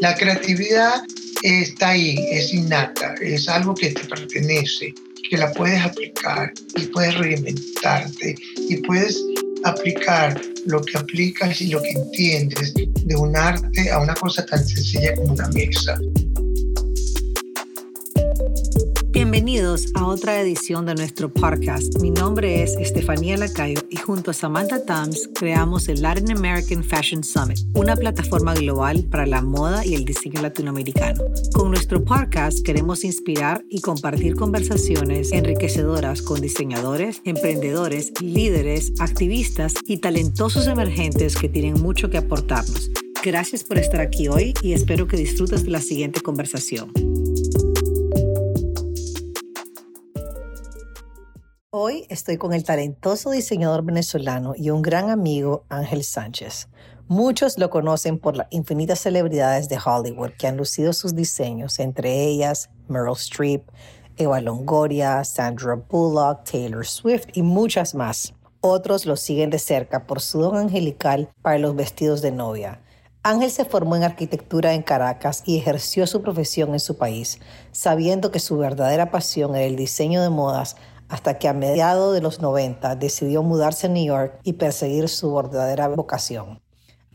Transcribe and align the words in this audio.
La 0.00 0.14
creatividad 0.16 1.02
está 1.42 1.90
ahí, 1.90 2.16
es 2.30 2.52
innata, 2.52 3.14
es 3.20 3.48
algo 3.48 3.74
que 3.74 3.90
te 3.90 4.04
pertenece, 4.04 4.92
que 5.30 5.36
la 5.36 5.52
puedes 5.52 5.80
aplicar 5.80 6.52
y 6.76 6.86
puedes 6.86 7.14
reinventarte 7.14 8.34
y 8.68 8.76
puedes 8.78 9.18
aplicar 9.64 10.40
lo 10.66 10.80
que 10.82 10.98
aplicas 10.98 11.60
y 11.60 11.68
lo 11.68 11.82
que 11.82 11.90
entiendes 11.90 12.74
de 12.74 13.16
un 13.16 13.36
arte 13.36 13.90
a 13.90 13.98
una 13.98 14.14
cosa 14.14 14.44
tan 14.46 14.66
sencilla 14.66 15.14
como 15.14 15.32
una 15.32 15.48
mesa. 15.48 15.98
Bienvenidos 19.14 19.92
a 19.94 20.08
otra 20.08 20.40
edición 20.40 20.86
de 20.86 20.96
nuestro 20.96 21.32
podcast. 21.32 22.00
Mi 22.02 22.10
nombre 22.10 22.64
es 22.64 22.76
Estefanía 22.76 23.36
Lacayo 23.36 23.80
y 23.88 23.96
junto 23.96 24.32
a 24.32 24.34
Samantha 24.34 24.84
Tams 24.84 25.30
creamos 25.36 25.86
el 25.86 26.02
Latin 26.02 26.32
American 26.32 26.82
Fashion 26.82 27.22
Summit, 27.22 27.60
una 27.74 27.94
plataforma 27.94 28.54
global 28.54 29.04
para 29.04 29.24
la 29.24 29.40
moda 29.40 29.86
y 29.86 29.94
el 29.94 30.04
diseño 30.04 30.42
latinoamericano. 30.42 31.22
Con 31.54 31.70
nuestro 31.70 32.04
podcast 32.04 32.64
queremos 32.66 33.04
inspirar 33.04 33.64
y 33.70 33.82
compartir 33.82 34.34
conversaciones 34.34 35.30
enriquecedoras 35.30 36.20
con 36.20 36.40
diseñadores, 36.40 37.22
emprendedores, 37.24 38.12
líderes, 38.20 38.94
activistas 38.98 39.74
y 39.86 39.98
talentosos 39.98 40.66
emergentes 40.66 41.36
que 41.36 41.48
tienen 41.48 41.80
mucho 41.80 42.10
que 42.10 42.18
aportarnos. 42.18 42.90
Gracias 43.22 43.62
por 43.62 43.78
estar 43.78 44.00
aquí 44.00 44.26
hoy 44.26 44.54
y 44.60 44.72
espero 44.72 45.06
que 45.06 45.16
disfrutes 45.16 45.62
de 45.62 45.70
la 45.70 45.80
siguiente 45.80 46.20
conversación. 46.20 47.13
Hoy 51.76 52.06
estoy 52.08 52.36
con 52.36 52.54
el 52.54 52.62
talentoso 52.62 53.32
diseñador 53.32 53.82
venezolano 53.82 54.52
y 54.56 54.70
un 54.70 54.80
gran 54.80 55.10
amigo 55.10 55.64
Ángel 55.68 56.04
Sánchez. 56.04 56.68
Muchos 57.08 57.58
lo 57.58 57.68
conocen 57.68 58.20
por 58.20 58.36
las 58.36 58.46
infinitas 58.50 59.00
celebridades 59.00 59.68
de 59.68 59.80
Hollywood 59.84 60.34
que 60.38 60.46
han 60.46 60.56
lucido 60.56 60.92
sus 60.92 61.16
diseños, 61.16 61.80
entre 61.80 62.26
ellas 62.26 62.70
Meryl 62.86 63.16
Streep, 63.16 63.64
Eva 64.16 64.40
Longoria, 64.40 65.24
Sandra 65.24 65.74
Bullock, 65.74 66.44
Taylor 66.44 66.86
Swift 66.86 67.26
y 67.32 67.42
muchas 67.42 67.96
más. 67.96 68.34
Otros 68.60 69.04
lo 69.04 69.16
siguen 69.16 69.50
de 69.50 69.58
cerca 69.58 70.06
por 70.06 70.20
su 70.20 70.42
don 70.42 70.56
angelical 70.56 71.28
para 71.42 71.58
los 71.58 71.74
vestidos 71.74 72.22
de 72.22 72.30
novia. 72.30 72.82
Ángel 73.24 73.50
se 73.50 73.64
formó 73.64 73.96
en 73.96 74.04
arquitectura 74.04 74.74
en 74.74 74.82
Caracas 74.82 75.42
y 75.44 75.58
ejerció 75.58 76.06
su 76.06 76.22
profesión 76.22 76.74
en 76.74 76.78
su 76.78 76.98
país, 76.98 77.40
sabiendo 77.72 78.30
que 78.30 78.38
su 78.38 78.58
verdadera 78.58 79.10
pasión 79.10 79.56
era 79.56 79.64
el 79.64 79.74
diseño 79.76 80.22
de 80.22 80.30
modas 80.30 80.76
hasta 81.08 81.38
que 81.38 81.48
a 81.48 81.52
mediados 81.52 82.14
de 82.14 82.20
los 82.20 82.40
90 82.40 82.96
decidió 82.96 83.42
mudarse 83.42 83.86
a 83.86 83.90
New 83.90 84.04
York 84.04 84.38
y 84.42 84.54
perseguir 84.54 85.08
su 85.08 85.34
verdadera 85.34 85.88
vocación. 85.88 86.60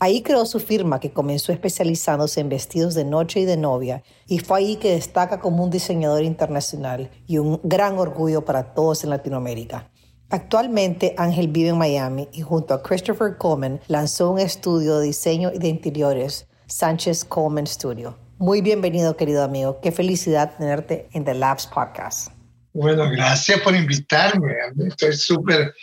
Ahí 0.02 0.22
creó 0.22 0.46
su 0.46 0.60
firma 0.60 0.98
que 0.98 1.12
comenzó 1.12 1.52
especializándose 1.52 2.40
en 2.40 2.48
vestidos 2.48 2.94
de 2.94 3.04
noche 3.04 3.40
y 3.40 3.44
de 3.44 3.58
novia 3.58 4.02
y 4.26 4.38
fue 4.38 4.58
ahí 4.58 4.76
que 4.76 4.92
destaca 4.92 5.40
como 5.40 5.62
un 5.62 5.70
diseñador 5.70 6.24
internacional 6.24 7.10
y 7.26 7.36
un 7.36 7.60
gran 7.64 7.98
orgullo 7.98 8.44
para 8.44 8.72
todos 8.72 9.04
en 9.04 9.10
Latinoamérica. 9.10 9.90
Actualmente 10.30 11.14
Ángel 11.18 11.48
vive 11.48 11.68
en 11.68 11.78
Miami 11.78 12.28
y 12.32 12.40
junto 12.40 12.72
a 12.72 12.82
Christopher 12.82 13.36
Coleman 13.36 13.80
lanzó 13.88 14.30
un 14.30 14.38
estudio 14.38 14.98
de 14.98 15.06
diseño 15.08 15.50
y 15.52 15.58
de 15.58 15.68
interiores, 15.68 16.46
Sánchez 16.66 17.24
Coleman 17.26 17.66
Studio. 17.66 18.16
Muy 18.38 18.62
bienvenido 18.62 19.18
querido 19.18 19.44
amigo, 19.44 19.80
qué 19.82 19.92
felicidad 19.92 20.56
tenerte 20.56 21.10
en 21.12 21.26
The 21.26 21.34
Labs 21.34 21.66
Podcast. 21.66 22.39
Bueno, 22.72 23.10
gracias 23.10 23.60
por 23.62 23.74
invitarme. 23.74 24.54
Estoy 24.86 25.16
súper 25.16 25.74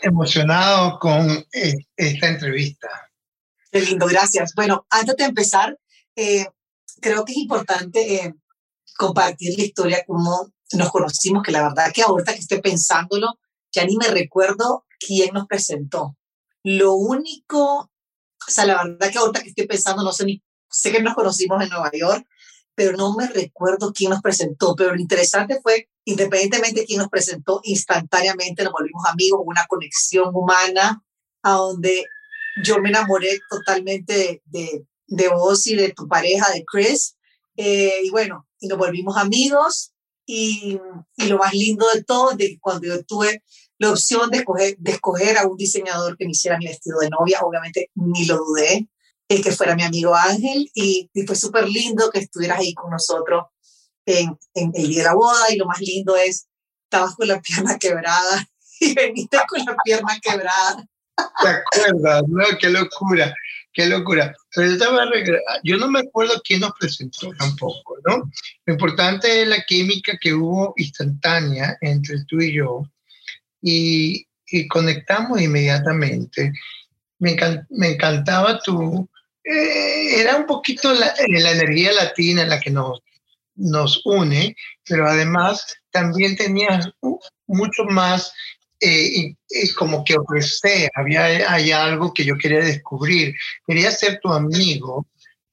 emocionado 0.00 0.98
con 0.98 1.30
eh, 1.52 1.74
esta 1.96 2.28
entrevista. 2.28 2.88
Qué 3.70 3.80
lindo, 3.82 4.06
gracias. 4.06 4.54
Bueno, 4.54 4.86
antes 4.88 5.16
de 5.16 5.24
empezar, 5.24 5.78
eh, 6.16 6.46
creo 7.00 7.24
que 7.24 7.32
es 7.32 7.38
importante 7.38 8.14
eh, 8.14 8.34
compartir 8.96 9.56
la 9.58 9.64
historia, 9.64 10.04
como 10.06 10.50
nos 10.72 10.90
conocimos, 10.90 11.42
que 11.42 11.52
la 11.52 11.62
verdad 11.62 11.92
que 11.92 12.02
ahorita 12.02 12.32
que 12.32 12.40
estoy 12.40 12.60
pensándolo, 12.62 13.38
ya 13.70 13.84
ni 13.84 13.96
me 13.96 14.08
recuerdo 14.08 14.86
quién 14.98 15.34
nos 15.34 15.46
presentó. 15.46 16.16
Lo 16.62 16.94
único, 16.94 17.80
o 17.82 18.50
sea, 18.50 18.64
la 18.64 18.82
verdad 18.82 19.10
que 19.10 19.18
ahorita 19.18 19.42
que 19.42 19.50
estoy 19.50 19.66
pensando, 19.66 20.02
no 20.02 20.12
sé 20.12 20.24
ni, 20.24 20.42
sé 20.70 20.90
que 20.90 21.02
nos 21.02 21.14
conocimos 21.14 21.62
en 21.62 21.68
Nueva 21.68 21.90
York, 21.92 22.26
pero 22.74 22.96
no 22.96 23.14
me 23.14 23.28
recuerdo 23.28 23.92
quién 23.92 24.10
nos 24.10 24.22
presentó. 24.22 24.74
Pero 24.74 24.94
lo 24.94 25.00
interesante 25.00 25.60
fue 25.62 25.89
independientemente 26.04 26.80
de 26.80 26.86
quién 26.86 26.98
nos 26.98 27.08
presentó, 27.08 27.60
instantáneamente 27.64 28.64
nos 28.64 28.72
volvimos 28.72 29.04
amigos, 29.06 29.40
una 29.44 29.66
conexión 29.66 30.30
humana, 30.34 31.02
a 31.42 31.52
donde 31.52 32.04
yo 32.62 32.80
me 32.80 32.88
enamoré 32.88 33.40
totalmente 33.48 34.42
de, 34.44 34.84
de, 35.06 35.28
vos 35.28 35.66
y 35.66 35.76
de 35.76 35.92
tu 35.92 36.08
pareja, 36.08 36.50
de 36.52 36.64
Chris. 36.64 37.16
Eh, 37.56 38.00
y 38.04 38.10
bueno, 38.10 38.46
y 38.58 38.68
nos 38.68 38.78
volvimos 38.78 39.16
amigos. 39.16 39.92
Y, 40.26 40.78
y, 41.16 41.24
lo 41.26 41.38
más 41.38 41.52
lindo 41.54 41.86
de 41.92 42.04
todo, 42.04 42.32
de 42.32 42.56
cuando 42.60 42.86
yo 42.86 43.02
tuve 43.04 43.42
la 43.78 43.90
opción 43.90 44.30
de 44.30 44.38
escoger, 44.38 44.76
de 44.78 44.92
escoger 44.92 45.38
a 45.38 45.46
un 45.46 45.56
diseñador 45.56 46.16
que 46.16 46.24
me 46.24 46.32
hiciera 46.32 46.58
mi 46.58 46.66
vestido 46.66 47.00
de 47.00 47.10
novia, 47.10 47.40
obviamente 47.40 47.90
ni 47.94 48.26
lo 48.26 48.36
dudé, 48.36 48.88
eh, 49.28 49.40
que 49.42 49.50
fuera 49.50 49.74
mi 49.74 49.82
amigo 49.82 50.14
Ángel. 50.14 50.70
Y, 50.74 51.10
y 51.12 51.26
fue 51.26 51.34
súper 51.34 51.68
lindo 51.68 52.10
que 52.10 52.20
estuvieras 52.20 52.60
ahí 52.60 52.74
con 52.74 52.90
nosotros 52.90 53.44
en, 54.06 54.38
el 54.54 54.88
día 54.88 54.98
de 54.98 55.04
la 55.04 55.14
boda 55.14 55.52
y 55.52 55.56
lo 55.56 55.66
más 55.66 55.80
lindo 55.80 56.16
es, 56.16 56.48
estabas 56.84 57.14
con 57.14 57.28
la 57.28 57.40
pierna 57.40 57.78
quebrada 57.78 58.48
y 58.80 58.94
veniste 58.94 59.38
con 59.48 59.64
la 59.64 59.76
pierna 59.84 60.18
quebrada. 60.20 60.86
¿Te 61.42 61.48
acuerdas? 61.48 62.22
No, 62.28 62.44
qué 62.58 62.70
locura, 62.70 63.34
qué 63.72 63.86
locura. 63.86 64.34
Pero 64.54 64.76
yo, 64.76 65.34
yo 65.64 65.76
no 65.76 65.88
me 65.88 66.00
acuerdo 66.00 66.40
quién 66.44 66.60
nos 66.60 66.72
presentó 66.78 67.30
tampoco, 67.38 67.98
¿no? 68.06 68.30
Lo 68.64 68.72
importante 68.72 69.42
es 69.42 69.48
la 69.48 69.62
química 69.64 70.16
que 70.20 70.32
hubo 70.32 70.72
instantánea 70.76 71.76
entre 71.80 72.24
tú 72.24 72.40
y 72.40 72.54
yo 72.54 72.84
y, 73.60 74.26
y 74.46 74.66
conectamos 74.68 75.40
inmediatamente. 75.40 76.52
Me, 77.18 77.36
me 77.70 77.88
encantaba 77.90 78.60
tu... 78.60 79.08
Eh, 79.44 80.20
era 80.20 80.36
un 80.36 80.46
poquito 80.46 80.92
la, 80.92 81.14
la 81.28 81.50
energía 81.52 81.92
latina 81.92 82.42
en 82.42 82.50
la 82.50 82.60
que 82.60 82.70
nos, 82.70 83.00
nos 83.60 84.00
une, 84.04 84.56
pero 84.88 85.06
además 85.06 85.64
también 85.90 86.36
tenía 86.36 86.80
mucho 87.46 87.84
más 87.84 88.32
eh, 88.80 89.34
como 89.76 90.02
que 90.04 90.16
ofrecer, 90.16 90.90
había 90.94 91.24
hay 91.52 91.70
algo 91.70 92.14
que 92.14 92.24
yo 92.24 92.38
quería 92.38 92.60
descubrir, 92.60 93.34
quería 93.66 93.90
ser 93.90 94.18
tu 94.20 94.32
amigo 94.32 95.06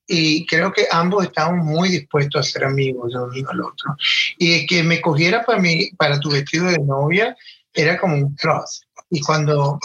y 0.08 0.46
creo 0.46 0.72
que 0.72 0.88
ambos 0.90 1.26
estábamos 1.26 1.66
muy 1.66 1.90
dispuestos 1.90 2.40
a 2.40 2.50
ser 2.50 2.64
amigos 2.64 3.14
uno 3.14 3.50
al 3.50 3.62
otro. 3.62 3.96
Y 4.38 4.66
que 4.66 4.82
me 4.82 5.02
cogiera 5.02 5.44
para, 5.44 5.60
mí, 5.60 5.90
para 5.98 6.20
tu 6.20 6.32
vestido 6.32 6.68
de 6.68 6.80
novia 6.80 7.36
era 7.74 7.98
como 7.98 8.16
un 8.16 8.36
trust. 8.38 8.84
Y 9.10 9.20
cuando, 9.20 9.78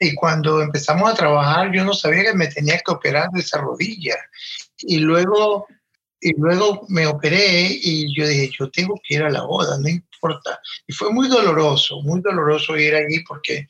y 0.00 0.14
cuando 0.16 0.60
empezamos 0.60 1.08
a 1.08 1.14
trabajar, 1.14 1.72
yo 1.72 1.84
no 1.84 1.94
sabía 1.94 2.24
que 2.24 2.34
me 2.34 2.48
tenía 2.48 2.78
que 2.78 2.90
operar 2.90 3.30
de 3.30 3.40
esa 3.40 3.58
rodilla. 3.58 4.16
Y 4.78 4.98
luego 4.98 5.68
y 6.20 6.32
luego 6.36 6.86
me 6.88 7.06
operé 7.06 7.68
y 7.70 8.14
yo 8.14 8.26
dije, 8.26 8.50
yo 8.58 8.70
tengo 8.70 9.00
que 9.02 9.14
ir 9.14 9.22
a 9.22 9.30
la 9.30 9.42
boda, 9.42 9.78
no 9.78 9.88
importa. 9.88 10.60
Y 10.86 10.92
fue 10.92 11.12
muy 11.12 11.28
doloroso, 11.28 12.02
muy 12.02 12.20
doloroso 12.20 12.76
ir 12.76 12.94
allí 12.94 13.20
porque 13.20 13.68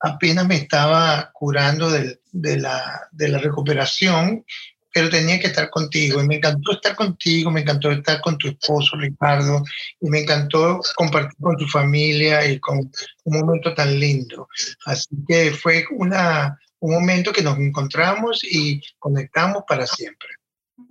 apenas 0.00 0.46
me 0.46 0.56
estaba 0.56 1.30
curando 1.32 1.90
de, 1.90 2.20
de, 2.30 2.58
la, 2.58 3.08
de 3.12 3.28
la 3.28 3.38
recuperación, 3.38 4.44
pero 4.92 5.08
tenía 5.08 5.40
que 5.40 5.48
estar 5.48 5.70
contigo. 5.70 6.22
Y 6.22 6.26
me 6.26 6.36
encantó 6.36 6.72
estar 6.72 6.94
contigo, 6.94 7.50
me 7.50 7.62
encantó 7.62 7.90
estar 7.90 8.20
con 8.20 8.38
tu 8.38 8.48
esposo 8.48 8.96
Ricardo, 8.96 9.62
y 10.00 10.08
me 10.08 10.20
encantó 10.20 10.80
compartir 10.96 11.38
con 11.40 11.56
tu 11.56 11.66
familia 11.66 12.46
y 12.46 12.60
con 12.60 12.78
un 12.78 13.40
momento 13.40 13.74
tan 13.74 13.98
lindo. 13.98 14.48
Así 14.84 15.08
que 15.26 15.50
fue 15.52 15.84
una, 15.92 16.58
un 16.80 16.94
momento 16.94 17.32
que 17.32 17.42
nos 17.42 17.58
encontramos 17.58 18.44
y 18.44 18.80
conectamos 18.98 19.64
para 19.66 19.86
siempre. 19.86 20.28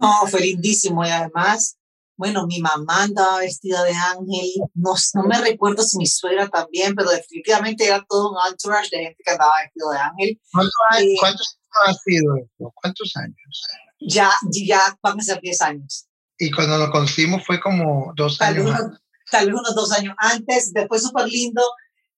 No, 0.02 0.26
fue 0.28 0.42
lindísimo 0.42 1.06
y 1.06 1.10
además, 1.10 1.78
bueno, 2.18 2.48
mi 2.48 2.60
mamá 2.60 3.04
andaba 3.04 3.38
vestida 3.40 3.84
de 3.84 3.94
ángel, 3.94 4.52
no, 4.74 4.96
no 5.14 5.24
me 5.24 5.40
recuerdo 5.40 5.84
si 5.84 5.98
mi 6.00 6.08
suegra 6.08 6.50
también, 6.50 6.96
pero 6.96 7.12
definitivamente 7.12 7.86
era 7.86 8.04
todo 8.10 8.32
un 8.32 8.38
entourage 8.50 8.90
de 8.92 9.04
gente 9.04 9.24
que 9.24 9.32
andaba 9.32 9.54
vestido 9.64 9.92
de 9.92 9.98
ángel. 10.00 10.42
¿Cuántos, 10.52 10.74
años, 10.90 11.20
¿cuántos 11.20 11.60
ha 11.86 11.94
sido 11.94 12.36
esto? 12.36 12.74
¿Cuántos 12.74 13.12
años? 13.16 13.64
Ya, 14.00 14.32
ya 14.52 14.82
van 15.04 15.20
a 15.20 15.24
ser 15.24 15.40
10 15.40 15.62
años. 15.62 16.08
Y 16.40 16.50
cuando 16.50 16.80
lo 16.80 16.90
conocimos 16.90 17.46
fue 17.46 17.60
como 17.60 18.12
dos 18.16 18.40
tal 18.40 18.56
años 18.56 18.66
unos, 18.66 19.02
Tal 19.30 19.46
vez 19.46 19.56
unos 19.56 19.76
dos 19.76 19.92
años 19.94 20.16
antes, 20.18 20.74
después 20.74 21.04
súper 21.04 21.28
lindo. 21.28 21.62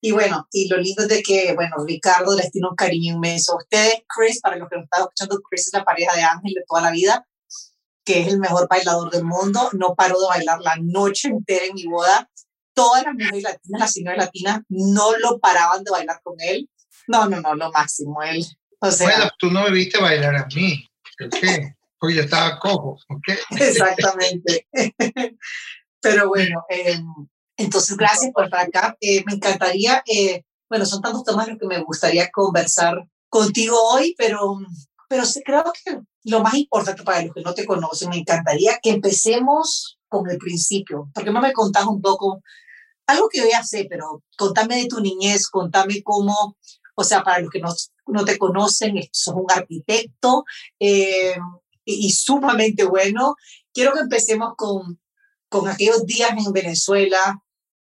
Y 0.01 0.11
bueno, 0.11 0.47
y 0.51 0.69
lo 0.69 0.77
lindo 0.77 1.03
es 1.03 1.09
de 1.09 1.21
que, 1.21 1.53
bueno, 1.53 1.75
Ricardo 1.85 2.35
les 2.35 2.49
tiene 2.49 2.69
un 2.69 2.75
cariño 2.75 3.15
inmenso. 3.15 3.57
Ustedes, 3.57 4.03
Chris, 4.07 4.39
para 4.41 4.55
los 4.55 4.69
que 4.69 4.77
no 4.77 4.83
están 4.83 5.01
escuchando, 5.01 5.41
Chris 5.49 5.67
es 5.67 5.73
la 5.73 5.83
pareja 5.83 6.15
de 6.15 6.23
Ángel 6.23 6.53
de 6.53 6.63
toda 6.67 6.81
la 6.81 6.91
vida 6.91 7.25
que 8.05 8.21
es 8.21 8.27
el 8.27 8.39
mejor 8.39 8.67
bailador 8.67 9.11
del 9.11 9.23
mundo, 9.23 9.69
no 9.73 9.95
paró 9.95 10.19
de 10.19 10.27
bailar 10.27 10.59
la 10.61 10.75
noche 10.81 11.29
entera 11.29 11.65
en 11.65 11.75
mi 11.75 11.85
boda. 11.85 12.29
Todas 12.73 13.03
las 13.03 13.13
mujeres 13.13 13.43
latinas, 13.43 13.79
las 13.79 13.93
señoras 13.93 14.17
latinas, 14.17 14.61
no 14.67 15.17
lo 15.17 15.39
paraban 15.39 15.83
de 15.83 15.91
bailar 15.91 16.19
con 16.23 16.35
él. 16.39 16.69
No, 17.07 17.27
no, 17.27 17.41
no, 17.41 17.55
lo 17.55 17.71
máximo, 17.71 18.21
él. 18.23 18.45
O 18.79 18.91
sea, 18.91 19.07
bueno, 19.07 19.31
tú 19.37 19.51
no 19.51 19.63
me 19.63 19.71
viste 19.71 20.01
bailar 20.01 20.35
a 20.35 20.47
mí. 20.47 20.89
¿Por 21.17 21.29
qué? 21.29 21.75
porque 22.03 22.17
yo 22.17 22.23
estaba 22.23 22.59
cojo, 22.59 22.97
¿ok? 23.07 23.27
Exactamente. 23.51 24.67
Pero 26.01 26.27
bueno, 26.27 26.65
em, 26.67 27.05
entonces 27.55 27.95
gracias 27.95 28.29
por 28.33 28.43
estar 28.43 28.67
acá. 28.67 28.97
Eh, 28.99 29.23
me 29.25 29.35
encantaría, 29.35 30.03
eh, 30.05 30.43
bueno, 30.69 30.85
son 30.85 31.01
tantos 31.01 31.23
temas 31.23 31.47
los 31.47 31.57
que 31.57 31.65
me 31.65 31.81
gustaría 31.81 32.29
conversar 32.29 33.07
contigo 33.29 33.77
hoy, 33.93 34.15
pero, 34.17 34.57
pero 35.13 35.25
creo 35.45 35.63
que 35.85 35.99
lo 36.23 36.41
más 36.41 36.55
importante 36.55 37.03
para 37.03 37.21
los 37.21 37.35
que 37.35 37.41
no 37.41 37.53
te 37.53 37.67
conocen, 37.67 38.09
me 38.09 38.17
encantaría 38.17 38.79
que 38.81 38.89
empecemos 38.89 39.99
con 40.07 40.27
el 40.27 40.39
principio, 40.39 41.11
porque 41.13 41.29
no 41.29 41.39
me 41.39 41.53
contás 41.53 41.85
un 41.85 42.01
poco, 42.01 42.41
algo 43.05 43.29
que 43.29 43.37
yo 43.37 43.43
ya 43.47 43.63
sé, 43.63 43.85
pero 43.87 44.23
contame 44.35 44.77
de 44.77 44.87
tu 44.87 45.01
niñez, 45.01 45.49
contame 45.49 46.01
cómo, 46.01 46.57
o 46.95 47.03
sea, 47.03 47.23
para 47.23 47.41
los 47.41 47.51
que 47.51 47.59
no, 47.59 47.71
no 48.07 48.25
te 48.25 48.39
conocen, 48.39 48.99
sos 49.11 49.35
un 49.35 49.51
arquitecto 49.51 50.45
eh, 50.79 51.37
y, 51.85 52.11
sumamente 52.11 52.83
bueno. 52.83 53.35
Quiero 53.71 53.93
que 53.93 53.99
empecemos 53.99 54.53
con, 54.57 54.99
con 55.47 55.67
aquellos 55.67 56.07
días 56.07 56.31
en 56.31 56.51
Venezuela. 56.51 57.39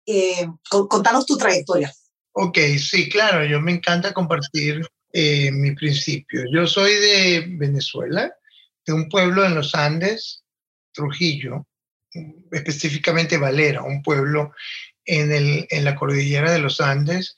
Eh, 0.07 0.47
contanos 0.69 1.27
tu 1.27 1.37
trayectoria. 1.37 1.93
Ok, 2.31 2.57
sí, 2.79 3.09
claro, 3.09 3.45
yo 3.45 3.61
me 3.61 3.73
encanta 3.73 4.11
compartir 4.11 4.81
eh, 5.13 5.51
mi 5.51 5.71
principio. 5.75 6.43
Yo 6.51 6.65
soy 6.67 6.93
de 6.93 7.45
Venezuela, 7.57 8.33
de 8.85 8.93
un 8.93 9.09
pueblo 9.09 9.45
en 9.45 9.55
los 9.55 9.75
Andes, 9.75 10.43
Trujillo, 10.93 11.67
específicamente 12.51 13.37
Valera, 13.37 13.83
un 13.83 14.01
pueblo 14.01 14.53
en, 15.05 15.31
el, 15.31 15.67
en 15.69 15.85
la 15.85 15.95
cordillera 15.95 16.51
de 16.51 16.59
los 16.59 16.81
Andes, 16.81 17.35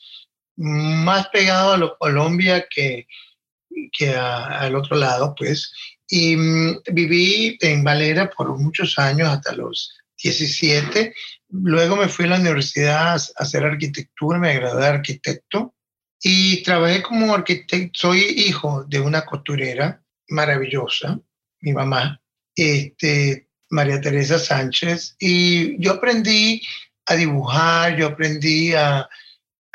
más 0.56 1.30
pegado 1.30 1.74
a 1.74 1.98
Colombia 1.98 2.68
que, 2.70 3.08
que 3.92 4.16
al 4.16 4.76
otro 4.76 4.98
lado, 4.98 5.34
pues. 5.38 5.72
Y 6.08 6.36
mm, 6.36 6.82
viví 6.92 7.58
en 7.62 7.84
Valera 7.84 8.30
por 8.30 8.58
muchos 8.58 9.00
años, 9.00 9.30
hasta 9.30 9.54
los 9.54 9.98
17. 10.22 11.14
Luego 11.50 11.96
me 11.96 12.08
fui 12.08 12.26
a 12.26 12.30
la 12.30 12.40
universidad 12.40 13.14
a 13.14 13.16
hacer 13.16 13.64
arquitectura, 13.64 14.40
me 14.40 14.54
gradué 14.56 14.82
de 14.82 14.88
arquitecto 14.88 15.76
y 16.24 16.64
trabajé 16.64 17.04
como 17.04 17.36
arquitecto. 17.36 17.92
Soy 17.94 18.22
hijo 18.22 18.86
de 18.86 19.02
una 19.02 19.26
costurera 19.26 20.02
maravillosa, 20.30 21.20
mi 21.60 21.74
mamá, 21.74 22.22
este, 22.56 23.50
María 23.70 24.00
Teresa 24.00 24.40
Sánchez, 24.40 25.18
y 25.20 25.78
yo 25.84 25.94
aprendí 25.94 26.62
a 27.06 27.16
dibujar, 27.16 27.98
yo 27.98 28.08
aprendí 28.08 28.74
a, 28.74 29.08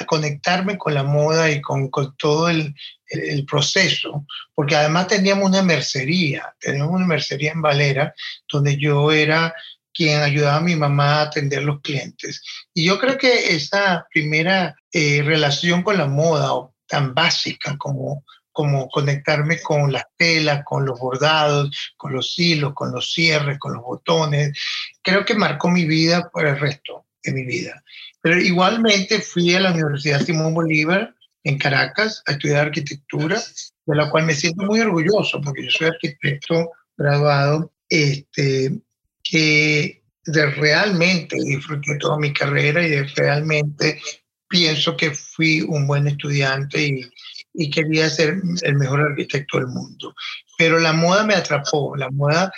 conectarme 0.06 0.78
con 0.78 0.94
la 0.94 1.02
moda 1.02 1.50
y 1.50 1.60
con, 1.60 1.90
todo 2.16 2.48
el, 2.48 2.72
el, 3.08 3.44
proceso, 3.44 4.24
porque 4.54 4.76
además 4.76 5.08
teníamos 5.08 5.48
una 5.48 5.60
mercería, 5.60 6.54
teníamos 6.60 6.94
una 6.94 7.04
mercería 7.04 7.50
en 7.50 7.60
Valera, 7.60 8.14
donde 8.48 8.76
yo 8.76 9.10
era 9.10 9.52
quien 9.98 10.22
ayudaba 10.22 10.58
a 10.58 10.60
mi 10.60 10.76
mamá 10.76 11.16
a 11.16 11.22
atender 11.22 11.64
los 11.64 11.80
clientes. 11.80 12.40
Y 12.72 12.86
yo 12.86 13.00
creo 13.00 13.18
que 13.18 13.56
esa 13.56 14.06
primera 14.14 14.76
eh, 14.92 15.22
relación 15.24 15.82
con 15.82 15.98
la 15.98 16.06
moda, 16.06 16.52
tan 16.86 17.14
básica 17.14 17.76
como, 17.76 18.24
como 18.52 18.88
conectarme 18.90 19.60
con 19.60 19.92
las 19.92 20.04
telas, 20.16 20.62
con 20.64 20.86
los 20.86 21.00
bordados, 21.00 21.76
con 21.96 22.12
los 22.12 22.38
hilos, 22.38 22.74
con 22.74 22.92
los 22.92 23.12
cierres, 23.12 23.58
con 23.58 23.72
los 23.74 23.82
botones, 23.82 24.56
creo 25.02 25.24
que 25.24 25.34
marcó 25.34 25.68
mi 25.68 25.84
vida 25.84 26.30
por 26.32 26.46
el 26.46 26.60
resto 26.60 27.06
de 27.24 27.32
mi 27.32 27.42
vida. 27.42 27.82
Pero 28.20 28.40
igualmente 28.40 29.18
fui 29.18 29.52
a 29.56 29.60
la 29.60 29.72
Universidad 29.72 30.20
Simón 30.20 30.54
Bolívar 30.54 31.12
en 31.42 31.58
Caracas 31.58 32.22
a 32.26 32.32
estudiar 32.32 32.66
arquitectura, 32.66 33.42
de 33.84 33.96
la 33.96 34.08
cual 34.10 34.26
me 34.26 34.34
siento 34.34 34.62
muy 34.62 34.78
orgulloso 34.78 35.40
porque 35.40 35.64
yo 35.64 35.70
soy 35.72 35.88
arquitecto 35.88 36.70
graduado 36.96 37.72
este, 37.88 38.78
que 39.30 40.02
de 40.24 40.46
realmente 40.52 41.36
disfruté 41.44 41.96
toda 41.98 42.18
mi 42.18 42.32
carrera 42.32 42.84
y 42.84 42.90
de 42.90 43.02
realmente 43.14 44.00
pienso 44.48 44.96
que 44.96 45.10
fui 45.10 45.60
un 45.60 45.86
buen 45.86 46.06
estudiante 46.06 46.82
y, 46.82 47.10
y 47.52 47.70
quería 47.70 48.08
ser 48.08 48.40
el 48.62 48.74
mejor 48.76 49.00
arquitecto 49.00 49.58
del 49.58 49.66
mundo. 49.68 50.14
Pero 50.56 50.78
la 50.78 50.92
moda 50.92 51.24
me 51.24 51.34
atrapó. 51.34 51.94
La 51.96 52.10
moda 52.10 52.52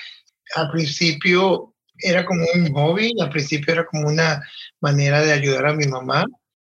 al 0.54 0.70
principio 0.70 1.74
era 1.98 2.24
como 2.24 2.44
un 2.54 2.72
hobby, 2.72 3.12
al 3.20 3.30
principio 3.30 3.72
era 3.72 3.86
como 3.86 4.08
una 4.08 4.42
manera 4.80 5.22
de 5.22 5.32
ayudar 5.32 5.66
a 5.66 5.74
mi 5.74 5.86
mamá 5.86 6.24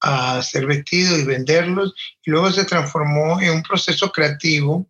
a 0.00 0.38
hacer 0.38 0.66
vestidos 0.66 1.18
y 1.18 1.24
venderlos, 1.24 1.94
y 2.24 2.30
luego 2.30 2.52
se 2.52 2.64
transformó 2.64 3.40
en 3.40 3.50
un 3.50 3.62
proceso 3.62 4.12
creativo 4.12 4.86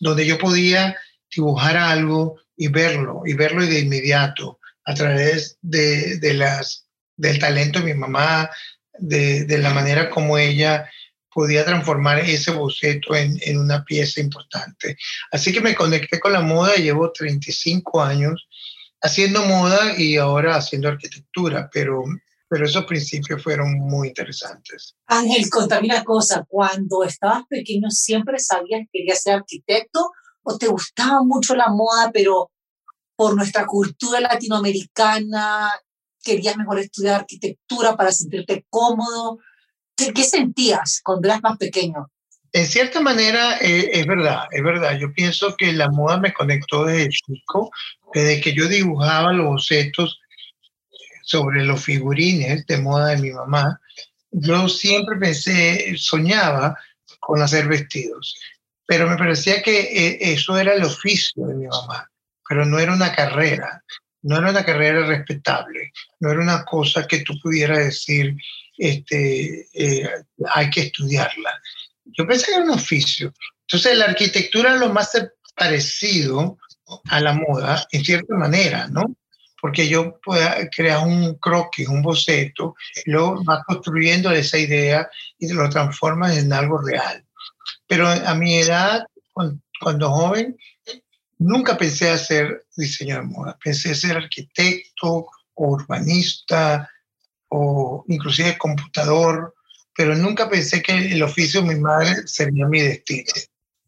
donde 0.00 0.26
yo 0.26 0.38
podía 0.38 0.96
dibujar 1.34 1.76
algo 1.76 2.36
y 2.60 2.68
verlo, 2.68 3.22
y 3.24 3.32
verlo 3.32 3.64
de 3.64 3.80
inmediato 3.80 4.60
a 4.84 4.92
través 4.92 5.56
de, 5.62 6.18
de 6.18 6.34
las, 6.34 6.86
del 7.16 7.38
talento 7.38 7.78
de 7.78 7.86
mi 7.86 7.94
mamá, 7.94 8.50
de, 8.98 9.46
de, 9.46 9.56
la 9.56 9.72
manera 9.72 10.10
como 10.10 10.36
ella 10.36 10.86
podía 11.32 11.64
transformar 11.64 12.18
ese 12.18 12.50
boceto 12.50 13.16
en, 13.16 13.38
en, 13.40 13.58
una 13.58 13.82
pieza 13.82 14.20
importante. 14.20 14.98
Así 15.32 15.54
que 15.54 15.62
me 15.62 15.74
conecté 15.74 16.20
con 16.20 16.34
la 16.34 16.42
moda, 16.42 16.74
llevo 16.74 17.10
35 17.10 18.02
años 18.02 18.46
haciendo 19.00 19.42
moda 19.46 19.98
y 19.98 20.18
ahora 20.18 20.56
haciendo 20.56 20.88
arquitectura, 20.88 21.70
pero, 21.72 22.04
pero 22.46 22.66
esos 22.66 22.84
principios 22.84 23.42
fueron 23.42 23.72
muy 23.78 24.08
interesantes. 24.08 24.96
Ángel, 25.06 25.48
contame 25.48 25.86
una 25.86 26.04
cosa, 26.04 26.44
cuando 26.46 27.04
estabas 27.04 27.44
pequeño 27.48 27.90
siempre 27.90 28.38
sabías 28.38 28.82
que 28.82 28.98
querías 28.98 29.22
ser 29.22 29.36
arquitecto 29.36 30.10
te 30.58 30.68
gustaba 30.68 31.22
mucho 31.22 31.54
la 31.54 31.68
moda, 31.68 32.10
pero 32.12 32.50
por 33.16 33.36
nuestra 33.36 33.66
cultura 33.66 34.20
latinoamericana, 34.20 35.70
querías 36.22 36.56
mejor 36.56 36.78
estudiar 36.78 37.20
arquitectura 37.20 37.96
para 37.96 38.12
sentirte 38.12 38.64
cómodo. 38.70 39.38
¿Qué, 39.96 40.24
sentías 40.24 41.00
cuando 41.04 41.28
eras 41.28 41.42
más 41.42 41.58
pequeño? 41.58 42.10
En 42.52 42.66
cierta 42.66 43.00
manera 43.00 43.58
eh, 43.58 43.90
es 43.92 44.06
verdad, 44.06 44.44
es 44.50 44.62
verdad. 44.62 44.98
Yo 44.98 45.12
pienso 45.12 45.54
que 45.56 45.72
la 45.72 45.90
moda 45.90 46.18
me 46.18 46.32
conectó 46.32 46.84
desde 46.84 47.10
chico, 47.10 47.70
desde 48.14 48.40
que 48.40 48.54
yo 48.54 48.66
dibujaba 48.66 49.32
los 49.32 49.46
bocetos 49.46 50.18
sobre 51.22 51.64
los 51.64 51.84
figurines 51.84 52.66
de 52.66 52.78
moda 52.78 53.08
de 53.08 53.18
mi 53.18 53.30
mamá. 53.30 53.80
Yo 54.30 54.68
siempre 54.68 55.16
pensé, 55.16 55.94
soñaba 55.96 56.76
con 57.20 57.42
hacer 57.42 57.68
vestidos, 57.68 58.36
pero 58.90 59.08
me 59.08 59.16
parecía 59.16 59.62
que 59.62 59.78
eh, 59.80 60.18
eso 60.32 60.58
era 60.58 60.74
el 60.74 60.82
oficio 60.82 61.46
de 61.46 61.54
mi 61.54 61.66
mamá 61.68 62.10
pero 62.50 62.66
no 62.66 62.80
era 62.80 62.92
una 62.92 63.14
carrera, 63.14 63.80
no 64.22 64.36
era 64.38 64.50
una 64.50 64.64
carrera 64.64 65.06
respetable, 65.06 65.92
no 66.18 66.32
era 66.32 66.40
una 66.40 66.64
cosa 66.64 67.06
que 67.06 67.20
tú 67.20 67.38
pudieras 67.40 67.78
decir, 67.78 68.36
este, 68.76 69.68
eh, 69.72 70.10
hay 70.52 70.68
que 70.68 70.80
estudiarla. 70.80 71.62
Yo 72.06 72.26
pensé 72.26 72.46
que 72.46 72.54
era 72.54 72.64
un 72.64 72.70
oficio. 72.70 73.32
Entonces 73.68 73.96
la 73.96 74.06
arquitectura 74.06 74.74
es 74.74 74.80
lo 74.80 74.88
más 74.88 75.12
parecido 75.54 76.58
a 77.04 77.20
la 77.20 77.34
moda, 77.34 77.86
en 77.92 78.04
cierta 78.04 78.34
manera, 78.34 78.88
¿no? 78.88 79.14
Porque 79.60 79.88
yo 79.88 80.18
puedo 80.20 80.44
crear 80.74 81.06
un 81.06 81.36
croquis, 81.36 81.86
un 81.86 82.02
boceto, 82.02 82.74
y 83.06 83.12
luego 83.12 83.44
vas 83.44 83.62
construyendo 83.64 84.32
esa 84.32 84.58
idea 84.58 85.08
y 85.38 85.52
lo 85.52 85.70
transformas 85.70 86.36
en 86.36 86.52
algo 86.52 86.78
real. 86.82 87.24
Pero 87.90 88.08
a 88.08 88.34
mi 88.34 88.54
edad, 88.54 89.04
cuando 89.80 90.10
joven, 90.10 90.56
Nunca 91.40 91.78
pensé 91.78 92.10
hacer 92.10 92.66
diseño 92.76 93.16
de 93.16 93.22
moda, 93.22 93.58
pensé 93.64 93.94
ser 93.94 94.14
arquitecto 94.14 95.26
o 95.54 95.68
urbanista 95.68 96.86
o 97.48 98.04
inclusive 98.08 98.58
computador, 98.58 99.54
pero 99.96 100.14
nunca 100.14 100.50
pensé 100.50 100.82
que 100.82 100.92
el 100.92 101.22
oficio 101.22 101.62
de 101.62 101.68
mi 101.68 101.80
madre 101.80 102.14
sería 102.26 102.66
mi 102.66 102.82
destino. 102.82 103.32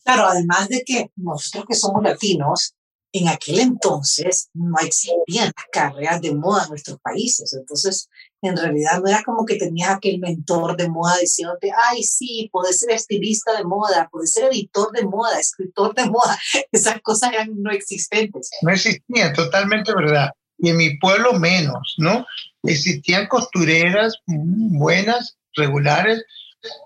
Claro, 0.03 0.29
además 0.29 0.67
de 0.71 0.83
que 0.83 1.11
nosotros 1.17 1.67
que 1.69 1.75
somos 1.75 2.03
latinos, 2.03 2.75
en 3.13 3.29
aquel 3.29 3.61
entonces 3.61 4.49
no 4.55 4.75
existían 4.81 5.53
carreras 5.71 6.21
de 6.23 6.35
moda 6.35 6.65
en 6.65 6.71
nuestros 6.71 6.99
países. 7.01 7.53
Entonces, 7.53 8.09
en 8.41 8.57
realidad 8.57 9.01
no 9.01 9.09
era 9.09 9.23
como 9.23 9.45
que 9.45 9.57
tenías 9.57 9.91
aquel 9.91 10.19
mentor 10.19 10.77
de 10.77 10.89
moda 10.89 11.17
diciéndote, 11.19 11.71
ay, 11.91 12.03
sí, 12.03 12.49
puedes 12.51 12.81
ser 12.81 12.91
estilista 12.93 13.57
de 13.57 13.65
moda, 13.65 14.09
puedes 14.11 14.33
ser 14.33 14.45
editor 14.45 14.91
de 14.93 15.05
moda, 15.05 15.39
escritor 15.39 15.95
de 15.95 16.07
moda. 16.07 16.39
Esas 16.73 17.01
cosas 17.03 17.33
eran 17.33 17.63
no 17.63 17.71
existentes. 17.71 18.51
No 18.63 18.73
existían, 18.73 19.33
totalmente 19.35 19.93
verdad. 19.95 20.31
Y 20.59 20.71
en 20.71 20.77
mi 20.77 20.97
pueblo 20.99 21.35
menos, 21.35 21.95
¿no? 21.99 22.25
Existían 22.63 23.27
costureras 23.29 24.17
buenas, 24.27 25.37
regulares 25.55 26.23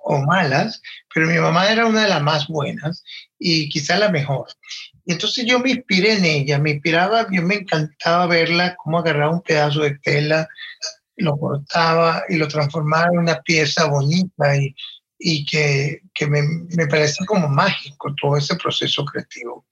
o 0.04 0.18
malas, 0.18 0.80
pero 1.14 1.26
mi 1.26 1.38
mamá 1.38 1.70
era 1.70 1.86
una 1.86 2.02
de 2.02 2.08
las 2.08 2.22
más 2.22 2.48
buenas 2.48 3.04
y 3.38 3.68
quizá 3.68 3.98
la 3.98 4.08
mejor. 4.08 4.46
Y 5.06 5.12
entonces 5.12 5.46
yo 5.46 5.60
me 5.60 5.70
inspiré 5.70 6.14
en 6.14 6.24
ella, 6.24 6.58
me 6.58 6.72
inspiraba, 6.72 7.28
yo 7.30 7.40
me 7.42 7.54
encantaba 7.54 8.26
verla, 8.26 8.74
cómo 8.76 8.98
agarraba 8.98 9.32
un 9.32 9.42
pedazo 9.42 9.82
de 9.82 9.96
tela, 10.00 10.48
lo 11.16 11.38
cortaba 11.38 12.24
y 12.28 12.36
lo 12.36 12.48
transformaba 12.48 13.06
en 13.12 13.20
una 13.20 13.40
pieza 13.40 13.86
bonita 13.86 14.56
y, 14.56 14.74
y 15.18 15.46
que, 15.46 16.02
que 16.12 16.26
me, 16.26 16.42
me 16.42 16.88
parecía 16.88 17.24
como 17.24 17.48
mágico 17.48 18.14
todo 18.20 18.36
ese 18.36 18.56
proceso 18.56 19.04
creativo. 19.04 19.66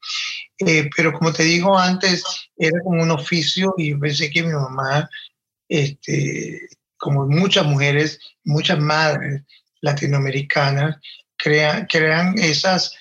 Eh, 0.58 0.88
pero 0.96 1.12
como 1.12 1.32
te 1.32 1.42
digo 1.42 1.76
antes, 1.76 2.22
era 2.56 2.78
como 2.84 3.02
un 3.02 3.10
oficio 3.10 3.74
y 3.76 3.92
pensé 3.96 4.30
que 4.30 4.44
mi 4.44 4.52
mamá, 4.52 5.10
este, 5.68 6.60
como 6.96 7.26
muchas 7.26 7.66
mujeres, 7.66 8.20
muchas 8.44 8.78
madres 8.78 9.42
latinoamericanas, 9.80 10.96
crean, 11.36 11.86
crean 11.86 12.38
esas 12.38 12.94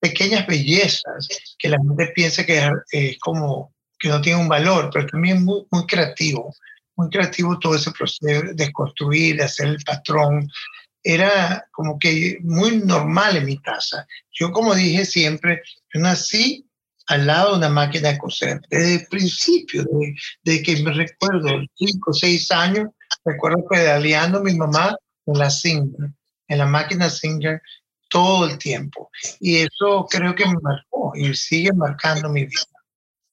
pequeñas 0.00 0.46
bellezas 0.46 1.28
que 1.58 1.68
la 1.68 1.78
gente 1.78 2.12
piensa 2.14 2.44
que 2.44 2.70
es 2.90 3.18
como 3.18 3.74
que 3.98 4.08
no 4.08 4.20
tiene 4.20 4.40
un 4.40 4.48
valor, 4.48 4.90
pero 4.92 5.06
también 5.06 5.44
muy, 5.44 5.64
muy 5.70 5.86
creativo, 5.86 6.54
muy 6.96 7.08
creativo 7.08 7.58
todo 7.58 7.74
ese 7.74 7.90
proceso 7.92 8.52
de 8.52 8.72
construir, 8.72 9.36
de 9.36 9.44
hacer 9.44 9.68
el 9.68 9.82
patrón. 9.84 10.48
Era 11.02 11.66
como 11.72 11.98
que 11.98 12.38
muy 12.42 12.78
normal 12.78 13.36
en 13.36 13.46
mi 13.46 13.58
casa. 13.58 14.06
Yo, 14.32 14.52
como 14.52 14.74
dije 14.74 15.04
siempre, 15.04 15.62
yo 15.92 16.00
nací 16.00 16.66
al 17.06 17.26
lado 17.26 17.52
de 17.52 17.58
una 17.58 17.68
máquina 17.68 18.10
de 18.10 18.18
coser. 18.18 18.60
Desde 18.68 18.94
el 18.96 19.06
principio, 19.06 19.84
de, 20.42 20.62
que 20.62 20.82
me 20.82 20.92
recuerdo, 20.92 21.62
cinco 21.74 22.10
o 22.10 22.14
seis 22.14 22.50
años, 22.50 22.88
recuerdo 23.24 23.64
pedaleando 23.68 24.38
a 24.38 24.42
mi 24.42 24.54
mamá 24.54 24.96
en 25.26 25.38
la 25.38 25.50
Singer, 25.50 26.10
en 26.48 26.58
la 26.58 26.66
máquina 26.66 27.08
Singer, 27.08 27.60
todo 28.08 28.46
el 28.46 28.58
tiempo. 28.58 29.10
Y 29.40 29.58
eso 29.58 30.06
creo 30.08 30.34
que 30.34 30.46
me 30.46 30.56
marcó 30.60 31.12
y 31.14 31.34
sigue 31.34 31.72
marcando 31.72 32.28
mi 32.28 32.44
vida. 32.44 32.76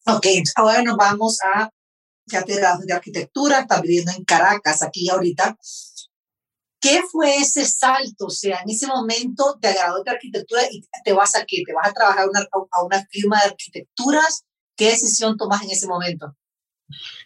Ok, 0.05 0.25
ahora 0.55 0.81
nos 0.83 0.97
vamos 0.97 1.39
a, 1.41 1.69
te 2.25 2.55
de 2.55 2.93
arquitectura, 2.93 3.61
estás 3.61 3.81
viviendo 3.81 4.11
en 4.11 4.23
Caracas, 4.25 4.81
aquí 4.81 5.09
ahorita. 5.09 5.57
¿Qué 6.81 7.01
fue 7.09 7.37
ese 7.37 7.65
salto? 7.65 8.25
O 8.25 8.29
sea, 8.29 8.59
en 8.61 8.69
ese 8.69 8.87
momento 8.87 9.57
te 9.61 9.69
agradó 9.69 10.03
de 10.03 10.11
arquitectura 10.11 10.63
y 10.69 10.83
te 11.05 11.13
vas 11.13 11.33
a 11.35 11.45
qué? 11.45 11.63
¿Te 11.65 11.73
vas 11.73 11.87
a 11.87 11.93
trabajar 11.93 12.27
una, 12.27 12.45
a 12.71 12.83
una 12.83 13.05
firma 13.09 13.39
de 13.39 13.51
arquitecturas? 13.51 14.43
¿Qué 14.75 14.89
decisión 14.89 15.37
tomas 15.37 15.63
en 15.63 15.71
ese 15.71 15.87
momento? 15.87 16.35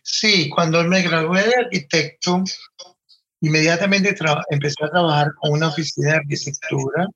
Sí, 0.04 0.50
cuando 0.50 0.84
me 0.84 1.02
gradué 1.02 1.48
de 1.48 1.56
arquitecto, 1.56 2.44
inmediatamente 3.42 4.16
empecé 4.52 4.86
a 4.86 4.92
trabajar 4.92 5.30
con 5.42 5.54
una 5.54 5.70
oficina 5.70 6.12
de 6.12 6.18
arquitectura 6.18 7.08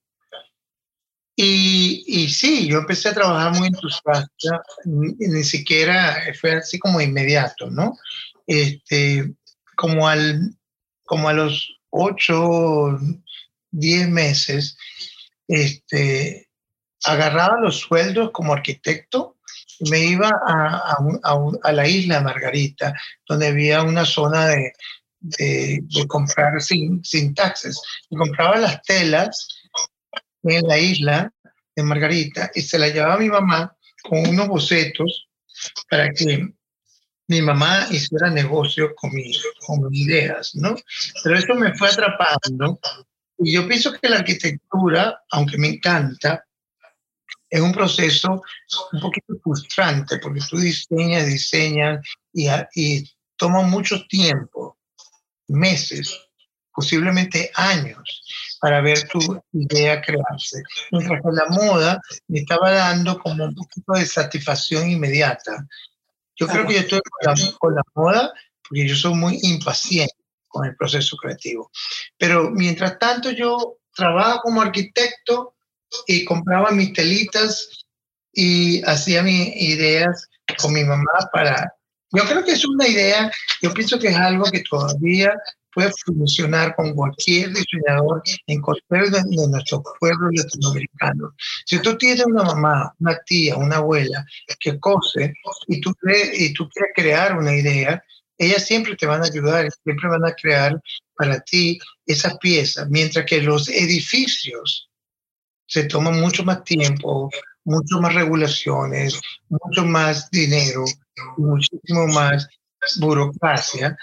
y, 1.35 2.03
y, 2.05 2.29
sí, 2.29 2.67
yo 2.67 2.79
empecé 2.79 3.09
a 3.09 3.13
trabajar 3.13 3.53
muy 3.57 3.67
entusiasta, 3.67 4.63
ni, 4.85 5.13
ni, 5.17 5.43
siquiera 5.43 6.17
fue 6.39 6.57
así 6.57 6.77
como 6.77 6.99
inmediato, 6.99 7.69
¿no? 7.69 7.97
Este, 8.45 9.33
como, 9.75 10.07
al, 10.07 10.55
como 11.05 11.29
a 11.29 11.33
los 11.33 11.77
ocho, 11.89 12.99
diez 13.71 14.09
meses, 14.09 14.77
este, 15.47 16.49
agarraba 17.05 17.59
los 17.59 17.79
sueldos 17.79 18.31
como 18.31 18.53
arquitecto 18.53 19.37
y 19.79 19.89
me 19.89 19.99
iba 19.99 20.29
a, 20.47 20.95
a, 21.23 21.51
a, 21.63 21.71
la 21.71 21.87
isla 21.87 22.21
Margarita, 22.21 22.93
donde 23.27 23.47
había 23.47 23.83
una 23.83 24.05
zona 24.05 24.47
de, 24.47 24.73
de, 25.21 25.79
de 25.81 26.07
comprar 26.07 26.61
sin, 26.61 27.03
sin 27.03 27.33
taxes. 27.33 27.81
Y 28.09 28.15
compraba 28.17 28.57
las 28.57 28.81
telas 28.83 29.47
en 30.43 30.67
la 30.67 30.77
isla 30.77 31.33
de 31.75 31.83
Margarita 31.83 32.51
y 32.53 32.61
se 32.61 32.79
la 32.79 32.89
llevaba 32.89 33.15
a 33.15 33.19
mi 33.19 33.29
mamá 33.29 33.75
con 34.03 34.27
unos 34.27 34.47
bocetos 34.47 35.27
para 35.89 36.11
que 36.11 36.53
mi 37.27 37.41
mamá 37.41 37.87
hiciera 37.91 38.29
negocio 38.29 38.93
con, 38.95 39.11
mi, 39.13 39.31
con 39.65 39.87
mis 39.89 40.07
ideas, 40.07 40.51
¿no? 40.55 40.75
Pero 41.23 41.37
eso 41.37 41.53
me 41.55 41.73
fue 41.75 41.89
atrapando 41.89 42.79
y 43.37 43.53
yo 43.53 43.67
pienso 43.67 43.93
que 43.93 44.09
la 44.09 44.17
arquitectura, 44.17 45.21
aunque 45.31 45.57
me 45.57 45.69
encanta, 45.69 46.45
es 47.49 47.61
un 47.61 47.71
proceso 47.71 48.41
un 48.93 48.99
poquito 48.99 49.33
frustrante 49.43 50.17
porque 50.19 50.41
tú 50.49 50.57
diseñas, 50.57 51.25
diseñas 51.25 52.05
y, 52.33 52.47
y 52.75 53.11
toma 53.35 53.61
mucho 53.61 54.05
tiempo, 54.07 54.77
meses, 55.47 56.17
posiblemente 56.73 57.51
años 57.55 58.21
para 58.61 58.79
ver 58.79 59.07
tu 59.07 59.19
idea 59.53 60.01
crearse. 60.01 60.61
Mientras 60.91 61.19
que 61.19 61.29
la 61.31 61.47
moda 61.49 61.99
me 62.27 62.39
estaba 62.39 62.71
dando 62.71 63.17
como 63.17 63.43
un 63.43 63.55
poquito 63.55 63.93
de 63.93 64.05
satisfacción 64.05 64.89
inmediata. 64.89 65.67
Yo 66.35 66.47
creo 66.47 66.67
que 66.67 66.75
yo 66.75 66.79
estoy 66.81 67.01
con 67.59 67.73
la, 67.73 67.81
moda 67.95 68.31
porque 68.67 68.87
yo 68.87 68.95
soy 68.95 69.15
muy 69.15 69.39
impaciente 69.41 70.13
con 70.47 70.65
el 70.65 70.75
proceso 70.75 71.17
creativo. 71.17 71.71
Pero 72.19 72.51
mientras 72.51 72.99
tanto 72.99 73.31
yo 73.31 73.79
trabajo 73.95 74.41
como 74.43 74.61
arquitecto 74.61 75.55
y 76.05 76.23
compraba 76.23 76.69
mis 76.69 76.93
telitas 76.93 77.67
y 78.31 78.83
hacía 78.83 79.23
mis 79.23 79.55
ideas 79.55 80.29
con 80.61 80.71
mi 80.71 80.83
mamá 80.83 81.29
para... 81.33 81.73
Yo 82.11 82.23
creo 82.25 82.43
que 82.43 82.51
es 82.51 82.65
una 82.65 82.87
idea, 82.87 83.31
yo 83.61 83.73
pienso 83.73 83.97
que 83.97 84.09
es 84.09 84.15
algo 84.15 84.45
que 84.51 84.63
todavía 84.69 85.33
puede 85.73 85.91
funcionar 86.05 86.75
con 86.75 86.93
cualquier 86.93 87.49
diseñador 87.49 88.21
en 88.47 88.61
cualquier 88.61 89.09
de, 89.09 89.21
nuestros 89.47 89.81
pueblos 89.99 90.31
latinoamericanos. 90.33 91.33
Si 91.65 91.79
tú 91.79 91.97
tienes 91.97 92.25
una 92.25 92.43
mamá, 92.43 92.93
una 92.99 93.17
tía, 93.25 93.57
una 93.57 93.77
abuela 93.77 94.25
que 94.59 94.79
cose 94.79 95.33
y 95.67 95.81
tú, 95.81 95.93
y 96.33 96.53
tú 96.53 96.69
quieres 96.69 96.91
crear 96.95 97.37
una 97.37 97.55
idea, 97.55 98.03
ellas 98.37 98.65
siempre 98.65 98.95
te 98.95 99.05
van 99.05 99.21
a 99.21 99.25
ayudar, 99.25 99.69
siempre 99.83 100.09
van 100.09 100.25
a 100.25 100.33
crear 100.33 100.81
para 101.15 101.39
ti 101.41 101.79
esas 102.05 102.37
piezas, 102.39 102.89
mientras 102.89 103.25
que 103.25 103.41
los 103.41 103.69
edificios 103.69 104.89
se 105.67 105.83
toman 105.83 106.19
mucho 106.19 106.43
más 106.43 106.63
tiempo, 106.63 107.29
mucho 107.63 108.01
más 108.01 108.13
regulaciones, 108.15 109.21
mucho 109.47 109.85
más 109.85 110.29
dinero, 110.31 110.83
muchísimo 111.37 112.07
más 112.07 112.47
burocracia 112.99 113.95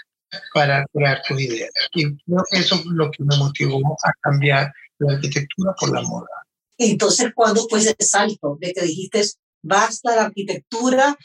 para 0.53 0.85
crear 0.93 1.21
tu 1.27 1.37
idea. 1.37 1.67
Y 1.93 2.05
eso 2.51 2.75
es 2.75 2.85
lo 2.85 3.11
que 3.11 3.23
me 3.23 3.35
motivó 3.37 3.79
a 4.03 4.11
cambiar 4.21 4.71
la 4.99 5.13
arquitectura 5.13 5.73
por 5.79 5.93
la 5.93 6.01
moda. 6.01 6.27
Entonces, 6.77 7.31
¿cuándo 7.35 7.67
fue 7.69 7.79
ese 7.79 7.95
salto 7.99 8.57
de 8.59 8.73
que 8.73 8.81
dijiste, 8.81 9.23
basta 9.61 10.15
la 10.15 10.23
arquitectura? 10.23 11.17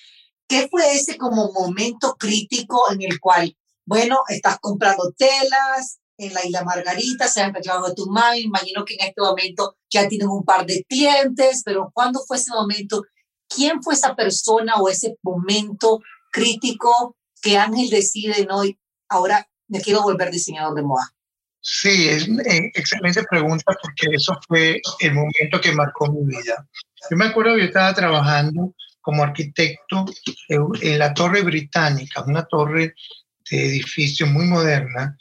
¿Qué 0.49 0.68
fue 0.70 0.92
ese 0.94 1.16
como 1.16 1.52
momento 1.52 2.16
crítico 2.18 2.90
en 2.90 3.02
el 3.02 3.20
cual, 3.20 3.56
bueno, 3.87 4.18
estás 4.28 4.58
comprando 4.58 5.12
telas 5.16 6.00
en 6.16 6.32
la 6.32 6.44
isla 6.44 6.64
Margarita, 6.64 7.28
se 7.28 7.40
han 7.40 7.52
llevado 7.54 7.87
a 7.87 7.94
tu 7.94 8.06
mami, 8.06 8.40
imagino 8.40 8.84
que 8.84 8.94
en 8.94 9.08
este 9.08 9.20
momento 9.20 9.76
ya 9.90 10.06
tienes 10.08 10.28
un 10.28 10.44
par 10.44 10.64
de 10.66 10.84
clientes, 10.88 11.62
pero 11.64 11.90
¿cuándo 11.92 12.20
fue 12.26 12.37
ese 12.37 12.52
momento? 12.52 13.02
¿Quién 13.49 13.82
fue 13.82 13.94
esa 13.94 14.14
persona 14.14 14.76
o 14.76 14.88
ese 14.88 15.16
momento 15.23 16.00
crítico 16.30 17.16
que 17.40 17.58
Ángel 17.58 17.90
decide, 17.90 18.46
no, 18.46 18.62
ahora 19.08 19.46
me 19.68 19.80
quiero 19.80 20.02
volver 20.02 20.30
diseñador 20.30 20.75
de 20.75 20.82
moda? 20.82 21.14
Sí, 21.61 22.08
es 22.08 22.28
una 22.28 22.42
excelente 22.46 23.23
pregunta 23.30 23.75
porque 23.82 24.14
eso 24.14 24.38
fue 24.46 24.82
el 25.00 25.14
momento 25.14 25.61
que 25.62 25.73
marcó 25.73 26.12
mi 26.12 26.25
vida. 26.26 26.68
Yo 27.11 27.16
me 27.16 27.26
acuerdo 27.26 27.54
que 27.54 27.61
yo 27.61 27.66
estaba 27.66 27.94
trabajando 27.94 28.75
como 29.00 29.23
arquitecto 29.23 30.04
en 30.49 30.99
la 30.99 31.14
Torre 31.14 31.42
Británica, 31.42 32.23
una 32.26 32.44
torre 32.44 32.94
de 33.50 33.66
edificio 33.66 34.26
muy 34.26 34.46
moderna 34.46 35.16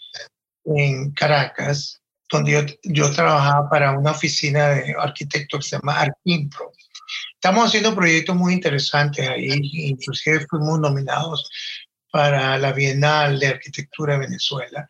en 0.66 1.12
Caracas, 1.12 2.02
donde 2.30 2.52
yo, 2.52 2.62
yo 2.84 3.12
trabajaba 3.12 3.70
para 3.70 3.98
una 3.98 4.12
oficina 4.12 4.70
de 4.70 4.96
arquitectos 4.98 5.60
que 5.60 5.70
se 5.70 5.78
llama 5.78 6.02
Arquimpro. 6.02 6.72
Estamos 7.36 7.68
haciendo 7.68 7.94
proyectos 7.94 8.36
muy 8.36 8.54
interesantes 8.54 9.28
ahí, 9.28 9.50
inclusive 9.90 10.46
fuimos 10.50 10.80
nominados 10.80 11.50
para 12.13 12.60
la 12.60 12.74
Bienal 12.74 13.39
de 13.39 13.48
Arquitectura 13.48 14.13
de 14.13 14.27
Venezuela, 14.27 14.88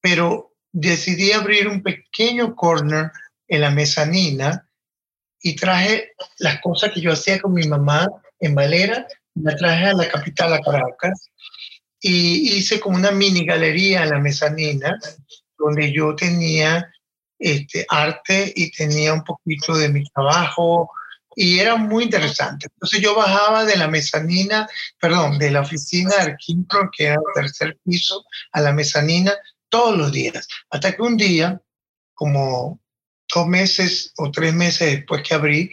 pero 0.00 0.52
decidí 0.70 1.32
abrir 1.32 1.66
un 1.66 1.82
pequeño 1.82 2.54
corner 2.54 3.10
en 3.48 3.62
la 3.62 3.70
mezanina 3.70 4.68
y 5.40 5.56
traje 5.56 6.12
las 6.38 6.60
cosas 6.60 6.92
que 6.92 7.00
yo 7.00 7.10
hacía 7.10 7.40
con 7.40 7.52
mi 7.52 7.66
mamá 7.66 8.06
en 8.38 8.54
Valera, 8.54 9.08
la 9.34 9.56
traje 9.56 9.86
a 9.86 9.94
la 9.94 10.08
capital, 10.08 10.52
a 10.52 10.60
Caracas, 10.60 11.30
y 12.00 12.56
hice 12.56 12.78
como 12.78 12.96
una 12.96 13.10
mini 13.10 13.44
galería 13.44 14.04
en 14.04 14.10
la 14.10 14.20
mezanina, 14.20 14.96
donde 15.58 15.92
yo 15.92 16.14
tenía 16.14 16.88
este, 17.40 17.84
arte 17.88 18.52
y 18.54 18.70
tenía 18.70 19.12
un 19.12 19.24
poquito 19.24 19.76
de 19.76 19.88
mi 19.88 20.04
trabajo, 20.04 20.90
y 21.38 21.60
era 21.60 21.76
muy 21.76 22.04
interesante. 22.04 22.66
Entonces 22.72 23.00
yo 23.00 23.14
bajaba 23.14 23.66
de 23.66 23.76
la 23.76 23.86
mezanina, 23.86 24.66
perdón, 24.98 25.38
de 25.38 25.50
la 25.50 25.60
oficina 25.60 26.16
de 26.16 26.32
Arquimpro, 26.32 26.90
que 26.96 27.04
era 27.04 27.14
el 27.14 27.42
tercer 27.42 27.78
piso, 27.84 28.24
a 28.52 28.62
la 28.62 28.72
mezanina 28.72 29.34
todos 29.68 29.96
los 29.96 30.10
días, 30.10 30.48
hasta 30.70 30.96
que 30.96 31.02
un 31.02 31.18
día, 31.18 31.60
como 32.14 32.80
dos 33.32 33.46
meses 33.46 34.12
o 34.16 34.30
tres 34.30 34.54
meses 34.54 34.92
después 34.92 35.22
que 35.22 35.34
abrí, 35.34 35.70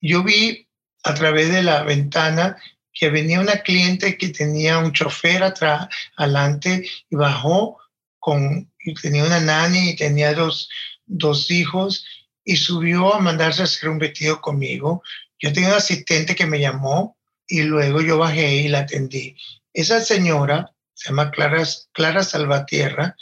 yo 0.00 0.22
vi 0.22 0.68
a 1.04 1.14
través 1.14 1.50
de 1.50 1.62
la 1.62 1.82
ventana 1.84 2.56
que 2.92 3.08
venía 3.08 3.40
una 3.40 3.62
cliente 3.62 4.18
que 4.18 4.28
tenía 4.28 4.78
un 4.78 4.92
chofer 4.92 5.42
atrás, 5.42 5.88
adelante, 6.16 6.86
y 7.08 7.16
bajó 7.16 7.78
con, 8.18 8.70
y 8.80 8.94
tenía 8.94 9.24
una 9.24 9.40
nani 9.40 9.90
y 9.90 9.96
tenía 9.96 10.34
dos, 10.34 10.68
dos 11.06 11.50
hijos, 11.50 12.04
y 12.48 12.56
subió 12.56 13.14
a 13.14 13.20
mandarse 13.20 13.60
a 13.60 13.64
hacer 13.66 13.90
un 13.90 13.98
vestido 13.98 14.40
conmigo. 14.40 15.02
yo 15.38 15.52
tenía 15.52 15.68
un 15.68 15.76
asistente 15.76 16.34
que 16.34 16.46
me 16.46 16.58
llamó 16.58 17.18
y 17.46 17.60
luego 17.60 18.00
yo 18.00 18.16
bajé 18.16 18.54
y 18.56 18.68
la 18.68 18.80
atendí. 18.80 19.36
Esa 19.74 20.00
señora, 20.00 20.72
se 20.94 21.10
llama 21.10 21.30
Clara, 21.30 21.62
Clara 21.92 22.24
Salvatierra, 22.24 23.14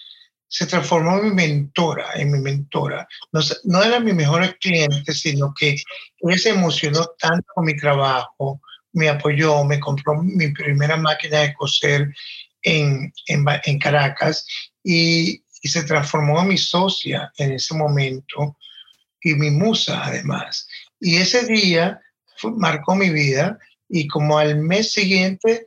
se 0.46 0.66
transformó 0.66 1.18
en 1.18 1.24
mi 1.24 1.34
mentora, 1.34 2.12
en 2.14 2.30
mi 2.30 2.38
mentora. 2.38 3.08
No, 3.32 3.40
no 3.64 3.82
era 3.82 3.98
mi 3.98 4.12
mejor 4.12 4.56
cliente, 4.60 5.12
sino 5.12 5.52
que 5.58 5.74
ella 6.20 6.38
se 6.38 6.50
emocionó 6.50 7.04
tanto 7.18 7.48
con 7.52 7.64
mi 7.64 7.76
trabajo, 7.76 8.60
me 8.92 9.08
apoyó, 9.08 9.64
me 9.64 9.80
compró 9.80 10.22
mi 10.22 10.52
primera 10.52 10.96
máquina 10.96 11.40
de 11.40 11.54
coser 11.54 12.14
en, 12.62 13.12
en, 13.26 13.44
en 13.64 13.78
Caracas 13.80 14.46
y, 14.84 15.42
y, 15.62 15.68
se 15.68 15.82
transformó 15.82 16.40
en 16.42 16.48
mi 16.48 16.58
socia 16.58 17.32
en 17.38 17.54
ese 17.54 17.74
momento 17.74 18.56
y 19.20 19.34
mi 19.34 19.50
musa 19.50 20.04
además. 20.04 20.68
Y 21.00 21.16
ese 21.16 21.44
día 21.44 22.00
marcó 22.42 22.94
mi 22.94 23.10
vida 23.10 23.58
y 23.88 24.06
como 24.08 24.38
al 24.38 24.56
mes 24.58 24.92
siguiente 24.92 25.66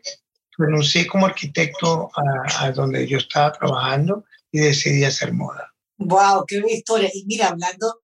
renuncié 0.58 1.08
como 1.08 1.26
arquitecto 1.26 2.10
a, 2.16 2.66
a 2.66 2.72
donde 2.72 3.08
yo 3.08 3.18
estaba 3.18 3.54
trabajando 3.54 4.26
y 4.52 4.60
decidí 4.60 5.04
hacer 5.04 5.34
moda. 5.34 5.74
¡Wow! 5.98 6.46
¡Qué 6.48 6.62
historia! 6.70 7.10
Y 7.14 7.26
mira, 7.26 7.48
hablando 7.48 8.02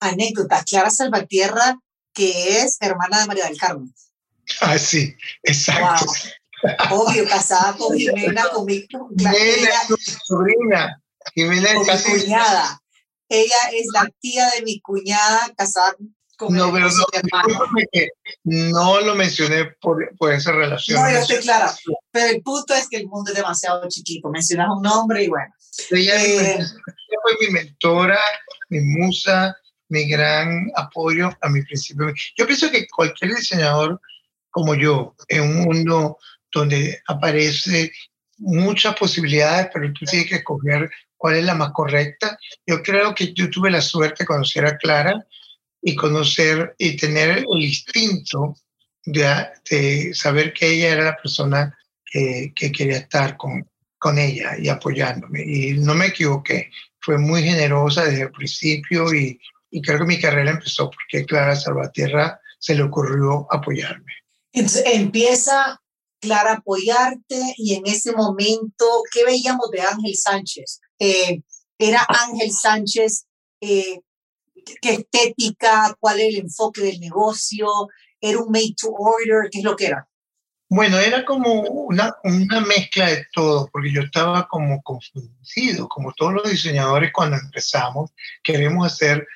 anécdotas, 0.00 0.64
Clara 0.64 0.90
Salvatierra, 0.90 1.78
que 2.12 2.60
es 2.60 2.76
hermana 2.80 3.20
de 3.20 3.26
María 3.26 3.46
del 3.46 3.56
Carmen. 3.56 3.94
Ah, 4.60 4.78
sí, 4.78 5.14
exacto. 5.42 6.06
Obvio, 6.90 7.28
casada 7.28 7.76
con 7.76 7.96
Jimena, 7.96 8.48
con 8.50 8.66
mi, 8.66 8.86
Jimena, 8.88 9.70
sobrina. 10.24 11.02
Jimena 11.34 11.74
con 11.74 11.86
mi 11.86 12.20
cuñada. 12.20 12.81
Ella 13.34 13.56
es 13.72 13.86
la 13.94 14.06
tía 14.20 14.50
de 14.50 14.62
mi 14.62 14.78
cuñada, 14.80 15.50
casada 15.56 15.96
con 16.36 16.54
no, 16.54 16.70
pero 16.70 16.90
no, 16.90 17.04
que 17.92 18.08
no 18.44 19.00
lo 19.00 19.14
mencioné 19.14 19.64
por, 19.80 20.14
por 20.18 20.32
esa 20.32 20.52
relación. 20.52 21.00
No, 21.00 21.10
yo 21.10 21.18
estoy 21.18 21.38
clara. 21.38 21.72
Pero 22.10 22.26
el 22.26 22.42
punto 22.42 22.74
es 22.74 22.88
que 22.90 22.98
el 22.98 23.06
mundo 23.06 23.30
es 23.30 23.36
demasiado 23.36 23.88
chiquito. 23.88 24.28
Mencionas 24.28 24.68
un 24.76 24.82
nombre 24.82 25.24
y 25.24 25.28
bueno. 25.28 25.50
Ella, 25.90 26.22
eh, 26.22 26.58
fue 27.22 27.46
mi 27.46 27.52
mentora, 27.54 28.20
mi 28.68 28.80
musa, 28.80 29.56
mi 29.88 30.06
gran 30.08 30.70
apoyo 30.76 31.30
a 31.40 31.48
mi 31.48 31.62
principio. 31.62 32.12
Yo 32.36 32.46
pienso 32.46 32.70
que 32.70 32.86
cualquier 32.88 33.34
diseñador 33.34 33.98
como 34.50 34.74
yo, 34.74 35.14
en 35.28 35.42
un 35.42 35.60
mundo 35.62 36.18
donde 36.52 37.00
aparece 37.08 37.90
muchas 38.36 38.94
posibilidades, 38.96 39.70
pero 39.72 39.90
tú 39.94 40.04
tienes 40.04 40.28
que 40.28 40.36
escoger 40.36 40.90
cuál 41.22 41.36
es 41.36 41.44
la 41.44 41.54
más 41.54 41.70
correcta. 41.70 42.36
Yo 42.66 42.82
creo 42.82 43.14
que 43.14 43.32
yo 43.32 43.48
tuve 43.48 43.70
la 43.70 43.80
suerte 43.80 44.24
de 44.24 44.26
conocer 44.26 44.66
a 44.66 44.76
Clara 44.76 45.24
y 45.80 45.94
conocer 45.94 46.74
y 46.78 46.96
tener 46.96 47.46
el 47.48 47.62
instinto 47.62 48.56
de, 49.04 49.46
de 49.70 50.12
saber 50.14 50.52
que 50.52 50.72
ella 50.72 50.88
era 50.88 51.04
la 51.04 51.16
persona 51.16 51.78
que, 52.04 52.52
que 52.56 52.72
quería 52.72 52.96
estar 52.96 53.36
con, 53.36 53.64
con 53.98 54.18
ella 54.18 54.58
y 54.58 54.68
apoyándome. 54.68 55.44
Y 55.44 55.74
no 55.74 55.94
me 55.94 56.06
equivoqué, 56.06 56.70
fue 56.98 57.18
muy 57.18 57.44
generosa 57.44 58.04
desde 58.04 58.22
el 58.22 58.32
principio 58.32 59.14
y, 59.14 59.38
y 59.70 59.80
creo 59.80 60.00
que 60.00 60.06
mi 60.06 60.20
carrera 60.20 60.50
empezó 60.50 60.90
porque 60.90 61.24
Clara 61.24 61.54
Salvatierra 61.54 62.40
se 62.58 62.74
le 62.74 62.82
ocurrió 62.82 63.46
apoyarme. 63.48 64.12
Entonces 64.52 64.82
empieza 64.86 65.80
Clara 66.18 66.50
a 66.50 66.54
apoyarte 66.54 67.54
y 67.56 67.74
en 67.76 67.86
ese 67.86 68.10
momento, 68.10 69.04
¿qué 69.12 69.24
veíamos 69.24 69.70
de 69.70 69.82
Ángel 69.82 70.16
Sánchez? 70.16 70.80
Eh, 71.04 71.42
¿Era 71.78 72.06
Ángel 72.08 72.52
Sánchez 72.52 73.26
eh, 73.60 73.98
qué 74.80 74.92
estética? 74.92 75.96
¿Cuál 75.98 76.20
era 76.20 76.28
el 76.28 76.36
enfoque 76.44 76.80
del 76.80 77.00
negocio? 77.00 77.66
¿Era 78.20 78.38
un 78.38 78.52
made 78.52 78.76
to 78.80 78.88
order? 78.90 79.50
¿Qué 79.50 79.58
es 79.58 79.64
lo 79.64 79.74
que 79.74 79.86
era? 79.86 80.06
Bueno, 80.68 80.98
era 80.98 81.24
como 81.24 81.62
una, 81.62 82.14
una 82.22 82.60
mezcla 82.60 83.10
de 83.10 83.26
todo, 83.32 83.68
porque 83.72 83.92
yo 83.92 84.02
estaba 84.02 84.46
como 84.46 84.80
confundido, 84.82 85.88
como 85.88 86.12
todos 86.12 86.34
los 86.34 86.48
diseñadores 86.48 87.10
cuando 87.12 87.36
empezamos, 87.36 88.10
queremos 88.44 88.86
hacer 88.86 89.26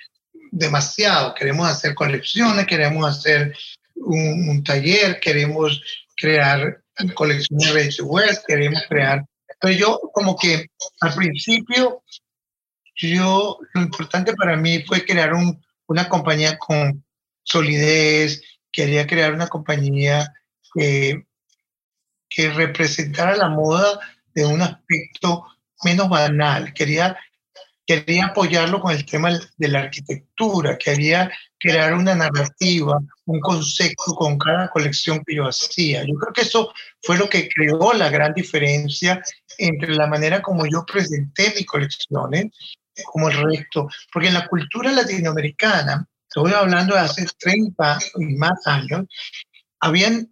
demasiado, 0.53 1.35
queremos 1.35 1.69
hacer 1.69 1.97
colecciones, 1.97 2.65
queremos 2.67 3.11
hacer 3.11 3.57
un, 3.97 4.63
taller, 4.63 5.19
queremos 5.19 5.83
crear 6.17 6.81
colecciones 7.15 7.97
de 7.97 8.03
web, 8.05 8.39
queremos 8.47 8.83
crear... 8.89 9.25
Pero 9.61 9.75
yo 9.75 10.01
como 10.13 10.37
que 10.37 10.67
al 11.01 11.15
principio, 11.15 12.03
yo 12.95 13.59
lo 13.75 13.83
importante 13.83 14.35
para 14.35 14.57
mí 14.57 14.83
fue 14.83 15.05
crear 15.05 15.35
un, 15.35 15.65
una 15.87 16.09
compañía 16.09 16.59
con 16.59 17.05
solidez, 17.43 18.43
quería 18.73 19.07
crear 19.07 19.33
una 19.33 19.49
compañía 19.49 20.33
que, 20.75 21.27
que 22.29 22.51
representara 22.51 23.37
la 23.37 23.49
moda 23.49 24.01
de 24.35 24.45
un 24.45 24.61
aspecto 24.61 25.47
menos 25.85 26.09
banal. 26.09 26.75
Quería, 26.75 27.17
quería 27.87 28.27
apoyarlo 28.27 28.81
con 28.81 28.93
el 28.93 29.07
tema 29.07 29.31
de 29.57 29.69
la 29.69 29.81
arquitectura, 29.81 30.77
quería 30.77 31.31
crear 31.59 31.95
una 31.95 32.15
narrativa, 32.15 32.99
un 33.25 33.41
concepto 33.41 34.15
con 34.15 34.39
cada 34.39 34.69
colección 34.69 35.23
que 35.27 35.37
yo 35.37 35.47
hacía. 35.47 36.05
Yo 36.05 36.15
creo 36.15 36.33
que 36.33 36.43
eso 36.43 36.73
fue 37.03 37.17
lo 37.17 37.29
que 37.29 37.49
creó 37.49 37.93
la 37.93 38.11
gran 38.11 38.35
diferencia 38.35 39.23
entre 39.59 39.95
la 39.95 40.07
manera 40.07 40.43
como 40.43 40.67
yo 40.67 40.85
presenté 40.85 41.53
mis 41.55 41.67
colecciones 41.67 42.53
como 43.05 43.29
el 43.29 43.37
resto, 43.37 43.89
porque 44.13 44.29
en 44.29 44.35
la 44.35 44.47
cultura 44.49 44.91
latinoamericana, 44.91 46.07
estoy 46.29 46.53
hablando 46.53 46.95
de 46.95 47.01
hace 47.01 47.27
30 47.39 47.99
y 48.19 48.37
más 48.37 48.67
años, 48.67 49.07
habían 49.81 50.31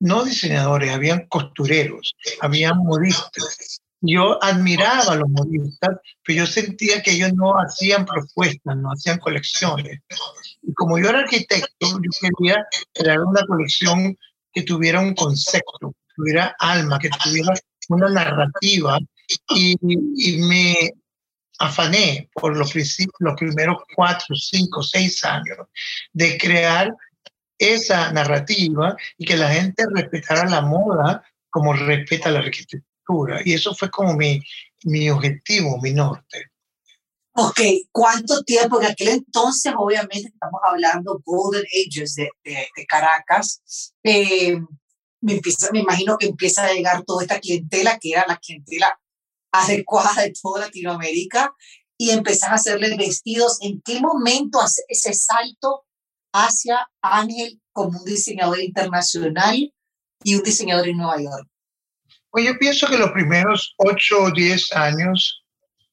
no 0.00 0.24
diseñadores, 0.24 0.90
habían 0.90 1.26
costureros, 1.26 2.14
habían 2.40 2.78
modistas. 2.78 3.80
Yo 4.00 4.42
admiraba 4.42 5.12
a 5.12 5.16
los 5.16 5.28
modistas, 5.28 5.98
pero 6.24 6.38
yo 6.38 6.46
sentía 6.46 7.02
que 7.02 7.12
ellos 7.12 7.32
no 7.34 7.54
hacían 7.54 8.04
propuestas, 8.06 8.76
no 8.76 8.90
hacían 8.90 9.18
colecciones. 9.18 10.00
Y 10.62 10.72
como 10.74 10.98
yo 10.98 11.08
era 11.08 11.20
arquitecto, 11.20 11.68
yo 11.80 12.10
quería 12.20 12.64
crear 12.94 13.20
una 13.20 13.42
colección 13.46 14.16
que 14.52 14.62
tuviera 14.62 15.00
un 15.00 15.14
concepto, 15.14 15.90
que 15.90 16.14
tuviera 16.14 16.54
alma, 16.58 16.98
que 16.98 17.10
tuviera 17.10 17.54
una 17.88 18.08
narrativa. 18.08 18.98
Y, 19.54 19.76
y 19.82 20.38
me 20.42 20.92
afané 21.58 22.30
por 22.32 22.56
los, 22.56 22.72
los 23.18 23.34
primeros 23.34 23.76
cuatro, 23.94 24.34
cinco, 24.36 24.82
seis 24.82 25.24
años 25.24 25.58
de 26.12 26.38
crear 26.38 26.94
esa 27.58 28.12
narrativa 28.12 28.96
y 29.16 29.26
que 29.26 29.36
la 29.36 29.50
gente 29.50 29.84
respetara 29.92 30.48
la 30.48 30.60
moda 30.60 31.24
como 31.50 31.72
respeta 31.72 32.30
la 32.30 32.38
arquitectura. 32.38 32.87
Y 33.44 33.54
eso 33.54 33.74
fue 33.74 33.90
como 33.90 34.14
mi, 34.14 34.40
mi 34.84 35.10
objetivo, 35.10 35.78
mi 35.80 35.92
norte. 35.92 36.50
Ok, 37.40 37.60
¿cuánto 37.92 38.42
tiempo? 38.42 38.80
En 38.80 38.88
aquel 38.88 39.08
entonces, 39.08 39.72
obviamente, 39.76 40.28
estamos 40.28 40.60
hablando 40.68 41.22
Golden 41.24 41.64
Ages 41.64 42.16
de, 42.16 42.30
de, 42.44 42.86
Caracas. 42.88 43.62
Eh, 44.02 44.58
me, 45.20 45.34
empieza, 45.34 45.70
me 45.72 45.80
imagino 45.80 46.16
que 46.18 46.26
empieza 46.26 46.64
a 46.64 46.72
llegar 46.72 47.04
toda 47.04 47.22
esta 47.22 47.38
clientela, 47.38 47.96
que 48.00 48.10
era 48.10 48.24
la 48.26 48.38
clientela 48.38 48.98
adecuada 49.52 50.22
de 50.22 50.32
toda 50.32 50.66
Latinoamérica, 50.66 51.54
y 51.96 52.10
empezar 52.10 52.50
a 52.50 52.56
hacerle 52.56 52.96
vestidos. 52.96 53.58
¿En 53.60 53.80
qué 53.82 54.00
momento 54.00 54.60
hace 54.60 54.82
ese 54.88 55.12
salto 55.14 55.84
hacia 56.32 56.88
Ángel 57.02 57.60
como 57.72 58.00
un 58.00 58.04
diseñador 58.04 58.60
internacional 58.60 59.72
y 60.24 60.34
un 60.34 60.42
diseñador 60.42 60.88
en 60.88 60.96
Nueva 60.96 61.22
York? 61.22 61.48
Pues 62.30 62.44
yo 62.44 62.58
pienso 62.58 62.86
que 62.86 62.98
los 62.98 63.10
primeros 63.12 63.74
ocho 63.78 64.24
o 64.24 64.30
diez 64.30 64.72
años, 64.72 65.44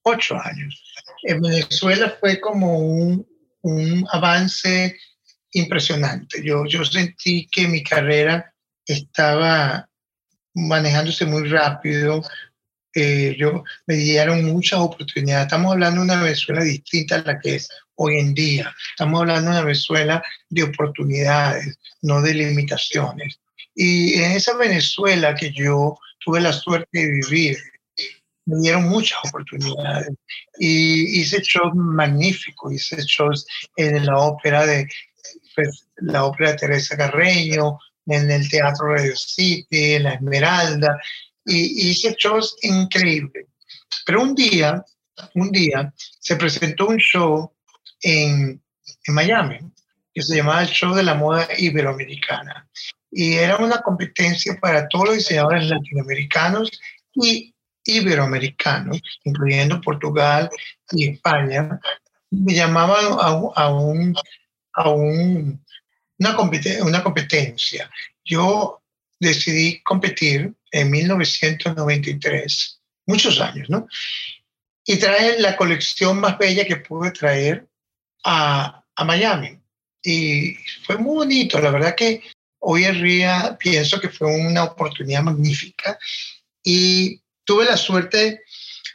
ocho 0.04 0.36
años, 0.40 0.84
en 1.24 1.42
Venezuela 1.42 2.16
fue 2.20 2.40
como 2.40 2.80
un, 2.80 3.28
un 3.62 4.06
avance 4.12 4.98
impresionante. 5.52 6.44
Yo, 6.44 6.66
yo 6.66 6.84
sentí 6.84 7.48
que 7.48 7.68
mi 7.68 7.84
carrera 7.84 8.54
estaba 8.86 9.90
manejándose 10.54 11.26
muy 11.26 11.48
rápido. 11.50 12.22
Eh, 12.94 13.36
yo 13.38 13.64
me 13.88 13.96
dieron 13.96 14.46
muchas 14.46 14.80
oportunidades. 14.80 15.46
Estamos 15.46 15.72
hablando 15.72 16.02
de 16.02 16.06
una 16.06 16.22
Venezuela 16.22 16.64
distinta 16.64 17.16
a 17.16 17.24
la 17.24 17.40
que 17.40 17.56
es 17.56 17.70
hoy 17.96 18.20
en 18.20 18.34
día. 18.34 18.74
Estamos 18.92 19.22
hablando 19.22 19.50
de 19.50 19.58
una 19.58 19.66
Venezuela 19.66 20.24
de 20.50 20.64
oportunidades, 20.64 21.78
no 22.02 22.22
de 22.22 22.34
limitaciones. 22.34 23.40
Y 23.76 24.14
en 24.16 24.32
esa 24.32 24.56
Venezuela 24.56 25.36
que 25.36 25.52
yo 25.52 25.98
tuve 26.20 26.40
la 26.40 26.54
suerte 26.54 26.88
de 26.98 27.12
vivir, 27.12 27.58
me 28.46 28.62
dieron 28.62 28.88
muchas 28.88 29.20
oportunidades 29.28 30.10
y 30.60 31.20
hice 31.20 31.42
shows 31.42 31.74
magníficos, 31.76 32.74
hice 32.74 32.98
shows 33.04 33.46
en 33.76 34.06
la 34.06 34.18
ópera 34.18 34.66
de 34.66 34.88
pues, 35.56 35.88
la 35.98 36.26
ópera 36.26 36.52
de 36.52 36.58
Teresa 36.58 36.96
Carreño, 36.96 37.80
en 38.06 38.30
el 38.30 38.48
Teatro 38.50 38.94
Radio 38.94 39.16
City, 39.16 39.94
en 39.96 40.04
la 40.04 40.14
Esmeralda, 40.14 41.00
y, 41.46 41.90
hice 41.90 42.16
shows 42.18 42.56
increíbles. 42.62 43.48
Pero 44.06 44.22
un 44.22 44.36
día, 44.36 44.84
un 45.34 45.52
día 45.52 45.92
se 46.20 46.36
presentó 46.36 46.88
un 46.88 46.98
show 46.98 47.52
en, 48.02 48.62
en 49.06 49.14
Miami 49.14 49.60
que 50.14 50.22
se 50.22 50.38
llamaba 50.38 50.62
el 50.62 50.70
Show 50.70 50.94
de 50.94 51.04
la 51.04 51.16
Moda 51.16 51.48
Iberoamericana. 51.58 52.70
Y 53.12 53.34
era 53.34 53.58
una 53.58 53.82
competencia 53.82 54.58
para 54.60 54.88
todos 54.88 55.06
los 55.06 55.16
diseñadores 55.18 55.68
latinoamericanos 55.70 56.72
y 57.14 57.54
iberoamericanos, 57.86 59.02
incluyendo 59.24 59.82
Portugal 59.82 60.50
y 60.92 61.10
España. 61.10 61.80
Me 62.32 62.54
llamaban 62.54 63.06
a, 63.20 63.28
a, 63.56 63.74
un, 63.74 64.16
a 64.74 64.90
un, 64.90 65.64
una, 66.20 66.38
una 66.82 67.04
competencia. 67.04 67.90
Yo 68.24 68.82
decidí 69.20 69.82
competir 69.84 70.54
en 70.72 70.92
1993, 70.92 72.82
muchos 73.06 73.40
años, 73.40 73.70
¿no? 73.70 73.88
Y 74.84 74.98
traje 74.98 75.40
la 75.40 75.56
colección 75.56 76.20
más 76.20 76.38
bella 76.38 76.66
que 76.66 76.76
pude 76.78 77.12
traer 77.12 77.68
a, 78.24 78.84
a 78.96 79.04
Miami. 79.04 79.60
Y 80.04 80.56
fue 80.86 80.98
muy 80.98 81.16
bonito, 81.16 81.60
la 81.60 81.72
verdad 81.72 81.96
que 81.96 82.22
hoy 82.68 82.86
en 82.86 83.04
día 83.04 83.58
pienso 83.60 84.00
que 84.02 84.10
fue 84.10 84.28
una 84.28 84.64
oportunidad 84.64 85.22
magnífica 85.22 86.00
y 86.64 87.22
tuve 87.44 87.66
la 87.66 87.78
suerte 87.78 88.42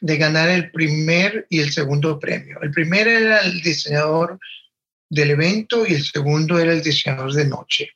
de 0.00 0.16
ganar 0.16 0.48
el 0.48 0.72
primer 0.72 1.46
y 1.48 1.60
el 1.60 1.72
segundo 1.72 2.18
premio. 2.18 2.58
El 2.62 2.72
primer 2.72 3.06
era 3.06 3.40
el 3.40 3.62
diseñador 3.62 4.40
del 5.08 5.30
evento 5.30 5.86
y 5.86 5.94
el 5.94 6.04
segundo 6.04 6.58
era 6.58 6.72
el 6.72 6.82
diseñador 6.82 7.32
de 7.32 7.44
noche. 7.44 7.90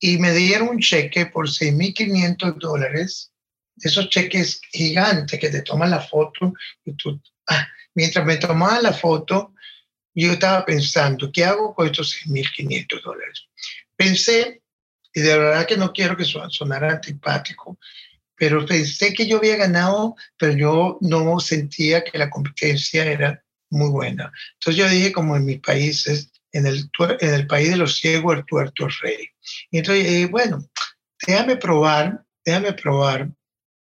Y 0.00 0.16
me 0.16 0.32
dieron 0.32 0.68
un 0.68 0.78
cheque 0.78 1.26
por 1.26 1.48
6.500 1.48 2.58
dólares, 2.58 3.30
esos 3.76 4.08
cheques 4.08 4.60
gigantes 4.72 5.38
que 5.38 5.50
te 5.50 5.62
toman 5.62 5.90
la 5.90 6.00
foto 6.00 6.54
y 6.84 6.94
tú, 6.94 7.20
ah, 7.48 7.68
mientras 7.94 8.24
me 8.24 8.36
tomaban 8.38 8.82
la 8.84 8.94
foto, 8.94 9.52
yo 10.14 10.32
estaba 10.32 10.64
pensando, 10.64 11.30
¿qué 11.30 11.44
hago 11.44 11.74
con 11.74 11.86
estos 11.86 12.16
6.500 12.26 13.02
dólares? 13.02 13.48
Pensé, 13.94 14.62
y 15.18 15.20
de 15.20 15.36
verdad 15.36 15.66
que 15.66 15.76
no 15.76 15.92
quiero 15.92 16.16
que 16.16 16.24
sonara 16.24 16.92
antipático, 16.92 17.76
pero 18.36 18.64
pensé 18.64 19.12
que 19.12 19.26
yo 19.26 19.38
había 19.38 19.56
ganado, 19.56 20.14
pero 20.36 20.52
yo 20.52 20.98
no 21.00 21.40
sentía 21.40 22.04
que 22.04 22.18
la 22.18 22.30
competencia 22.30 23.04
era 23.04 23.42
muy 23.68 23.90
buena. 23.90 24.32
Entonces 24.54 24.76
yo 24.76 24.88
dije, 24.88 25.10
como 25.10 25.36
en 25.36 25.44
mis 25.44 25.58
países, 25.58 26.30
en 26.52 26.68
el, 26.68 26.88
en 27.18 27.34
el 27.34 27.48
país 27.48 27.70
de 27.70 27.78
los 27.78 27.96
ciegos, 27.96 28.36
el 28.36 28.44
tuerto 28.44 28.86
es 28.86 29.00
rey. 29.00 29.28
Y 29.72 29.78
entonces 29.78 30.04
dije, 30.04 30.26
bueno, 30.26 30.64
déjame 31.26 31.56
probar, 31.56 32.24
déjame 32.44 32.74
probar, 32.74 33.28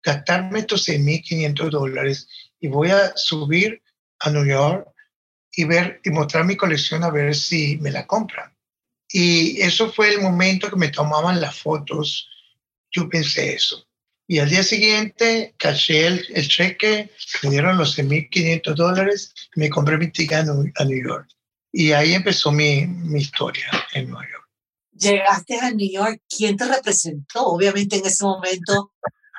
gastarme 0.03 0.61
estos 0.61 0.89
6.500 0.89 1.69
dólares 1.69 2.29
y 2.61 2.69
voy 2.69 2.89
a 2.89 3.15
subir 3.15 3.83
a 4.21 4.31
New 4.31 4.47
York 4.47 4.89
y 5.53 5.65
ver 5.65 6.01
y 6.03 6.09
mostrar 6.09 6.47
mi 6.47 6.57
colección 6.57 7.05
a 7.05 7.11
ver 7.11 7.35
si 7.35 7.77
me 7.77 7.91
la 7.91 8.07
compran. 8.07 8.56
Y 9.11 9.61
eso 9.61 9.93
fue 9.93 10.15
el 10.15 10.21
momento 10.21 10.71
que 10.71 10.77
me 10.77 10.89
tomaban 10.89 11.41
las 11.41 11.59
fotos. 11.59 12.29
Yo 12.91 13.09
pensé 13.09 13.55
eso. 13.55 13.87
Y 14.29 14.41
al 14.41 14.51
día 14.51 14.63
siguiente 14.63 15.55
caché 15.57 16.07
el, 16.07 16.27
el 16.35 16.49
cheque, 16.49 17.11
me 17.43 17.51
dieron 17.51 17.79
los 17.79 17.97
6.500 17.97 18.75
dólares 18.75 19.33
me 19.57 19.71
compré 19.71 19.99
mi 19.99 20.11
ticket 20.11 20.47
a 20.49 20.85
New 20.85 21.03
York. 21.03 21.29
Y 21.73 21.93
ahí 21.93 22.15
empezó 22.15 22.53
mi, 22.53 22.87
mi 22.87 23.21
historia 23.21 23.67
en 23.93 24.11
Nueva 24.11 24.27
York. 24.31 24.49
Llegaste 24.93 25.59
a 25.59 25.71
New 25.71 25.91
York, 25.91 26.23
¿quién 26.29 26.57
te 26.57 26.65
representó? 26.65 27.47
Obviamente 27.47 27.97
en 27.97 28.07
ese 28.07 28.25
momento, 28.25 28.93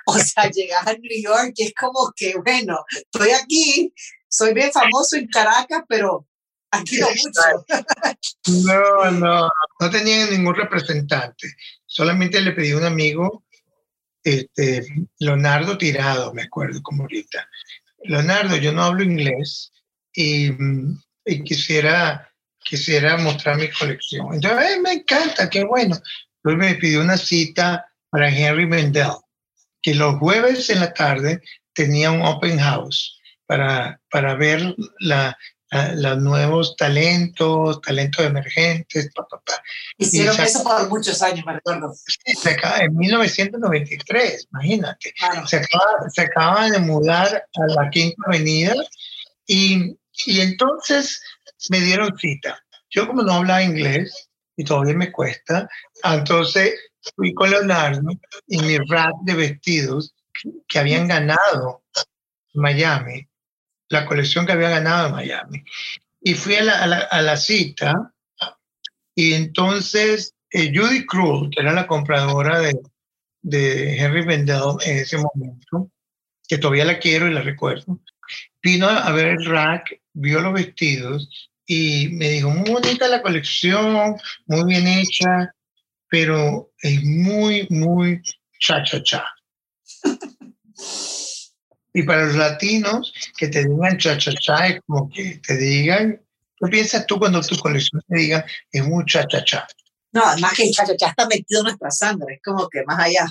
o 0.06 0.19
sea, 0.19 0.49
llegas 0.51 0.86
a 0.86 0.93
New 0.93 1.21
York 1.21 1.53
y 1.56 1.63
es 1.63 1.73
como 1.73 2.12
que, 2.15 2.36
bueno, 2.43 2.77
estoy 2.91 3.32
aquí, 3.32 3.93
soy 4.27 4.53
bien 4.53 4.71
famoso 4.71 5.15
en 5.15 5.27
Caracas, 5.27 5.84
pero 5.88 6.27
no 6.71 7.08
mucho. 7.08 8.65
No, 8.65 9.12
no, 9.12 9.49
no 9.80 9.89
tenía 9.89 10.25
ningún 10.27 10.56
representante. 10.56 11.47
Solamente 11.86 12.41
le 12.41 12.51
pedí 12.51 12.71
a 12.71 12.77
un 12.77 12.86
amigo, 12.86 13.45
este, 14.23 14.86
Leonardo 15.19 15.77
Tirado, 15.77 16.34
me 16.34 16.43
acuerdo 16.43 16.82
como 16.82 17.03
ahorita. 17.03 17.47
Leonardo, 18.03 18.58
yo 18.58 18.71
no 18.73 18.84
hablo 18.84 19.03
inglés 19.03 19.71
y, 20.13 20.51
y 21.25 21.43
quisiera, 21.43 22.32
quisiera 22.60 23.17
mostrar 23.17 23.58
mi 23.58 23.69
colección. 23.69 24.34
Entonces, 24.34 24.80
me 24.82 24.93
encanta, 24.93 25.49
qué 25.49 25.63
bueno. 25.63 25.97
Luego 26.43 26.60
me 26.60 26.75
pidió 26.75 27.01
una 27.01 27.17
cita 27.17 27.86
para 28.10 28.30
Henry 28.30 28.65
Mendel, 28.65 29.12
que 29.82 29.95
los 29.95 30.15
jueves 30.17 30.69
en 30.69 30.80
la 30.82 30.93
tarde 30.93 31.41
tenía 31.73 32.12
un 32.12 32.21
open 32.21 32.58
house 32.60 33.19
para, 33.45 33.99
para 34.10 34.36
ver 34.36 34.75
la, 34.99 35.38
los 35.71 36.17
nuevos 36.19 36.75
talentos, 36.77 37.82
talentos 37.82 38.25
emergentes. 38.25 39.12
Pa, 39.13 39.27
pa, 39.27 39.41
pa. 39.45 39.53
Hicieron 39.97 40.39
eso 40.39 40.63
por 40.63 40.89
muchos 40.89 41.21
años, 41.21 41.45
me 41.45 41.53
recuerdo. 41.53 41.93
Sí, 41.93 42.34
se 42.36 42.51
acaba, 42.51 42.80
en 42.80 42.95
1993, 42.95 44.47
imagínate. 44.51 45.13
Se, 45.45 45.58
acaba, 45.58 46.69
se 46.69 46.71
de 46.71 46.80
mudar 46.80 47.45
a 47.53 47.73
la 47.73 47.89
Quinta 47.89 48.21
Avenida 48.27 48.73
y, 49.45 49.97
y 50.25 50.41
entonces 50.41 51.21
me 51.69 51.80
dieron 51.80 52.17
cita. 52.17 52.60
Yo 52.89 53.08
como 53.08 53.23
no 53.23 53.34
hablaba 53.34 53.63
inglés 53.63 54.30
y 54.56 54.63
todavía 54.63 54.95
me 54.95 55.12
cuesta, 55.12 55.69
entonces 56.03 56.73
fui 57.15 57.34
con 57.34 57.49
Leonardo 57.49 58.10
y 58.47 58.60
mi 58.62 58.77
rap 58.77 59.13
de 59.23 59.34
vestidos 59.34 60.15
que 60.67 60.80
habían 60.80 61.08
ganado 61.08 61.84
Miami 62.53 63.27
la 63.89 64.06
colección 64.06 64.45
que 64.45 64.54
había 64.54 64.69
ganado 64.69 65.08
en 65.08 65.13
Miami. 65.13 65.63
Y 66.21 66.34
fui 66.34 66.56
a 66.56 66.63
la, 66.63 67.00
a 67.00 67.21
la, 67.21 67.38
cita 67.38 68.13
y 69.15 69.34
entonces 69.34 70.36
eh, 70.52 70.71
Judy 70.76 71.06
Cruz, 71.06 71.50
que 71.52 71.62
era 71.62 71.73
la 71.73 71.88
compradora 71.88 72.60
de, 72.60 72.78
de 73.41 73.97
Henry 73.97 74.26
Bendel 74.26 74.76
en 74.86 74.97
ese 74.97 75.17
momento, 75.17 75.91
que 76.47 76.58
todavía 76.58 76.86
la 76.86 77.00
quiero 77.00 77.28
y 77.28 77.34
la 77.34 77.41
recuerdo, 77.41 78.00
vino 78.62 78.88
a 78.88 79.12
ver 79.12 79.28
el 79.28 79.45
rack, 79.45 80.02
vio 80.13 80.41
los 80.41 80.54
vestidos 80.54 81.50
y 81.65 82.10
me 82.10 82.30
dijo, 82.30 82.50
muy 82.50 82.71
bonita 82.71 83.08
la 83.08 83.21
colección, 83.21 84.15
muy 84.47 84.63
bien 84.65 84.88
hecha, 84.88 85.54
pero 86.10 86.71
es 86.82 87.04
muy, 87.04 87.67
muy 87.69 88.21
cha-cha-cha. 88.60 89.26
Y 91.97 92.03
para 92.03 92.27
los 92.27 92.36
latinos, 92.36 93.12
que 93.36 93.47
te 93.47 93.65
digan 93.67 93.97
cha-cha-cha 93.97 94.67
es 94.67 94.81
como 94.86 95.10
que 95.10 95.41
te 95.43 95.57
digan, 95.57 96.21
¿qué 96.55 96.67
piensas 96.69 97.07
tú 97.07 97.17
cuando 97.17 97.41
tu 97.41 97.57
colección 97.57 98.03
te 98.07 98.19
diga 98.19 98.45
es 98.71 98.86
muy 98.86 99.03
cha-cha-cha? 99.05 99.65
No, 100.12 100.23
además 100.23 100.53
que 100.53 100.65
el 100.65 100.71
cha-cha-cha 100.71 101.07
está 101.07 101.25
metido 101.25 101.62
en 101.62 101.63
nuestra 101.63 101.89
sangre, 101.89 102.36
es 102.36 102.41
como 102.43 102.69
que 102.69 102.83
más 102.86 102.99
allá, 102.99 103.25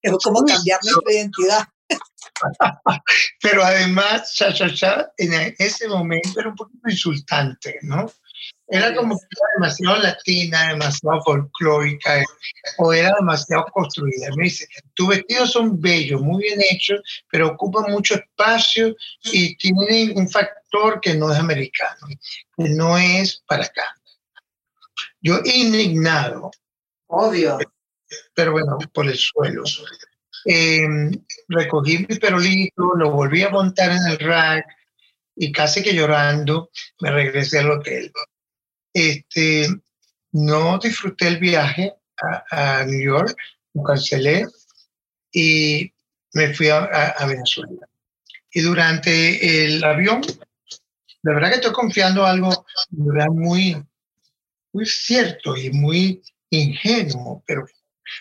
es 0.00 0.12
como 0.24 0.42
cambiar 0.46 0.80
nuestra 0.82 1.12
identidad. 1.12 1.64
Pero 3.42 3.62
además, 3.62 4.32
cha-cha-cha 4.32 5.12
en 5.18 5.54
ese 5.58 5.86
momento 5.86 6.40
era 6.40 6.48
un 6.48 6.56
poquito 6.56 6.88
insultante, 6.88 7.80
¿no? 7.82 8.10
Era 8.68 8.94
como 8.96 9.16
que 9.16 9.24
era 9.30 9.48
demasiado 9.56 10.02
latina, 10.02 10.68
demasiado 10.70 11.22
folclórica, 11.22 12.24
o 12.78 12.92
era 12.92 13.14
demasiado 13.18 13.64
construida. 13.72 14.28
Me 14.36 14.44
dice, 14.44 14.66
tus 14.94 15.08
vestidos 15.08 15.52
son 15.52 15.80
bellos, 15.80 16.20
muy 16.20 16.42
bien 16.42 16.60
hechos, 16.70 17.00
pero 17.30 17.48
ocupan 17.48 17.92
mucho 17.92 18.14
espacio 18.14 18.96
y 19.22 19.56
tienen 19.56 20.18
un 20.18 20.28
factor 20.28 21.00
que 21.00 21.14
no 21.14 21.32
es 21.32 21.38
americano, 21.38 22.08
que 22.56 22.68
no 22.70 22.98
es 22.98 23.42
para 23.46 23.64
acá. 23.64 23.94
Yo 25.20 25.38
indignado. 25.44 26.50
Obvio. 27.06 27.58
Pero 28.34 28.52
bueno, 28.52 28.78
por 28.92 29.06
el 29.06 29.16
suelo. 29.16 29.62
Em, 30.44 31.12
recogí 31.48 31.98
mi 31.98 32.16
perolito, 32.16 32.94
lo 32.96 33.10
volví 33.10 33.42
a 33.42 33.50
montar 33.50 33.92
en 33.92 34.06
el 34.08 34.18
rack 34.18 34.66
y 35.36 35.52
casi 35.52 35.82
que 35.82 35.94
llorando 35.94 36.70
me 37.00 37.10
regresé 37.10 37.58
al 37.58 37.70
hotel 37.70 38.12
este, 38.96 39.68
no 40.32 40.78
disfruté 40.78 41.28
el 41.28 41.38
viaje 41.38 41.92
a, 42.50 42.82
New 42.86 42.98
York, 42.98 43.36
lo 43.74 43.82
cancelé 43.82 44.46
y 45.30 45.92
me 46.32 46.54
fui 46.54 46.70
a, 46.70 47.14
Venezuela. 47.28 47.86
Y 48.50 48.62
durante 48.62 49.64
el 49.66 49.84
avión, 49.84 50.22
la 51.22 51.34
verdad 51.34 51.50
que 51.50 51.56
estoy 51.56 51.72
confiando 51.72 52.24
algo 52.24 52.66
muy, 52.88 53.76
muy 54.72 54.86
cierto 54.86 55.54
y 55.58 55.70
muy 55.70 56.22
ingenuo, 56.48 57.44
pero, 57.46 57.66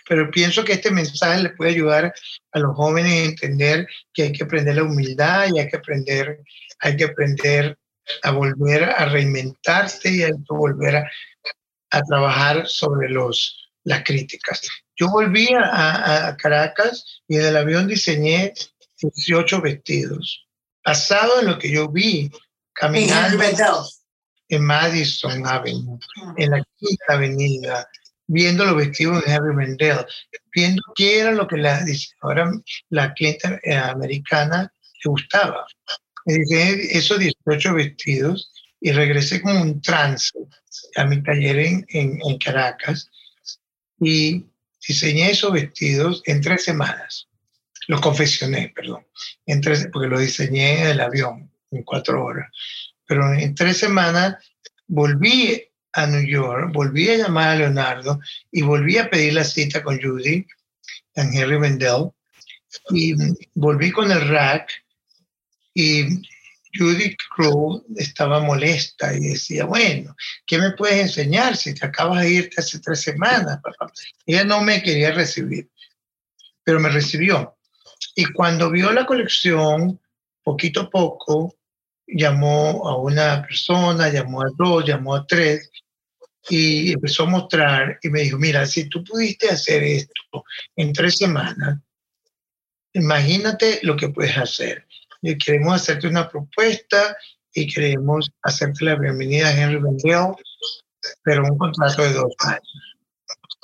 pero 0.10 0.30
pienso 0.30 0.66
que 0.66 0.74
este 0.74 0.92
mensaje 0.92 1.42
le 1.42 1.50
puede 1.52 1.72
ayudar 1.72 2.14
a 2.52 2.60
los 2.60 2.76
jóvenes 2.76 3.14
a 3.14 3.30
entender 3.30 3.88
que 4.14 4.24
hay 4.24 4.34
que 4.34 4.44
aprender 4.44 4.76
la 4.76 4.84
humildad 4.84 5.48
y 5.54 5.60
hay 5.60 5.70
que 5.70 5.78
aprender, 5.78 6.42
hay 6.80 6.98
que 6.98 7.06
aprender 7.06 7.78
a 8.24 8.32
volver 8.32 8.84
a 8.84 9.06
reinventarse 9.06 10.12
y 10.12 10.24
a 10.24 10.32
volver 10.48 10.98
a, 10.98 11.12
a 11.92 12.02
trabajar 12.04 12.68
sobre 12.68 13.10
los, 13.10 13.70
las 13.84 14.04
críticas. 14.04 14.62
Yo 14.96 15.10
volví 15.10 15.50
a, 15.54 16.28
a, 16.28 16.38
Caracas 16.38 17.22
y 17.28 17.38
en 17.38 17.46
el 17.46 17.58
avión 17.58 17.88
diseñé 17.88 18.54
18 19.02 19.62
vestidos, 19.62 20.48
basado 20.84 21.42
en 21.42 21.48
lo 21.48 21.60
que 21.60 21.72
yo 21.72 21.90
vi 21.90 22.32
caminando. 22.74 23.44
en 24.48 24.64
Madison 24.64 25.46
Avenue, 25.48 26.00
en 26.38 26.52
la 26.52 26.64
Quinta 26.78 27.06
Avenida, 27.10 27.90
viendo 28.28 28.66
los 28.66 28.76
vestidos 28.76 29.24
de 29.24 29.34
Harry 29.34 29.56
Mendel, 29.56 30.06
viendo 30.54 30.82
qué 30.96 31.20
era 31.20 31.32
lo 31.32 31.48
que 31.48 31.58
la 31.58 31.84
diseñadora, 31.84 32.52
la 32.90 33.14
cliente 33.14 33.60
eh, 33.64 33.76
americana 33.76 34.72
le 35.04 35.10
gustaba. 35.10 35.66
Me 36.26 36.34
dice 36.34 36.98
esos 36.98 37.20
18 37.20 37.74
vestidos 37.74 38.52
y 38.82 38.92
regresé 38.92 39.42
como 39.42 39.62
un 39.62 39.82
trance 39.82 40.32
a 40.96 41.06
mi 41.06 41.22
taller 41.24 41.60
en, 41.60 41.86
en, 41.90 42.38
Caracas 42.40 43.10
y 44.00 44.44
diseñé 44.88 45.32
esos 45.32 45.54
vestidos 45.54 46.24
en 46.26 46.42
tres 46.42 46.64
semanas. 46.64 47.28
Los 47.88 48.02
confeccioné, 48.02 48.74
perdón, 48.76 49.06
en 49.46 49.62
tres, 49.62 49.88
porque 49.94 50.08
los 50.08 50.20
diseñé 50.20 50.82
en 50.82 50.88
el 50.88 51.02
avión 51.02 51.52
en 51.72 51.84
cuatro 51.84 52.24
horas. 52.24 52.52
Pero 53.08 53.32
en 53.34 53.54
tres 53.54 53.78
semanas 53.78 54.36
volví 54.88 55.64
a 55.94 56.08
New 56.08 56.26
York, 56.28 56.72
volví 56.74 57.10
a 57.10 57.18
llamar 57.18 57.50
a 57.50 57.56
Leonardo 57.56 58.20
y 58.52 58.64
volví 58.64 58.98
a 58.98 59.10
pedir 59.10 59.34
la 59.34 59.44
cita 59.44 59.84
con 59.84 60.02
Judy 60.02 60.46
en 61.16 61.34
Henry 61.34 61.60
Mendel 61.60 62.10
y 62.90 63.14
volví 63.54 63.92
con 63.92 64.12
el 64.12 64.28
rack 64.28 64.85
y 65.76 66.22
Judy 66.78 67.16
Crow 67.36 67.86
estaba 67.96 68.40
molesta 68.40 69.14
y 69.16 69.20
decía, 69.20 69.66
bueno, 69.66 70.16
¿qué 70.48 70.58
me 70.58 70.72
puedes 70.72 71.00
enseñar 71.00 71.56
si 71.56 71.74
te 71.74 71.86
acabas 71.86 72.22
de 72.22 72.32
irte 72.32 72.56
hace 72.60 72.80
tres 72.80 73.02
semanas? 73.02 73.60
Ella 74.26 74.44
no 74.44 74.62
me 74.62 74.82
quería 74.82 75.12
recibir, 75.12 75.70
pero 76.64 76.80
me 76.80 76.90
recibió. 76.90 77.58
Y 78.16 78.26
cuando 78.26 78.72
vio 78.72 78.92
la 78.92 79.06
colección, 79.06 80.00
poquito 80.44 80.82
a 80.82 80.90
poco, 80.90 81.56
llamó 82.08 82.88
a 82.88 82.98
una 82.98 83.42
persona, 83.44 84.10
llamó 84.10 84.42
a 84.42 84.52
dos, 84.58 84.86
llamó 84.86 85.16
a 85.16 85.26
tres, 85.26 85.70
y 86.50 86.92
empezó 86.94 87.24
a 87.24 87.30
mostrar 87.30 88.00
y 88.02 88.10
me 88.10 88.22
dijo, 88.22 88.38
mira, 88.38 88.66
si 88.66 88.88
tú 88.88 89.04
pudiste 89.04 89.50
hacer 89.50 89.84
esto 89.84 90.44
en 90.76 90.94
tres 90.94 91.18
semanas, 91.18 91.80
imagínate 92.94 93.80
lo 93.82 93.96
que 93.96 94.10
puedes 94.10 94.38
hacer. 94.38 94.85
Y 95.28 95.36
queremos 95.40 95.82
hacerte 95.82 96.08
una 96.08 96.30
propuesta 96.30 97.18
y 97.52 97.66
queremos 97.66 98.30
hacerte 98.44 98.86
la 98.86 98.94
bienvenida 98.96 99.48
a 99.48 99.60
Henry 99.60 99.82
Vendel, 99.82 100.36
pero 101.24 101.44
un 101.46 101.58
contrato 101.58 102.04
de 102.04 102.14
dos 102.14 102.32
años. 102.42 102.96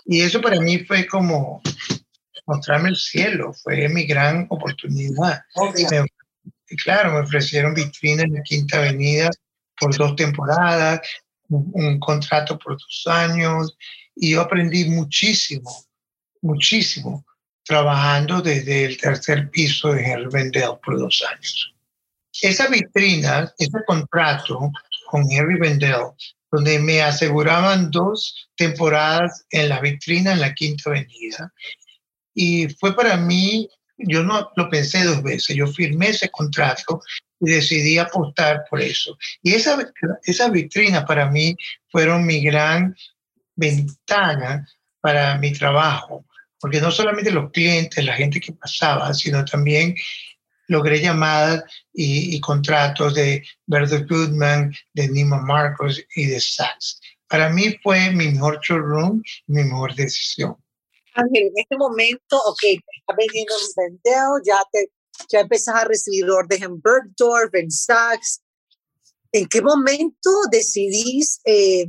Y 0.05 0.21
eso 0.21 0.41
para 0.41 0.59
mí 0.59 0.79
fue 0.79 1.05
como 1.05 1.61
mostrarme 2.47 2.89
el 2.89 2.95
cielo, 2.95 3.53
fue 3.53 3.87
mi 3.89 4.07
gran 4.07 4.47
oportunidad. 4.49 5.43
y 6.67 6.75
claro, 6.77 7.13
me 7.13 7.19
ofrecieron 7.19 7.75
vitrina 7.75 8.23
en 8.23 8.33
la 8.33 8.41
Quinta 8.41 8.79
Avenida 8.79 9.29
por 9.79 9.95
dos 9.95 10.15
temporadas, 10.15 11.01
un, 11.47 11.99
contrato 11.99 12.57
por 12.57 12.73
dos 12.73 13.03
años 13.05 13.77
y 14.15 14.31
yo 14.31 14.41
aprendí 14.41 14.85
muchísimo, 14.85 15.69
muchísimo, 16.41 17.23
trabajando 17.63 18.41
desde 18.41 18.85
el 18.85 18.97
tercer 18.97 19.49
piso 19.49 19.93
de 19.93 20.03
Henry 20.03 20.29
Vendel 20.31 20.71
por 20.83 20.99
dos 20.99 21.23
años. 21.29 21.73
Esa 22.41 22.67
vitrina, 22.67 23.53
ese 23.57 23.79
contrato 23.85 24.71
con 25.07 25.29
Henry 25.29 25.59
Vendel, 25.59 26.11
donde 26.51 26.79
me 26.79 27.01
aseguraban 27.01 27.91
dos 27.91 28.49
temporadas 28.55 29.45
en 29.49 29.69
la 29.69 29.79
vitrina 29.79 30.33
en 30.33 30.41
la 30.41 30.53
Quinta 30.53 30.89
Avenida, 30.89 31.53
y 32.33 32.69
fue 32.79 32.95
para 32.95 33.17
mí, 33.17 33.69
yo 33.97 34.23
no 34.23 34.51
lo 34.55 34.69
pensé 34.69 35.03
dos 35.03 35.21
veces, 35.21 35.55
yo 35.55 35.67
firmé 35.67 36.09
ese 36.09 36.29
contrato 36.29 37.01
y 37.39 37.49
decidí 37.51 37.97
apostar 37.97 38.65
por 38.69 38.81
eso. 38.81 39.17
Y 39.41 39.53
esa, 39.53 39.77
esa 40.23 40.49
vitrina 40.49 41.05
para 41.05 41.29
mí 41.29 41.55
fueron 41.89 42.25
mi 42.25 42.41
gran 42.41 42.95
ventana 43.55 44.67
para 45.01 45.37
mi 45.37 45.51
trabajo, 45.51 46.25
porque 46.61 46.79
no 46.79 46.91
solamente 46.91 47.31
los 47.31 47.51
clientes, 47.51 48.05
la 48.05 48.13
gente 48.13 48.39
que 48.39 48.53
pasaba, 48.53 49.13
sino 49.13 49.43
también 49.43 49.95
logré 50.67 51.01
llamadas 51.01 51.63
y, 51.93 52.39
contratos 52.39 53.15
de 53.15 53.43
Bertha 53.65 54.05
Goodman, 54.07 54.73
de 54.93 55.09
Nima 55.09 55.41
Marcos 55.41 56.01
y 56.15 56.27
de 56.27 56.39
Saks. 56.39 57.01
Para 57.27 57.49
mí 57.49 57.77
fue 57.83 58.11
mi 58.11 58.29
mejor 58.29 58.59
showroom, 58.61 59.21
mi 59.47 59.63
mejor 59.63 59.95
decisión. 59.95 60.55
Ángel, 61.13 61.47
en 61.47 61.53
este 61.55 61.75
momento, 61.75 62.37
ok, 62.45 62.63
estás 62.63 63.15
vendiendo 63.17 63.53
un 63.55 63.73
vendeo, 63.75 64.41
ya 64.45 64.63
te 64.71 64.89
ya 65.29 65.41
empezás 65.41 65.75
a 65.75 65.85
recibir 65.85 66.29
órdenes 66.29 66.63
en 66.63 66.81
Bergdorf, 66.81 67.53
en 67.53 67.71
Saks. 67.71 68.41
¿En 69.31 69.47
qué 69.47 69.61
momento 69.61 70.29
decidís 70.51 71.39
eh, 71.45 71.85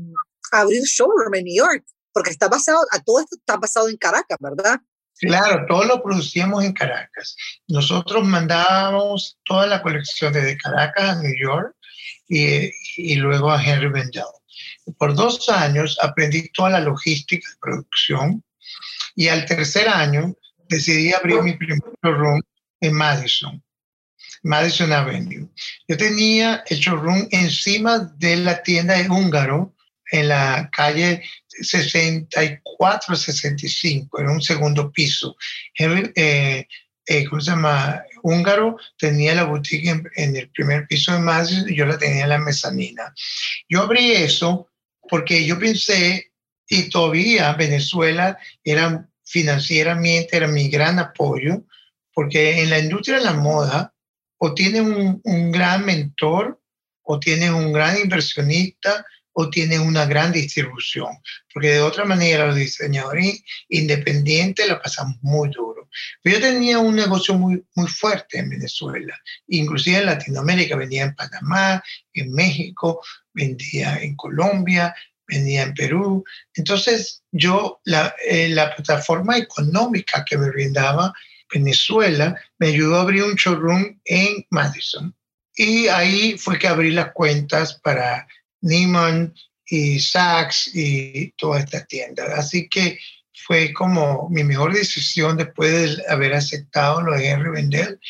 abrir 0.52 0.82
showroom 0.82 1.35
en 1.35 1.44
New 1.44 1.56
York? 1.56 1.85
Porque 2.12 2.31
está 2.31 2.48
basado, 2.48 2.79
a 2.92 3.01
todo 3.01 3.20
esto 3.20 3.37
está 3.37 3.57
basado 3.57 3.88
en 3.88 3.96
Caracas, 3.96 4.38
¿verdad? 4.40 4.81
Claro, 5.18 5.66
todo 5.68 5.85
lo 5.85 6.03
producíamos 6.03 6.64
en 6.64 6.72
Caracas. 6.72 7.37
Nosotros 7.68 8.27
mandábamos 8.27 9.38
toda 9.44 9.66
la 9.66 9.83
colección 9.83 10.33
desde 10.33 10.57
Caracas 10.57 11.11
a 11.11 11.22
New 11.22 11.35
York 11.40 11.77
y, 12.29 12.70
y 12.96 13.14
luego 13.16 13.51
a 13.51 13.62
Henry 13.62 13.88
Vendel. 13.88 14.25
Por 14.98 15.14
dos 15.14 15.48
años 15.48 15.96
aprendí 16.03 16.48
toda 16.51 16.70
la 16.70 16.81
logística 16.81 17.48
de 17.48 17.57
producción 17.61 18.44
y 19.14 19.29
al 19.29 19.46
tercer 19.46 19.88
año 19.88 20.35
decidí 20.68 21.12
abrir 21.12 21.42
mi 21.42 21.55
primer 21.55 21.81
showroom 22.03 22.40
en 22.81 22.92
Madison, 22.94 23.62
Madison 24.42 24.92
Avenue. 24.92 25.48
Yo 25.87 25.96
tenía 25.96 26.64
el 26.66 26.79
showroom 26.79 27.29
encima 27.31 27.98
de 27.98 28.37
la 28.37 28.62
tienda 28.62 28.98
de 28.98 29.09
Húngaro 29.09 29.75
en 30.11 30.29
la 30.29 30.68
calle 30.72 31.22
64-65, 31.61 34.21
en 34.21 34.29
un 34.29 34.43
segundo 34.43 34.91
piso. 34.91 35.37
Eh, 35.79 36.67
eh, 37.07 37.25
¿Cómo 37.29 37.41
se 37.41 37.51
llama? 37.51 38.03
Húngaro 38.23 38.77
tenía 38.97 39.35
la 39.35 39.45
boutique 39.45 39.93
en, 40.15 40.37
el 40.37 40.49
primer 40.51 40.87
piso 40.87 41.12
de 41.12 41.45
y 41.69 41.75
yo 41.75 41.85
la 41.85 41.99
tenía 41.99 42.23
en 42.23 42.29
la 42.29 42.38
mezanina. 42.38 43.12
Yo 43.69 43.83
abrí 43.83 44.12
eso 44.12 44.69
porque 45.09 45.45
yo 45.45 45.59
pensé, 45.59 46.33
y 46.69 46.88
todavía 46.88 47.53
Venezuela 47.55 48.38
era 48.62 49.09
financieramente, 49.25 50.37
era 50.37 50.47
mi 50.47 50.69
gran 50.69 50.99
apoyo, 50.99 51.65
porque 52.15 52.62
en 52.62 52.71
la 52.71 52.79
industria 52.79 53.19
de 53.19 53.25
la 53.25 53.33
moda 53.33 53.95
o 54.38 54.55
tienes 54.55 54.83
un, 54.83 55.53
gran 55.53 55.85
mentor, 55.85 56.61
o 57.03 57.21
tienes 57.21 57.51
un 57.51 57.73
gran 57.73 57.99
inversionista, 57.99 59.05
o 59.33 59.51
tienes 59.51 59.79
una 59.79 60.07
gran 60.07 60.33
distribución, 60.33 61.09
porque 61.53 61.73
de 61.73 61.81
otra 61.81 62.05
manera 62.05 62.47
los 62.47 62.57
diseñadores 62.57 63.42
independientes 63.68 64.68
la 64.68 64.81
pasamos 64.81 65.16
muy 65.23 65.49
duro. 65.51 65.88
Pero 66.23 66.38
yo 66.38 66.42
tenía 66.42 66.79
un 66.79 66.97
negocio 66.97 67.35
muy, 67.35 67.64
muy 67.75 67.88
fuerte 67.88 68.38
en 68.38 68.51
Venezuela, 68.51 69.18
inclusive 69.49 69.99
en 69.99 70.07
Latinoamérica, 70.07 70.77
vendía 70.77 71.05
en 71.05 71.14
Panamá, 71.14 71.83
en 72.12 72.33
México, 72.33 73.03
vendía 73.33 73.99
en 74.03 74.16
Colombia, 74.16 74.95
vendía 75.27 75.62
en 75.62 75.75
Perú. 75.75 76.25
Entonces 76.55 77.23
yo, 77.31 77.81
la, 77.85 78.14
eh, 78.27 78.49
la 78.49 78.75
plataforma 78.75 79.38
económica 79.38 80.25
que 80.25 80.38
me 80.38 80.51
brindaba 80.51 81.12
Venezuela, 81.53 82.35
me 82.59 82.68
ayudó 82.68 82.97
a 82.97 83.03
abrir 83.03 83.23
un 83.25 83.35
showroom 83.35 84.01
en 84.05 84.47
Madison. 84.51 85.14
Y 85.55 85.87
ahí 85.88 86.38
fue 86.38 86.59
que 86.59 86.66
abrí 86.66 86.90
las 86.90 87.12
cuentas 87.12 87.79
para 87.83 88.27
Neiman 88.62 89.35
y 89.66 90.01
Saks 90.01 90.75
y 90.75 91.33
toda 91.33 91.61
esta 91.61 91.85
tienda. 91.85 92.35
Así 92.37 92.68
que 92.68 92.98
fue 93.46 93.72
como 93.72 94.29
mi 94.31 94.44
mejor 94.44 94.72
decisión 94.72 95.37
después 95.37 95.96
de 95.96 96.05
haber 96.09 96.35
aceptado 96.35 97.03
lo 97.03 97.16
de 97.16 97.29
Henry 97.29 97.51
Vendel, 97.51 98.01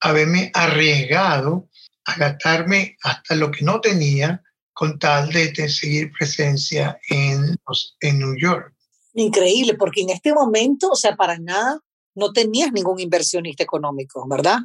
haberme 0.00 0.50
arriesgado 0.54 1.68
a 2.04 2.16
gastarme 2.16 2.96
hasta 3.02 3.34
lo 3.34 3.50
que 3.50 3.64
no 3.64 3.80
tenía 3.80 4.42
con 4.72 4.98
tal 4.98 5.30
de, 5.30 5.68
seguir 5.68 6.10
presencia 6.12 6.98
en, 7.08 7.56
en 8.00 8.18
New 8.18 8.34
York. 8.38 8.72
Increíble, 9.14 9.74
porque 9.74 10.00
en 10.00 10.10
este 10.10 10.32
momento, 10.32 10.90
o 10.90 10.96
sea, 10.96 11.14
para 11.14 11.38
nada 11.38 11.78
no 12.14 12.32
tenías 12.32 12.72
ningún 12.72 12.98
inversionista 12.98 13.62
económico, 13.62 14.26
¿verdad? 14.28 14.58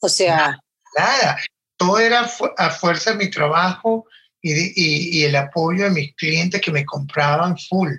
O 0.00 0.08
sea... 0.08 0.58
Nada, 0.96 1.38
todo 1.76 1.98
era 1.98 2.30
a 2.56 2.70
fuerza 2.70 3.12
de 3.12 3.16
mi 3.16 3.30
trabajo 3.30 4.06
y, 4.54 5.20
y, 5.20 5.24
el 5.24 5.36
apoyo 5.36 5.84
de 5.84 5.90
mis 5.90 6.14
clientes 6.14 6.60
que 6.60 6.70
me 6.70 6.84
compraban 6.84 7.56
full, 7.58 7.92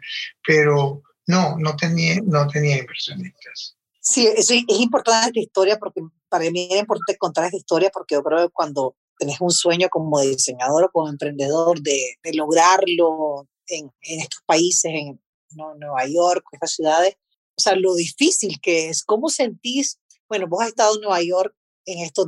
pero 0.45 1.01
no, 1.25 1.57
no 1.57 1.75
tenía, 1.75 2.19
no 2.23 2.47
tenía 2.47 2.77
inversionistas. 2.77 3.75
Sí, 3.99 4.27
eso 4.27 4.53
es, 4.53 4.63
importante 4.69 5.27
esta 5.27 5.39
historia 5.39 5.77
porque 5.77 6.01
para 6.29 6.49
mí 6.49 6.69
es 6.71 6.79
importante 6.79 7.17
contar 7.17 7.45
esta 7.45 7.57
historia 7.57 7.89
porque 7.93 8.15
yo 8.15 8.23
creo 8.23 8.47
que 8.47 8.53
cuando 8.53 8.95
tenés 9.19 9.41
un 9.41 9.51
sueño 9.51 9.89
como 9.89 10.21
diseñador 10.21 10.85
o 10.85 10.91
como 10.91 11.09
emprendedor 11.09 11.81
de, 11.81 12.15
de 12.23 12.33
lograrlo 12.33 13.47
en, 13.67 13.91
en, 14.01 14.19
estos 14.21 14.41
países, 14.45 14.91
en 14.93 15.19
¿no? 15.51 15.75
Nueva 15.75 16.05
York, 16.07 16.45
estas 16.53 16.73
ciudades, 16.73 17.15
o 17.57 17.61
sea, 17.61 17.75
lo 17.75 17.95
difícil 17.95 18.59
que 18.61 18.89
es. 18.89 19.03
¿Cómo 19.03 19.29
sentís? 19.29 19.99
Bueno, 20.29 20.47
vos 20.47 20.61
has 20.61 20.69
estado 20.69 20.95
en 20.95 21.01
Nueva 21.01 21.21
York 21.21 21.53
en 21.85 21.99
estos 21.99 22.27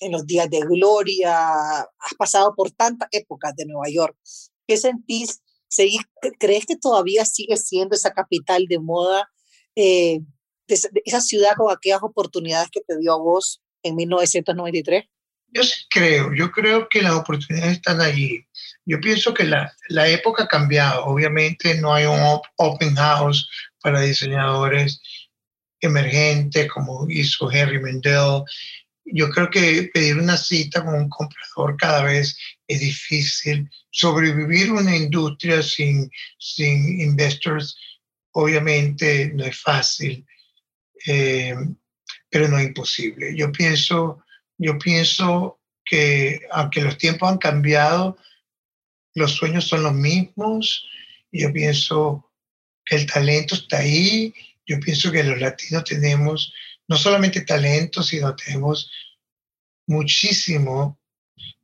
en 0.00 0.12
los 0.12 0.26
días 0.26 0.48
de 0.50 0.60
gloria, 0.60 1.80
has 1.80 2.14
pasado 2.18 2.54
por 2.56 2.70
tantas 2.70 3.08
épocas 3.12 3.54
de 3.56 3.66
Nueva 3.66 3.88
York. 3.90 4.16
¿Qué 4.66 4.76
sentís? 4.76 5.40
¿Crees 6.38 6.66
que 6.66 6.76
todavía 6.76 7.24
sigue 7.24 7.56
siendo 7.56 7.94
esa 7.94 8.12
capital 8.12 8.66
de 8.68 8.80
moda, 8.80 9.30
eh, 9.76 10.20
esa 10.66 11.20
ciudad 11.20 11.50
con 11.56 11.72
aquellas 11.72 12.02
oportunidades 12.02 12.70
que 12.70 12.80
te 12.80 12.98
dio 12.98 13.12
a 13.12 13.18
vos 13.18 13.62
en 13.82 13.96
1993? 13.96 15.04
Yo 15.52 15.64
sí 15.64 15.84
creo, 15.90 16.32
yo 16.34 16.50
creo 16.52 16.88
que 16.88 17.02
las 17.02 17.12
oportunidades 17.12 17.72
están 17.72 18.00
allí. 18.00 18.44
Yo 18.84 19.00
pienso 19.00 19.34
que 19.34 19.44
la, 19.44 19.72
la 19.88 20.08
época 20.08 20.44
ha 20.44 20.48
cambiado. 20.48 21.04
Obviamente 21.06 21.74
no 21.80 21.92
hay 21.92 22.04
un 22.04 22.20
open 22.56 22.94
house 22.94 23.48
para 23.82 24.00
diseñadores 24.00 25.00
emergentes 25.80 26.70
como 26.70 27.06
hizo 27.08 27.50
Henry 27.50 27.80
Mendel. 27.80 28.44
Yo 29.04 29.30
creo 29.30 29.50
que 29.50 29.90
pedir 29.92 30.18
una 30.18 30.36
cita 30.36 30.84
con 30.84 30.94
un 30.94 31.08
comprador 31.08 31.76
cada 31.76 32.04
vez 32.04 32.36
es 32.66 32.80
difícil. 32.80 33.68
Sobrevivir 33.90 34.72
una 34.72 34.96
industria 34.96 35.62
sin, 35.62 36.10
sin 36.38 37.00
investors 37.00 37.76
obviamente 38.32 39.32
no 39.34 39.44
es 39.44 39.58
fácil, 39.58 40.24
eh, 41.06 41.56
pero 42.28 42.46
no 42.48 42.58
es 42.58 42.66
imposible. 42.68 43.34
Yo 43.36 43.50
pienso 43.50 44.22
yo 44.62 44.78
pienso 44.78 45.58
que 45.86 46.42
aunque 46.52 46.82
los 46.82 46.98
tiempos 46.98 47.30
han 47.30 47.38
cambiado, 47.38 48.18
los 49.14 49.32
sueños 49.32 49.66
son 49.66 49.82
los 49.82 49.94
mismos. 49.94 50.86
Yo 51.32 51.50
pienso 51.50 52.30
que 52.84 52.96
el 52.96 53.06
talento 53.06 53.54
está 53.54 53.78
ahí. 53.78 54.34
Yo 54.66 54.78
pienso 54.78 55.10
que 55.10 55.24
los 55.24 55.40
latinos 55.40 55.84
tenemos 55.84 56.52
no 56.90 56.96
solamente 56.96 57.42
talento, 57.42 58.02
sino 58.02 58.34
tenemos 58.34 58.90
muchísimo 59.86 60.98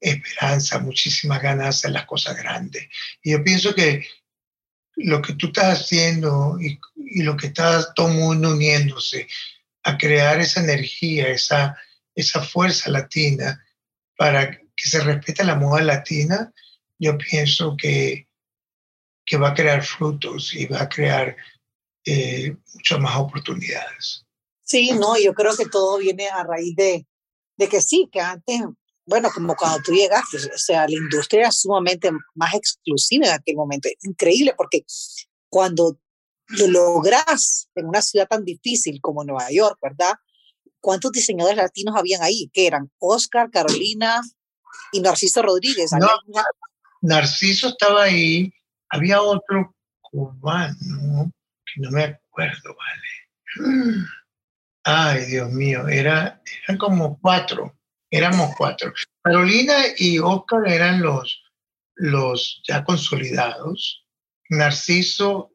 esperanza, 0.01 0.79
muchísimas 0.79 1.43
ganas 1.43 1.85
en 1.85 1.95
las 1.95 2.07
cosas 2.07 2.37
grandes. 2.37 2.87
Y 3.25 3.33
yo 3.33 3.43
pienso 3.43 3.75
que 3.75 4.07
lo 4.95 5.21
que 5.21 5.35
tú 5.35 5.49
estás 5.49 5.81
haciendo 5.81 6.57
y, 6.61 6.79
lo 7.25 7.37
que 7.37 7.49
está 7.49 7.93
todo 7.95 8.09
mundo 8.09 8.51
uniéndose 8.51 9.27
a 9.83 9.99
crear 9.99 10.39
esa 10.41 10.61
energía, 10.61 11.27
esa, 11.29 11.77
esa 12.15 12.41
fuerza 12.41 12.89
latina 12.91 13.65
para 14.17 14.53
que 14.53 14.89
se 14.89 15.01
respete 15.03 15.43
la 15.43 15.57
moda 15.57 15.83
latina, 15.83 16.53
yo 17.01 17.19
pienso 17.19 17.77
que, 17.77 18.29
que 19.25 19.39
va 19.39 19.49
a 19.49 19.55
crear 19.55 19.83
frutos 19.83 20.55
y 20.55 20.67
va 20.67 20.83
a 20.83 20.89
crear 20.89 21.37
eh, 22.05 22.55
muchas 22.75 23.01
más 23.01 23.17
oportunidades. 23.17 24.26
Sí, 24.67 24.91
no, 24.93 25.17
yo 25.17 25.33
creo 25.33 25.57
que 25.57 25.67
todo 25.67 25.99
viene 25.99 26.29
a 26.29 26.43
raíz 26.43 26.75
de, 26.75 27.07
de 27.57 27.69
que 27.69 27.81
sí, 27.81 28.09
que 28.11 28.21
antes, 28.21 28.61
bueno, 29.07 29.31
como 29.33 29.55
cuando 29.55 29.81
tú 29.83 29.93
llegaste, 29.93 30.39
o 30.39 30.59
sea, 30.59 30.89
la 30.89 30.95
industria 30.95 31.43
era 31.43 31.53
sumamente 31.53 32.11
más 32.35 32.53
exclusiva 32.55 33.27
en 33.27 33.33
aquel 33.33 33.55
momento. 33.55 33.89
Increíble 34.03 34.55
porque 34.57 34.85
cuando 35.49 35.99
lo 36.49 36.67
logras 36.67 37.69
en 37.77 37.87
una 37.87 38.03
ciudad 38.03 38.27
tan 38.27 38.45
difícil 38.45 39.01
como 39.01 39.25
Nueva 39.25 39.51
York, 39.51 39.79
¿verdad? 39.81 40.15
¿cuántos 40.87 41.11
diseñadores 41.11 41.57
latinos 41.57 41.97
habían 41.97 42.23
ahí? 42.23 42.49
¿Qué 42.53 42.69
eran? 42.69 42.93
Oscar, 42.99 43.51
Carolina 43.51 44.21
y 44.93 45.01
Narciso 45.01 45.43
Rodríguez. 45.43 45.91
Narciso 47.03 47.69
estaba 47.69 48.05
ahí, 48.05 48.53
había 48.91 49.21
otro 49.21 49.75
cubano, 50.01 51.33
que 51.67 51.81
no 51.81 51.91
me 51.91 52.05
acuerdo, 52.05 52.77
vale. 52.77 54.07
Ay, 54.89 55.25
Dios 55.25 55.51
mío, 55.51 55.89
era, 55.89 56.41
eran 56.65 56.79
como 56.79 57.19
cuatro, 57.21 57.77
éramos 58.09 58.55
cuatro. 58.57 58.93
Carolina 59.21 59.75
y 59.97 60.21
Oscar 60.21 60.69
eran 60.69 61.03
los, 61.03 61.43
los 61.97 62.63
ya 62.69 62.85
consolidados. 62.85 64.07
Narciso 64.49 65.51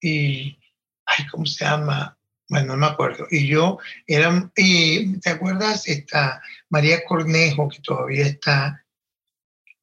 y, 0.00 0.58
ay, 1.06 1.26
¿cómo 1.30 1.46
se 1.46 1.64
llama? 1.64 2.18
bueno, 2.48 2.74
no 2.74 2.76
me 2.76 2.86
acuerdo. 2.86 3.26
Y 3.30 3.46
yo 3.46 3.78
era, 4.06 4.50
y 4.56 5.18
¿te 5.20 5.30
acuerdas? 5.30 5.88
Esta 5.88 6.42
María 6.70 7.04
Cornejo, 7.04 7.68
que 7.68 7.80
todavía 7.80 8.26
está, 8.26 8.84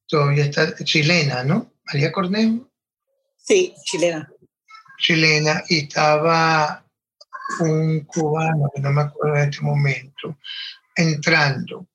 todavía 0.06 0.44
está 0.44 0.74
chilena, 0.84 1.42
¿no? 1.42 1.72
María 1.86 2.12
Cornejo. 2.12 2.70
Sí, 3.38 3.74
chilena. 3.84 4.30
Chilena, 4.98 5.64
y 5.68 5.78
estaba 5.78 6.84
un 7.60 8.00
cubano, 8.00 8.70
que 8.74 8.80
no 8.80 8.90
me 8.90 9.02
acuerdo 9.02 9.36
en 9.36 9.50
este 9.50 9.62
momento, 9.62 10.38
entrando, 10.96 11.86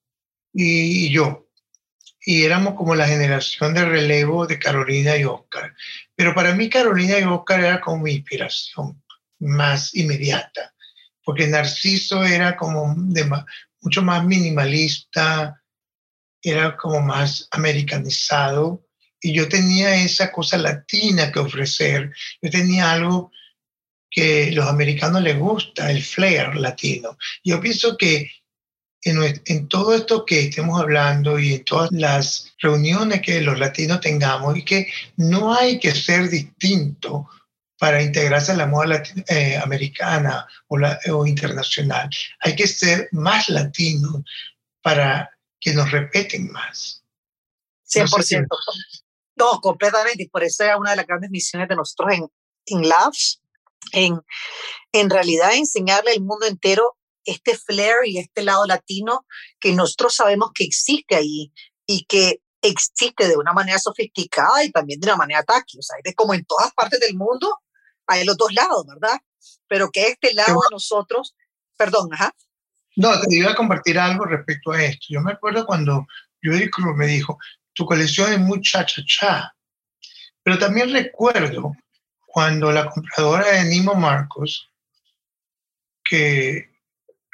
y, 0.54 1.10
yo. 1.10 1.48
Y 2.26 2.44
éramos 2.44 2.74
como 2.74 2.96
la 2.96 3.08
generación 3.08 3.74
de 3.74 3.86
relevo 3.86 4.48
de 4.48 4.60
Carolina 4.60 5.16
y 5.16 5.24
Oscar. 5.24 5.74
Pero 6.16 6.34
para 6.34 6.54
mí 6.54 6.70
Carolina 6.70 7.20
y 7.20 7.24
Oscar 7.24 7.60
era 7.62 7.80
como 7.80 8.04
mi 8.04 8.14
inspiración 8.14 9.02
más 9.40 9.94
inmediata, 9.96 10.74
porque 11.24 11.48
Narciso 11.48 12.24
era 12.24 12.58
como 12.58 12.96
mucho 13.82 14.02
más 14.02 14.26
minimalista, 14.26 15.62
era 16.42 16.76
como 16.76 17.02
más 17.02 17.48
americanizado, 17.52 18.84
y 19.22 19.34
yo 19.34 19.48
tenía 19.50 19.96
esa 19.96 20.32
cosa 20.32 20.58
latina 20.58 21.32
que 21.32 21.40
ofrecer, 21.40 22.12
yo 22.42 22.50
tenía 22.50 22.92
algo 22.92 23.32
que 24.10 24.52
los 24.52 24.68
americanos 24.68 25.22
les 25.22 25.38
gusta, 25.38 25.92
el 25.92 26.04
flair 26.04 26.56
latino. 26.56 27.18
Yo 27.44 27.60
pienso 27.60 27.98
que 27.98 28.32
en, 29.04 29.42
en, 29.46 29.68
todo 29.68 29.94
esto 29.94 30.26
que 30.26 30.48
estemos 30.48 30.80
hablando 30.80 31.40
y 31.40 31.54
en 31.54 31.64
todas 31.64 31.92
las 31.92 32.54
reuniones 32.60 33.22
que 33.22 33.42
los 33.42 33.60
latinos 33.60 34.02
tengamos, 34.02 34.58
y 34.58 34.66
que 34.66 34.92
no 35.16 35.54
hay 35.54 35.80
que 35.80 35.94
ser 35.94 36.30
distinto 36.30 37.30
para 37.78 38.02
integrarse 38.02 38.52
a 38.52 38.58
la 38.58 38.66
moda 38.66 39.04
eh, 39.28 39.58
americana 39.58 40.48
o, 40.68 40.78
la, 40.78 41.00
o 41.12 41.26
internacional. 41.26 42.10
Hay 42.40 42.56
que 42.56 42.68
ser 42.68 43.08
más 43.12 43.50
latinos 43.50 44.24
para 44.82 45.30
que 45.60 45.74
nos 45.74 45.92
repeten 45.92 46.52
más. 46.52 47.04
100%. 47.88 48.48
No, 49.36 49.62
completamente. 49.62 50.24
Y 50.24 50.30
por 50.30 50.44
eso 50.44 50.64
era 50.64 50.78
una 50.78 50.92
de 50.92 50.98
las 50.98 51.08
grandes 51.08 51.30
misiones 51.30 51.70
de 51.70 51.76
nosotros 51.76 52.14
en, 52.14 52.28
en 52.66 52.90
Labs, 52.90 53.42
en, 53.92 54.20
en 54.92 55.10
realidad 55.10 55.56
enseñarle 55.56 56.12
al 56.12 56.22
mundo 56.22 56.46
entero 56.46 56.98
este 57.26 57.58
flair 57.58 58.06
y 58.06 58.20
este 58.20 58.44
lado 58.44 58.66
latino 58.66 59.26
que 59.60 59.74
nosotros 59.74 60.16
sabemos 60.16 60.52
que 60.54 60.64
existe 60.64 61.16
ahí 61.16 61.52
y 61.86 62.06
que 62.06 62.42
existe 62.62 63.28
de 63.28 63.38
una 63.38 63.54
manera 63.54 63.80
sofisticada 63.80 64.64
y 64.64 64.72
también 64.72 65.00
de 65.00 65.08
una 65.08 65.18
manera 65.18 65.44
táctil. 65.44 65.80
O 65.80 65.84
sea, 65.84 65.98
es 66.04 66.16
como 66.16 66.34
en 66.34 66.46
todas 66.46 66.74
partes 66.74 67.00
del 67.00 67.16
mundo 67.16 67.60
hay 68.08 68.24
los 68.26 68.38
dos 68.38 68.54
lados, 68.54 68.86
¿verdad? 68.88 69.20
Pero 69.68 69.92
que 69.92 70.08
este 70.08 70.34
lado 70.34 70.54
de 70.54 70.72
nosotros, 70.72 71.36
perdón, 71.78 72.10
ajá. 72.14 72.34
No, 72.96 73.20
te 73.22 73.36
iba 73.36 73.52
a 73.52 73.56
compartir 73.56 74.00
algo 74.00 74.26
respecto 74.26 74.72
a 74.72 74.84
esto. 74.84 75.08
Yo 75.10 75.22
me 75.22 75.34
acuerdo 75.34 75.66
cuando 75.66 76.08
Judy 76.42 76.70
Cruz 76.70 76.96
me 76.96 77.06
dijo, 77.06 77.38
tu 77.74 77.86
colección 77.86 78.32
es 78.34 78.40
muy 78.40 78.62
cha-cha-cha. 78.62 79.54
Pero 80.42 80.58
también 80.58 80.92
recuerdo 80.92 81.74
cuando 82.28 82.72
la 82.72 82.88
compradora 82.88 83.54
de 83.54 83.64
Nimo 83.66 83.96
Marcos, 83.96 84.70
que 86.04 86.70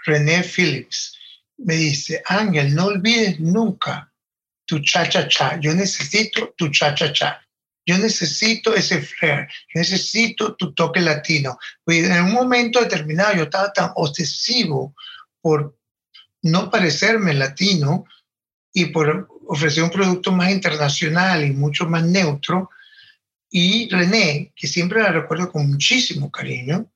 René 0.05 0.43
Phillips, 0.43 1.17
me 1.57 1.75
dice, 1.75 2.21
Ángel, 2.25 2.73
no 2.73 2.85
olvides 2.85 3.39
nunca 3.39 4.11
tu 4.65 4.79
cha-cha-cha. 4.79 5.59
Yo 5.59 5.73
necesito 5.73 6.53
tu 6.57 6.69
cha-cha-cha. 6.69 7.41
Yo 7.85 7.97
necesito 7.97 8.73
ese 8.73 9.01
flair, 9.01 9.47
yo 9.73 9.81
necesito 9.81 10.55
tu 10.55 10.73
toque 10.73 11.01
latino. 11.01 11.57
Pues 11.83 12.09
en 12.09 12.23
un 12.23 12.31
momento 12.31 12.79
determinado 12.79 13.35
yo 13.35 13.43
estaba 13.43 13.73
tan 13.73 13.91
obsesivo 13.95 14.95
por 15.41 15.77
no 16.43 16.69
parecerme 16.69 17.33
latino 17.33 18.05
y 18.71 18.85
por 18.85 19.27
ofrecer 19.47 19.83
un 19.83 19.89
producto 19.89 20.31
más 20.31 20.49
internacional 20.49 21.43
y 21.43 21.51
mucho 21.51 21.85
más 21.85 22.03
neutro. 22.03 22.69
Y 23.55 23.87
René, 23.87 24.51
que 24.55 24.67
siempre 24.67 24.99
la 24.99 25.11
recuerdo 25.11 25.51
con 25.51 25.69
muchísimo 25.69 26.31
cariño, 26.31 26.91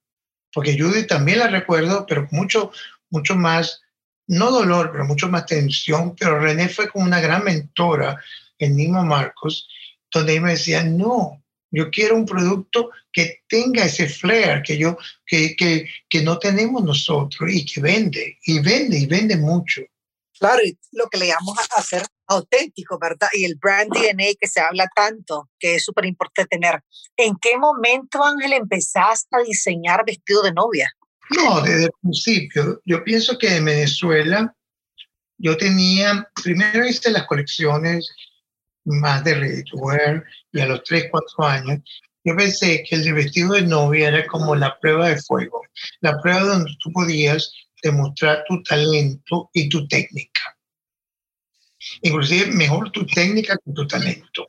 porque 0.52 0.76
Judy 0.76 1.06
también 1.06 1.38
la 1.38 1.50
recuerdo, 1.50 2.04
pero 2.08 2.28
mucho, 2.32 2.72
mucho 3.12 3.36
más, 3.36 3.84
no 4.26 4.50
dolor, 4.50 4.90
pero 4.92 5.06
mucho 5.06 5.30
más 5.30 5.46
tensión. 5.46 6.16
Pero 6.16 6.40
René 6.40 6.68
fue 6.68 6.90
como 6.90 7.06
una 7.06 7.20
gran 7.20 7.44
mentora 7.44 8.20
en 8.58 8.76
Nimo 8.76 9.06
Marcos 9.06 9.70
donde 10.12 10.32
ellos 10.32 10.44
me 10.46 10.52
decían, 10.52 10.98
no, 10.98 11.44
yo 11.70 11.92
quiero 11.92 12.16
un 12.16 12.26
producto 12.26 12.90
que 13.12 13.44
tenga 13.48 13.86
ese 13.86 14.08
flair 14.08 14.64
que 14.64 14.80
yo, 14.80 14.98
que, 15.28 15.56
que, 15.56 15.88
que 16.10 16.24
no 16.24 16.40
tenemos 16.40 16.84
nosotros 16.84 17.52
y 17.54 17.66
que 17.66 17.82
vende, 17.82 18.40
y 18.46 18.60
vende, 18.62 18.98
y 18.98 19.06
vende 19.06 19.38
mucho. 19.38 19.84
Claro, 20.40 20.60
y 20.64 20.78
lo 20.92 21.08
que 21.08 21.18
le 21.18 21.28
llamamos 21.28 21.58
a 21.76 21.80
hacer 21.80 22.04
auténtico, 22.28 23.00
¿verdad? 23.00 23.28
Y 23.34 23.46
el 23.46 23.56
brand 23.56 23.92
DNA 23.92 24.34
que 24.40 24.48
se 24.48 24.60
habla 24.60 24.88
tanto, 24.96 25.50
que 25.60 25.76
es 25.76 25.84
súper 25.84 26.06
importante 26.06 26.58
tener. 26.58 26.82
¿En 27.16 27.36
qué 27.42 27.58
momento, 27.58 28.24
Ángel, 28.24 28.54
empezaste 28.54 29.36
a 29.36 29.44
diseñar 29.44 30.04
vestido 30.06 30.44
de 30.44 30.54
novia? 30.54 30.92
No, 31.30 31.62
desde 31.62 31.86
el 31.86 31.92
principio. 32.02 32.82
Yo 32.86 33.04
pienso 33.04 33.38
que 33.38 33.56
en 33.56 33.66
Venezuela 33.66 34.54
yo 35.38 35.58
tenía, 35.58 36.28
primero 36.42 36.86
hice 36.86 37.12
las 37.12 37.26
colecciones 37.28 38.10
más 38.86 39.24
de 39.24 39.36
ready 39.36 39.64
to 39.64 39.78
wear 39.78 40.24
y 40.54 40.62
a 40.62 40.66
los 40.66 40.84
3, 40.84 41.08
4 41.12 41.46
años 41.46 41.80
yo 42.24 42.36
pensé 42.36 42.84
que 42.84 42.96
el 42.96 43.14
vestido 43.14 43.54
de 43.54 43.62
novia 43.62 44.10
era 44.10 44.28
como 44.28 44.54
la 44.54 44.78
prueba 44.80 45.08
de 45.08 45.22
fuego, 45.22 45.62
la 46.02 46.20
prueba 46.22 46.42
donde 46.42 46.72
tú 46.84 46.92
podías 46.92 47.54
demostrar 47.82 48.44
tu 48.48 48.62
talento 48.64 49.50
y 49.54 49.70
tu 49.70 49.88
técnica. 49.88 50.58
Inclusive 52.02 52.48
mejor 52.48 52.92
tu 52.92 53.06
técnica 53.06 53.58
que 53.64 53.72
tu 53.72 53.88
talento. 53.88 54.48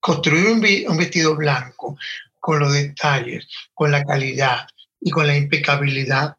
Construir 0.00 0.48
un, 0.88 0.96
vestido 0.96 1.36
blanco 1.36 1.96
con 2.40 2.58
los 2.58 2.72
detalles, 2.72 3.46
con 3.74 3.92
la 3.92 4.02
calidad 4.04 4.66
y 5.00 5.10
con 5.10 5.26
la 5.26 5.36
impecabilidad 5.36 6.36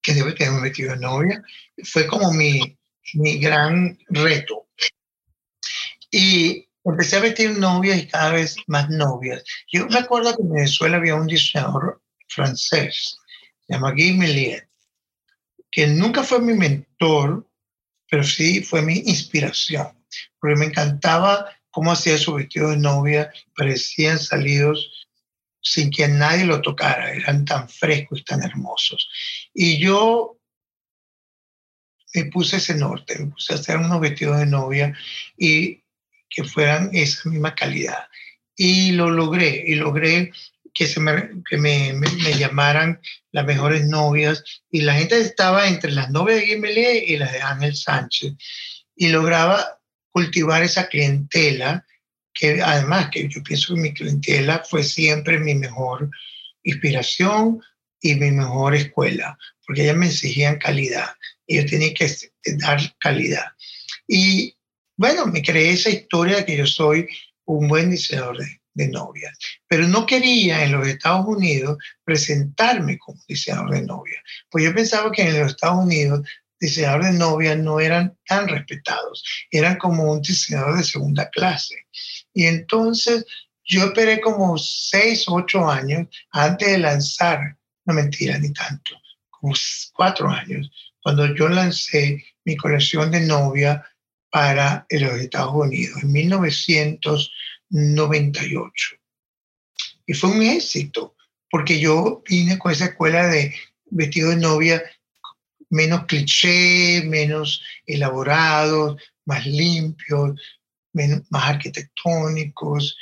que 0.00 0.14
debe 0.14 0.32
tener 0.32 0.54
un 0.54 0.62
vestido 0.62 0.92
de 0.92 1.00
novia, 1.00 1.42
fue 1.84 2.06
como 2.06 2.32
mi, 2.32 2.78
mi 3.14 3.38
gran 3.38 3.98
reto. 4.08 4.68
Y 6.10 6.66
empecé 6.84 7.16
a 7.16 7.20
vestir 7.20 7.58
novias 7.58 7.98
y 7.98 8.06
cada 8.06 8.32
vez 8.32 8.56
más 8.68 8.88
novias. 8.88 9.42
Yo 9.70 9.86
recuerdo 9.88 10.34
que 10.36 10.42
en 10.42 10.52
Venezuela 10.52 10.96
había 10.96 11.16
un 11.16 11.26
diseñador 11.26 12.00
francés, 12.28 13.18
se 13.66 13.74
llama 13.74 13.92
Guy 13.92 14.12
Milliet, 14.12 14.65
que 15.76 15.86
nunca 15.86 16.22
fue 16.22 16.40
mi 16.40 16.54
mentor, 16.54 17.46
pero 18.08 18.24
sí 18.24 18.62
fue 18.62 18.80
mi 18.80 18.94
inspiración, 18.94 19.86
porque 20.40 20.56
me 20.56 20.64
encantaba 20.64 21.50
cómo 21.70 21.92
hacía 21.92 22.16
su 22.16 22.32
vestido 22.32 22.70
de 22.70 22.78
novia, 22.78 23.30
parecían 23.54 24.18
salidos 24.18 25.06
sin 25.60 25.90
que 25.90 26.08
nadie 26.08 26.46
lo 26.46 26.62
tocara, 26.62 27.12
eran 27.12 27.44
tan 27.44 27.68
frescos 27.68 28.20
y 28.20 28.24
tan 28.24 28.42
hermosos. 28.42 29.06
Y 29.52 29.78
yo 29.78 30.38
me 32.14 32.24
puse 32.24 32.56
ese 32.56 32.74
norte, 32.74 33.18
me 33.18 33.26
puse 33.26 33.52
a 33.52 33.56
hacer 33.56 33.76
unos 33.76 34.00
vestidos 34.00 34.38
de 34.38 34.46
novia 34.46 34.96
y 35.36 35.84
que 36.30 36.42
fueran 36.42 36.88
esa 36.94 37.28
misma 37.28 37.54
calidad. 37.54 38.06
Y 38.56 38.92
lo 38.92 39.10
logré, 39.10 39.62
y 39.66 39.74
logré 39.74 40.32
que, 40.76 40.86
se 40.86 41.00
me, 41.00 41.42
que 41.48 41.56
me, 41.56 41.94
me, 41.94 42.34
llamaran 42.34 43.00
las 43.32 43.46
mejores 43.46 43.86
novias, 43.86 44.44
y 44.70 44.82
la 44.82 44.94
gente 44.94 45.18
estaba 45.18 45.66
entre 45.66 45.90
las 45.90 46.10
novias 46.10 46.40
de 46.40 46.46
Guimelé 46.46 47.04
y 47.06 47.16
las 47.16 47.32
de 47.32 47.40
Ángel 47.40 47.74
Sánchez, 47.74 48.34
y 48.94 49.08
lograba 49.08 49.80
cultivar 50.10 50.62
esa 50.62 50.86
clientela, 50.88 51.82
que 52.34 52.60
además 52.62 53.08
que 53.10 53.26
yo 53.26 53.42
pienso 53.42 53.74
que 53.74 53.80
mi 53.80 53.94
clientela 53.94 54.62
fue 54.68 54.84
siempre 54.84 55.38
mi 55.38 55.54
mejor 55.54 56.10
inspiración 56.62 57.62
y 58.02 58.14
mi 58.16 58.30
mejor 58.30 58.74
escuela, 58.74 59.38
porque 59.66 59.84
ellas 59.84 59.96
me 59.96 60.08
exigían 60.08 60.58
calidad, 60.58 61.14
y 61.46 61.56
yo 61.56 61.64
tenía 61.64 61.94
que 61.94 62.06
dar 62.58 62.80
calidad. 62.98 63.46
Y 64.06 64.54
bueno, 64.98 65.24
me 65.26 65.40
creé 65.40 65.70
esa 65.70 65.88
historia 65.88 66.36
de 66.36 66.44
que 66.44 66.56
yo 66.58 66.66
soy 66.66 67.08
un 67.46 67.66
buen 67.66 67.90
diseñador 67.90 68.36
de, 68.36 68.60
de 68.76 68.88
novias, 68.88 69.36
pero 69.66 69.88
no 69.88 70.04
quería 70.04 70.62
en 70.62 70.72
los 70.72 70.86
Estados 70.86 71.26
Unidos 71.26 71.78
presentarme 72.04 72.98
como 72.98 73.18
diseñador 73.26 73.70
de 73.70 73.82
novias, 73.82 74.22
pues 74.50 74.64
yo 74.64 74.74
pensaba 74.74 75.10
que 75.10 75.22
en 75.22 75.38
los 75.40 75.50
Estados 75.52 75.84
Unidos 75.84 76.20
diseñadores 76.60 77.12
de 77.12 77.18
novias 77.18 77.58
no 77.58 77.80
eran 77.80 78.16
tan 78.26 78.48
respetados, 78.48 79.24
eran 79.50 79.76
como 79.76 80.12
un 80.12 80.20
diseñador 80.20 80.76
de 80.76 80.84
segunda 80.84 81.28
clase. 81.30 81.86
Y 82.32 82.46
entonces 82.46 83.24
yo 83.64 83.84
esperé 83.86 84.20
como 84.20 84.56
seis, 84.58 85.24
ocho 85.26 85.68
años 85.68 86.06
antes 86.30 86.68
de 86.68 86.78
lanzar, 86.78 87.56
no 87.84 87.94
mentira, 87.94 88.38
ni 88.38 88.52
tanto, 88.52 88.94
como 89.30 89.54
cuatro 89.92 90.28
años, 90.28 90.70
cuando 91.02 91.34
yo 91.34 91.48
lancé 91.48 92.22
mi 92.44 92.56
colección 92.56 93.10
de 93.10 93.20
novia 93.20 93.84
para 94.30 94.86
los 94.90 95.12
Estados 95.14 95.54
Unidos 95.54 96.02
en 96.02 96.12
1998. 97.70 98.96
Y 100.06 100.14
fue 100.14 100.30
un 100.30 100.42
éxito, 100.42 101.16
porque 101.50 101.80
yo 101.80 102.22
vine 102.28 102.58
con 102.58 102.72
esa 102.72 102.86
escuela 102.86 103.26
de 103.26 103.54
vestido 103.86 104.30
de 104.30 104.36
novia 104.36 104.82
menos 105.70 106.06
cliché, 106.06 107.02
menos 107.04 107.62
elaborados, 107.86 109.02
más 109.24 109.46
limpios, 109.46 110.40
más 110.92 111.44
arquitectónicos. 111.44 112.96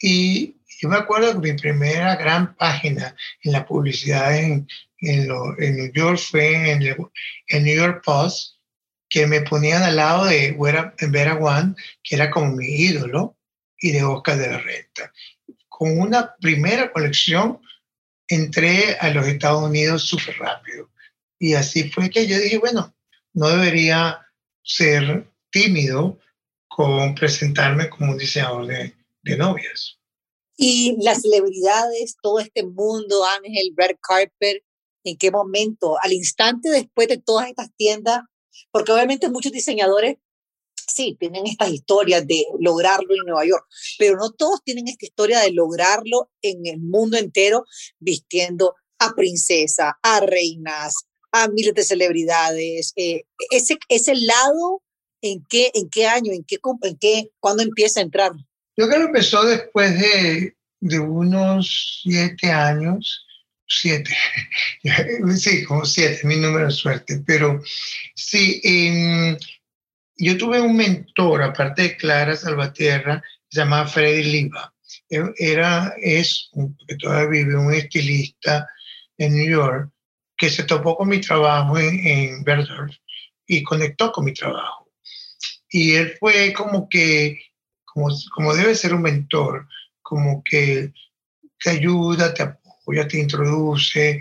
Y 0.00 0.56
yo 0.80 0.88
me 0.88 0.96
acuerdo 0.96 1.32
que 1.32 1.52
mi 1.52 1.58
primera 1.58 2.16
gran 2.16 2.56
página 2.56 3.14
en 3.42 3.52
la 3.52 3.66
publicidad 3.66 4.36
en, 4.36 4.66
en, 4.98 5.28
New 5.28 5.92
York 5.92 6.18
fue 6.18 6.72
en 6.72 6.82
el 6.82 7.64
New 7.64 7.76
York 7.76 8.02
Post, 8.04 8.56
que 9.08 9.26
me 9.26 9.40
ponían 9.42 9.82
al 9.82 9.96
lado 9.96 10.26
de 10.26 10.56
Vera, 10.58 10.94
Vera 11.08 11.36
One, 11.36 11.74
que 12.02 12.14
era 12.14 12.30
como 12.30 12.54
mi 12.56 12.66
ídolo, 12.66 13.36
y 13.80 13.92
de 13.92 14.04
Oscar 14.04 14.38
de 14.38 14.50
la 14.50 14.58
Renta. 14.58 15.12
Con 15.68 15.98
una 15.98 16.36
primera 16.36 16.92
colección 16.92 17.60
entré 18.28 18.96
a 19.00 19.10
los 19.10 19.26
Estados 19.26 19.62
Unidos 19.62 20.04
súper 20.04 20.36
rápido. 20.38 20.90
Y 21.38 21.54
así 21.54 21.90
fue 21.90 22.10
que 22.10 22.26
yo 22.26 22.38
dije, 22.38 22.58
bueno, 22.58 22.94
no 23.32 23.48
debería 23.48 24.20
ser 24.62 25.26
tímido 25.50 26.18
con 26.68 27.14
presentarme 27.14 27.88
como 27.88 28.12
un 28.12 28.18
diseñador 28.18 28.66
de, 28.66 28.94
de 29.22 29.36
novias. 29.36 29.98
Y 30.56 30.96
las 31.00 31.22
celebridades, 31.22 32.16
todo 32.22 32.38
este 32.38 32.62
mundo, 32.64 33.24
Ángel, 33.24 33.72
Brad 33.72 33.96
Carper, 34.00 34.62
¿en 35.04 35.16
qué 35.16 35.30
momento? 35.30 35.96
Al 36.02 36.12
instante 36.12 36.68
después 36.68 37.08
de 37.08 37.18
todas 37.18 37.48
estas 37.48 37.74
tiendas, 37.76 38.20
porque 38.70 38.92
obviamente 38.92 39.30
muchos 39.30 39.52
diseñadores, 39.52 40.18
sí, 40.94 41.16
tienen 41.18 41.46
estas 41.46 41.70
historias 41.70 42.26
de 42.26 42.44
lograrlo 42.58 43.14
en 43.14 43.24
Nueva 43.26 43.44
York, 43.44 43.64
pero 43.98 44.16
no 44.16 44.30
todos 44.32 44.62
tienen 44.64 44.88
esta 44.88 45.06
historia 45.06 45.40
de 45.40 45.52
lograrlo 45.52 46.30
en 46.42 46.66
el 46.66 46.78
mundo 46.78 47.16
entero 47.16 47.64
vistiendo 47.98 48.74
a 48.98 49.14
princesa, 49.14 49.98
a 50.02 50.20
reinas, 50.20 50.94
a 51.32 51.48
miles 51.48 51.74
de 51.74 51.84
celebridades. 51.84 52.92
Eh, 52.96 53.22
ese, 53.50 53.78
ese 53.88 54.14
lado, 54.14 54.82
¿en 55.22 55.44
qué, 55.48 55.70
¿en 55.74 55.88
qué 55.88 56.06
año, 56.06 56.32
en 56.32 56.44
qué, 56.44 56.58
en 56.82 56.98
qué, 56.98 57.30
cuándo 57.40 57.62
empieza 57.62 58.00
a 58.00 58.04
entrar? 58.04 58.32
Yo 58.76 58.86
creo 58.86 59.00
que 59.00 59.06
empezó 59.06 59.44
después 59.44 59.98
de, 59.98 60.54
de 60.80 60.98
unos 60.98 62.02
siete 62.02 62.50
años 62.50 63.26
siete, 63.70 64.10
sí, 65.36 65.64
como 65.64 65.84
siete, 65.84 66.20
mi 66.24 66.36
número 66.36 66.66
de 66.66 66.72
suerte, 66.72 67.22
pero 67.24 67.62
sí, 68.14 68.60
yo 70.24 70.36
tuve 70.36 70.60
un 70.60 70.76
mentor, 70.76 71.42
aparte 71.42 71.82
de 71.82 71.96
Clara 71.96 72.36
Salvatierra, 72.36 73.22
se 73.48 73.60
llamaba 73.60 73.86
Freddy 73.86 74.24
Liva. 74.24 74.72
E, 75.08 75.22
era, 75.36 75.94
es, 75.98 76.50
que 76.86 76.96
todavía 76.96 77.42
vive, 77.42 77.56
un 77.56 77.72
estilista 77.72 78.68
en 79.18 79.34
New 79.34 79.50
York, 79.50 79.90
que 80.36 80.50
se 80.50 80.64
topó 80.64 80.96
con 80.96 81.08
mi 81.08 81.20
trabajo 81.20 81.78
en, 81.78 82.06
en 82.06 82.44
y 83.46 83.62
conectó 83.62 84.12
con 84.12 84.24
mi 84.24 84.32
trabajo. 84.32 84.90
Y 85.68 85.94
él 85.94 86.14
fue 86.18 86.52
como 86.52 86.88
que, 86.88 87.40
como, 87.84 88.08
como 88.34 88.54
debe 88.54 88.74
ser 88.74 88.94
un 88.94 89.02
mentor, 89.02 89.68
como 90.02 90.42
que 90.44 90.92
te 91.58 91.70
ayuda, 91.70 92.32
te 92.34 92.44
ya 92.92 93.06
te 93.06 93.18
introduce. 93.18 94.20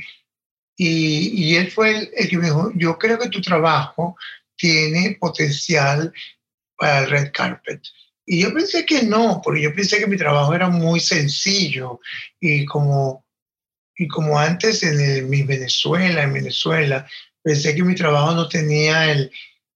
Y, 0.76 1.44
y 1.44 1.56
él 1.56 1.72
fue 1.72 2.10
el, 2.16 2.30
que 2.30 2.38
me 2.38 2.46
dijo, 2.46 2.72
yo 2.76 2.98
creo 2.98 3.20
que 3.20 3.30
tu 3.30 3.42
trabajo 3.42 4.16
tiene 4.60 5.18
potencial 5.20 6.14
para 6.78 7.00
el 7.00 7.10
red 7.10 7.32
carpet. 7.34 7.82
Y 8.26 8.42
yo 8.44 8.54
pensé 8.54 8.86
que 8.86 9.02
no, 9.02 9.42
porque 9.44 9.64
yo 9.64 9.74
pensé 9.74 9.98
que 9.98 10.06
mi 10.06 10.18
trabajo 10.18 10.54
era 10.54 10.70
muy 10.70 11.00
sencillo 11.00 12.00
y 12.40 12.66
como, 12.66 13.26
y 13.96 14.08
como 14.08 14.38
antes 14.38 14.84
en 14.84 15.28
mi 15.28 15.42
Venezuela, 15.42 16.22
en 16.22 16.34
Venezuela, 16.34 17.08
pensé 17.42 17.74
que 17.74 17.84
mi 17.84 17.96
trabajo 17.96 18.34
no 18.34 18.48
tenía 18.48 19.12
el, 19.12 19.32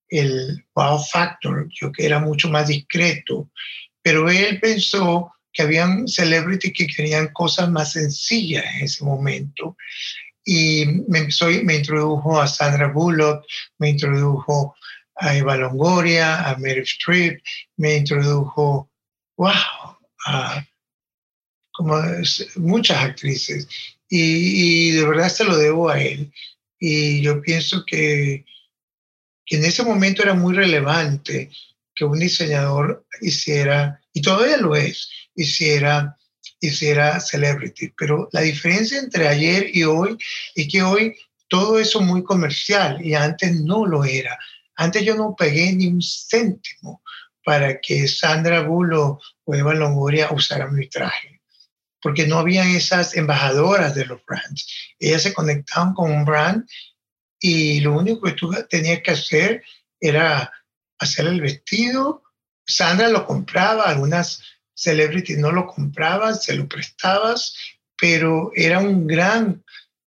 el 0.09 0.63
wow 0.75 0.99
factor, 0.99 1.67
yo 1.71 1.91
que 1.91 2.05
era 2.05 2.19
mucho 2.19 2.49
más 2.49 2.67
discreto, 2.67 3.49
pero 4.03 4.29
él 4.29 4.59
pensó 4.59 5.33
que 5.51 5.63
habían 5.63 6.07
celebrities 6.07 6.73
que 6.75 6.87
querían 6.87 7.29
cosas 7.29 7.69
más 7.69 7.93
sencillas 7.93 8.65
en 8.75 8.83
ese 8.83 9.03
momento. 9.03 9.77
Y 10.45 10.85
me, 11.07 11.31
soy, 11.31 11.63
me 11.63 11.75
introdujo 11.75 12.39
a 12.39 12.47
Sandra 12.47 12.87
Bullock, 12.87 13.45
me 13.79 13.89
introdujo 13.89 14.75
a 15.15 15.35
Eva 15.35 15.55
Longoria, 15.55 16.49
a 16.49 16.57
Meryl 16.57 16.83
Streep, 16.83 17.41
me 17.77 17.97
introdujo, 17.97 18.89
wow, 19.37 19.97
a 20.25 20.65
como 21.73 21.95
muchas 22.57 23.03
actrices. 23.03 23.67
Y, 24.07 24.89
y, 24.89 24.91
de 24.91 25.05
verdad 25.05 25.29
se 25.29 25.43
lo 25.43 25.57
debo 25.57 25.89
a 25.89 25.99
él. 25.99 26.31
Y 26.79 27.21
yo 27.21 27.41
pienso 27.41 27.83
que, 27.85 28.45
que 29.45 29.57
en 29.57 29.65
ese 29.65 29.83
momento 29.83 30.21
era 30.21 30.33
muy 30.33 30.53
relevante 30.53 31.49
que 31.95 32.05
un 32.05 32.19
diseñador 32.19 33.05
hiciera, 33.21 34.01
y 34.13 34.21
todavía 34.21 34.57
lo 34.57 34.75
es, 34.75 35.09
hiciera, 35.35 36.17
hiciera 36.67 37.19
celebrity. 37.19 37.93
Pero 37.97 38.29
la 38.31 38.41
diferencia 38.41 38.99
entre 38.99 39.27
ayer 39.27 39.69
y 39.75 39.83
hoy 39.83 40.17
es 40.55 40.67
que 40.67 40.81
hoy 40.81 41.15
todo 41.49 41.77
eso 41.77 42.01
muy 42.01 42.23
comercial 42.23 43.05
y 43.05 43.13
antes 43.13 43.61
no 43.61 43.85
lo 43.85 44.05
era. 44.05 44.37
Antes 44.75 45.03
yo 45.03 45.15
no 45.15 45.35
pegué 45.35 45.73
ni 45.73 45.87
un 45.87 46.01
céntimo 46.01 47.03
para 47.45 47.79
que 47.81 48.07
Sandra 48.07 48.61
Bullo 48.61 49.19
o 49.43 49.55
Eva 49.55 49.73
Longoria 49.73 50.31
usaran 50.31 50.73
mi 50.73 50.87
traje, 50.87 51.41
porque 52.01 52.25
no 52.25 52.39
había 52.39 52.63
esas 52.65 53.15
embajadoras 53.15 53.93
de 53.93 54.05
los 54.05 54.25
brands. 54.25 54.65
Ellas 54.99 55.23
se 55.23 55.33
conectaban 55.33 55.93
con 55.93 56.11
un 56.11 56.25
brand 56.25 56.65
y 57.39 57.81
lo 57.81 57.93
único 57.97 58.21
que 58.21 58.31
tú 58.31 58.51
tenías 58.69 59.01
que 59.01 59.11
hacer 59.11 59.63
era 59.99 60.49
hacer 60.97 61.27
el 61.27 61.41
vestido. 61.41 62.23
Sandra 62.65 63.09
lo 63.09 63.25
compraba, 63.25 63.83
algunas 63.83 64.41
celebrities 64.73 65.37
no 65.37 65.51
lo 65.51 65.67
compraban, 65.67 66.35
se 66.35 66.55
lo 66.55 66.67
prestabas, 66.67 67.55
pero 67.97 68.51
era 68.55 68.79
una 68.79 69.05
gran 69.05 69.63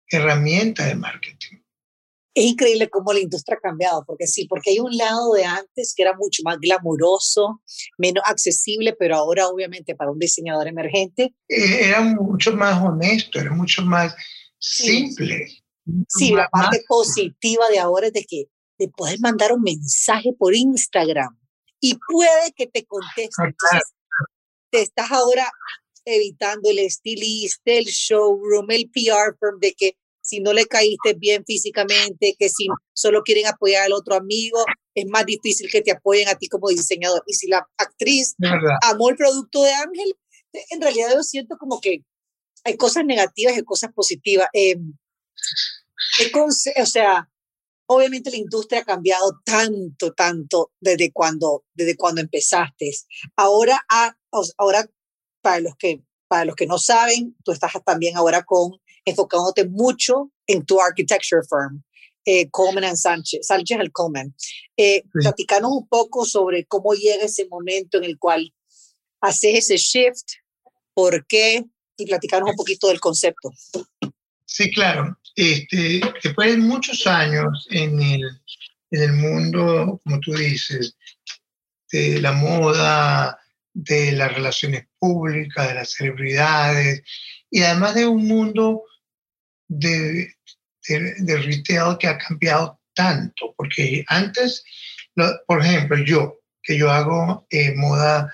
herramienta 0.07 0.85
de 0.85 0.95
marketing. 0.95 1.57
Es 2.35 2.45
increíble 2.45 2.89
cómo 2.89 3.13
la 3.13 3.19
industria 3.19 3.57
ha 3.57 3.61
cambiado, 3.61 4.03
porque 4.07 4.25
sí, 4.25 4.47
porque 4.47 4.71
hay 4.71 4.79
un 4.79 4.97
lado 4.97 5.33
de 5.33 5.45
antes 5.45 5.93
que 5.95 6.01
era 6.01 6.15
mucho 6.17 6.41
más 6.43 6.57
glamuroso, 6.59 7.61
menos 7.99 8.23
accesible, 8.25 8.95
pero 8.97 9.17
ahora 9.17 9.47
obviamente 9.47 9.95
para 9.95 10.11
un 10.11 10.17
diseñador 10.17 10.67
emergente. 10.67 11.35
Eh, 11.47 11.89
era 11.89 12.01
mucho 12.01 12.53
más 12.53 12.81
honesto, 12.83 13.39
era 13.39 13.51
mucho 13.51 13.83
más 13.83 14.15
simple. 14.57 15.45
Sí, 16.07 16.31
la 16.31 16.47
parte 16.49 16.83
positiva 16.87 17.67
de 17.69 17.77
ahora 17.77 18.07
es 18.07 18.13
de 18.13 18.25
que 18.27 18.45
te 18.77 18.87
puedes 18.87 19.19
mandar 19.19 19.51
un 19.51 19.61
mensaje 19.61 20.31
por 20.37 20.55
Instagram 20.55 21.37
y 21.79 21.99
puede 22.11 22.53
que 22.55 22.65
te 22.65 22.85
conteste. 22.85 23.43
Ah, 23.71 23.79
te 24.73 24.81
estás 24.81 25.11
ahora 25.11 25.51
evitando 26.03 26.71
el 26.71 26.79
estilista, 26.79 27.71
el 27.71 27.85
showroom, 27.85 28.71
el 28.71 28.89
PR 28.89 29.37
firm, 29.39 29.59
de 29.59 29.73
que 29.73 29.97
si 30.19 30.39
no 30.39 30.51
le 30.51 30.65
caíste 30.65 31.13
bien 31.15 31.45
físicamente, 31.45 32.35
que 32.39 32.49
si 32.49 32.65
solo 32.93 33.21
quieren 33.21 33.45
apoyar 33.45 33.83
al 33.83 33.93
otro 33.93 34.15
amigo, 34.15 34.57
es 34.95 35.05
más 35.05 35.25
difícil 35.27 35.69
que 35.71 35.81
te 35.81 35.91
apoyen 35.91 36.27
a 36.27 36.35
ti 36.35 36.47
como 36.47 36.69
diseñador. 36.69 37.23
Y 37.27 37.35
si 37.35 37.47
la 37.47 37.67
actriz 37.77 38.35
amó 38.81 39.09
el 39.09 39.15
producto 39.15 39.61
de 39.61 39.73
Ángel, 39.73 40.15
en 40.71 40.81
realidad 40.81 41.11
yo 41.13 41.21
siento 41.21 41.55
como 41.57 41.79
que 41.79 41.99
hay 42.63 42.75
cosas 42.75 43.05
negativas 43.05 43.55
y 43.55 43.63
cosas 43.63 43.91
positivas. 43.93 44.47
Eh, 44.53 44.77
o 46.81 46.85
sea, 46.85 47.29
obviamente 47.85 48.31
la 48.31 48.37
industria 48.37 48.81
ha 48.81 48.85
cambiado 48.85 49.39
tanto, 49.43 50.13
tanto 50.13 50.71
desde 50.79 51.11
cuando, 51.11 51.65
desde 51.73 51.97
cuando 51.97 52.21
empezaste. 52.21 52.91
Ahora, 53.35 53.85
ahora 54.57 54.89
para 55.41 55.59
los 55.59 55.75
que 55.75 56.03
para 56.27 56.45
los 56.45 56.55
que 56.55 56.65
no 56.65 56.79
saben, 56.79 57.35
tú 57.43 57.51
estás 57.51 57.73
también 57.85 58.17
ahora 58.17 58.43
con 58.43 58.71
enfocándote 59.05 59.67
mucho 59.67 60.31
en 60.47 60.65
tu 60.65 60.81
architecture 60.81 61.43
firm, 61.47 61.83
eh, 62.25 62.49
Coleman 62.49 62.85
and 62.85 62.97
Sánchez, 62.97 63.45
Sánchez 63.45 63.79
el 63.79 63.91
Coleman. 63.91 64.33
Eh, 64.75 65.03
Platicanos 65.11 65.71
un 65.71 65.87
poco 65.87 66.25
sobre 66.25 66.65
cómo 66.65 66.93
llega 66.93 67.25
ese 67.25 67.47
momento 67.47 67.99
en 67.99 68.05
el 68.05 68.17
cual 68.17 68.51
haces 69.21 69.69
ese 69.69 69.77
shift, 69.77 70.25
por 70.95 71.25
qué, 71.27 71.65
y 71.97 72.05
platicanos 72.05 72.49
un 72.49 72.55
poquito 72.55 72.87
del 72.87 72.99
concepto. 72.99 73.51
Sí, 74.45 74.71
claro. 74.71 75.17
Este, 75.35 76.01
después 76.23 76.51
de 76.51 76.57
muchos 76.57 77.07
años 77.07 77.67
en 77.71 77.99
el, 77.99 78.21
en 78.91 79.01
el 79.01 79.13
mundo, 79.13 79.99
como 80.03 80.19
tú 80.19 80.33
dices, 80.33 80.95
de 81.91 82.21
la 82.21 82.33
moda, 82.33 83.39
de 83.73 84.11
las 84.11 84.33
relaciones 84.33 84.87
públicas, 84.99 85.67
de 85.67 85.73
las 85.75 85.91
celebridades, 85.91 87.03
y 87.49 87.61
además 87.61 87.95
de 87.95 88.07
un 88.07 88.27
mundo 88.27 88.83
de, 89.67 90.33
de, 90.87 91.37
retail 91.37 91.97
que 91.97 92.07
ha 92.07 92.17
cambiado 92.17 92.79
tanto, 92.93 93.53
porque 93.57 94.03
antes, 94.07 94.63
por 95.47 95.61
ejemplo, 95.61 95.97
yo, 96.03 96.39
que 96.61 96.77
yo 96.77 96.91
hago 96.91 97.47
eh, 97.49 97.73
moda 97.75 98.31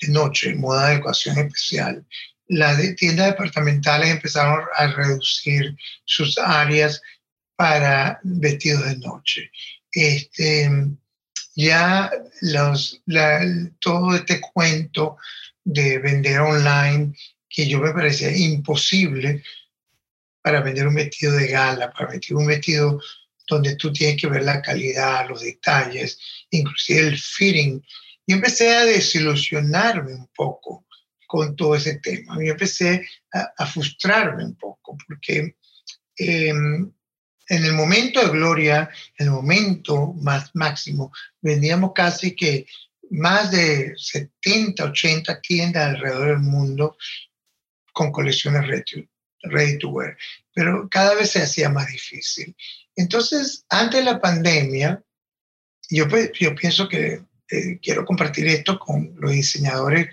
de 0.00 0.08
noche, 0.08 0.54
moda 0.54 0.88
de 0.88 0.96
ecuación 0.96 1.38
especial, 1.38 2.06
las 2.48 2.96
tiendas 2.96 3.26
departamentales 3.26 4.08
empezaron 4.08 4.64
a 4.74 4.86
reducir 4.88 5.76
sus 6.04 6.38
áreas 6.38 7.00
para 7.56 8.20
vestidos 8.22 8.86
de 8.86 8.96
noche. 8.98 9.50
Este, 9.92 10.70
ya 11.54 12.10
los, 12.40 13.02
todo 13.80 14.14
este 14.14 14.40
cuento 14.40 15.18
de 15.64 15.98
vender 15.98 16.40
online, 16.40 17.14
que 17.48 17.68
yo 17.68 17.80
me 17.80 17.92
parecía 17.92 18.34
imposible, 18.34 19.42
para 20.40 20.60
vender 20.62 20.86
un 20.86 20.94
vestido 20.94 21.32
de 21.32 21.48
gala, 21.48 21.90
para 21.90 22.10
vender 22.10 22.34
un 22.34 22.46
vestido 22.46 23.00
donde 23.46 23.76
tú 23.76 23.92
tienes 23.92 24.20
que 24.20 24.28
ver 24.28 24.44
la 24.44 24.62
calidad, 24.62 25.28
los 25.28 25.42
detalles, 25.42 26.18
inclusive 26.50 27.00
el 27.00 27.18
fitting. 27.18 27.84
Y 28.24 28.32
empecé 28.32 28.74
a 28.74 28.84
desilusionarme 28.84 30.14
un 30.14 30.28
poco 30.34 30.86
con 31.28 31.54
todo 31.54 31.76
ese 31.76 32.00
tema. 32.00 32.42
Y 32.42 32.48
empecé 32.48 33.06
a, 33.32 33.66
frustrarme 33.66 34.44
un 34.44 34.56
poco 34.56 34.96
porque 35.06 35.56
em, 36.16 36.90
en 37.48 37.64
el 37.64 37.72
momento 37.74 38.20
de 38.20 38.30
gloria, 38.30 38.90
en 39.18 39.26
el 39.26 39.32
momento 39.32 40.14
más 40.14 40.50
máximo, 40.54 41.12
vendíamos 41.40 41.92
casi 41.94 42.34
que 42.34 42.66
más 43.10 43.50
de 43.50 43.92
70, 43.96 44.84
80 44.84 45.40
tiendas 45.42 45.94
alrededor 45.94 46.28
del 46.28 46.38
mundo 46.38 46.96
con 47.92 48.10
colecciones 48.10 48.66
ready 49.42 49.78
to 49.78 49.88
wear, 49.88 50.16
pero 50.54 50.88
cada 50.90 51.14
vez 51.14 51.30
se 51.30 51.42
hacía 51.42 51.68
más 51.68 51.88
difícil. 51.88 52.56
Entonces, 52.96 53.64
antes 53.68 54.00
de 54.00 54.10
la 54.10 54.20
pandemia, 54.20 55.02
yo, 55.90 56.06
yo 56.40 56.54
pienso 56.54 56.88
que 56.88 57.22
eh, 57.50 57.78
quiero 57.82 58.04
compartir 58.04 58.46
esto 58.46 58.78
con 58.78 59.14
los 59.18 59.32
diseñadores 59.32 60.08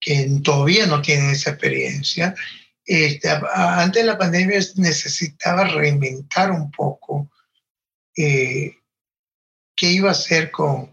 que 0.00 0.28
todavía 0.42 0.86
no 0.86 1.02
tienen 1.02 1.30
esa 1.30 1.50
experiencia. 1.50 2.34
Este, 2.84 3.28
antes 3.54 4.02
de 4.02 4.06
la 4.06 4.18
pandemia 4.18 4.60
necesitaba 4.76 5.64
reinventar 5.64 6.50
un 6.50 6.70
poco 6.70 7.30
eh, 8.16 8.76
qué 9.74 9.90
iba 9.90 10.08
a 10.08 10.12
hacer 10.12 10.50
con, 10.50 10.90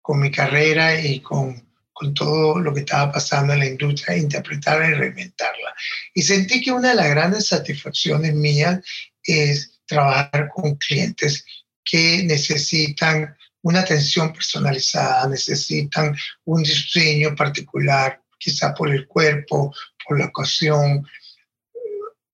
con 0.00 0.20
mi 0.20 0.30
carrera 0.30 1.00
y 1.00 1.20
con 1.20 1.66
con 1.96 2.12
todo 2.12 2.58
lo 2.58 2.74
que 2.74 2.80
estaba 2.80 3.10
pasando 3.10 3.54
en 3.54 3.60
la 3.60 3.66
industria, 3.66 4.18
interpretarla 4.18 4.90
y 4.90 4.92
reinventarla. 4.92 5.74
Y 6.12 6.20
sentí 6.20 6.60
que 6.60 6.70
una 6.70 6.90
de 6.90 6.94
las 6.94 7.08
grandes 7.08 7.46
satisfacciones 7.46 8.34
mías 8.34 8.80
es 9.22 9.80
trabajar 9.86 10.50
con 10.54 10.74
clientes 10.74 11.46
que 11.82 12.22
necesitan 12.24 13.34
una 13.62 13.80
atención 13.80 14.30
personalizada, 14.30 15.26
necesitan 15.26 16.14
un 16.44 16.62
diseño 16.62 17.34
particular, 17.34 18.20
quizá 18.46 18.72
por 18.72 18.90
el 18.90 19.08
cuerpo, 19.08 19.74
por 20.06 20.20
la 20.20 20.26
ocasión, 20.26 21.04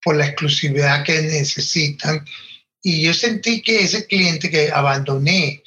por 0.02 0.14
la 0.14 0.26
exclusividad 0.26 1.04
que 1.04 1.22
necesitan. 1.22 2.22
Y 2.82 3.02
yo 3.02 3.14
sentí 3.14 3.62
que 3.62 3.82
ese 3.82 4.06
cliente 4.06 4.50
que 4.50 4.70
abandoné 4.70 5.62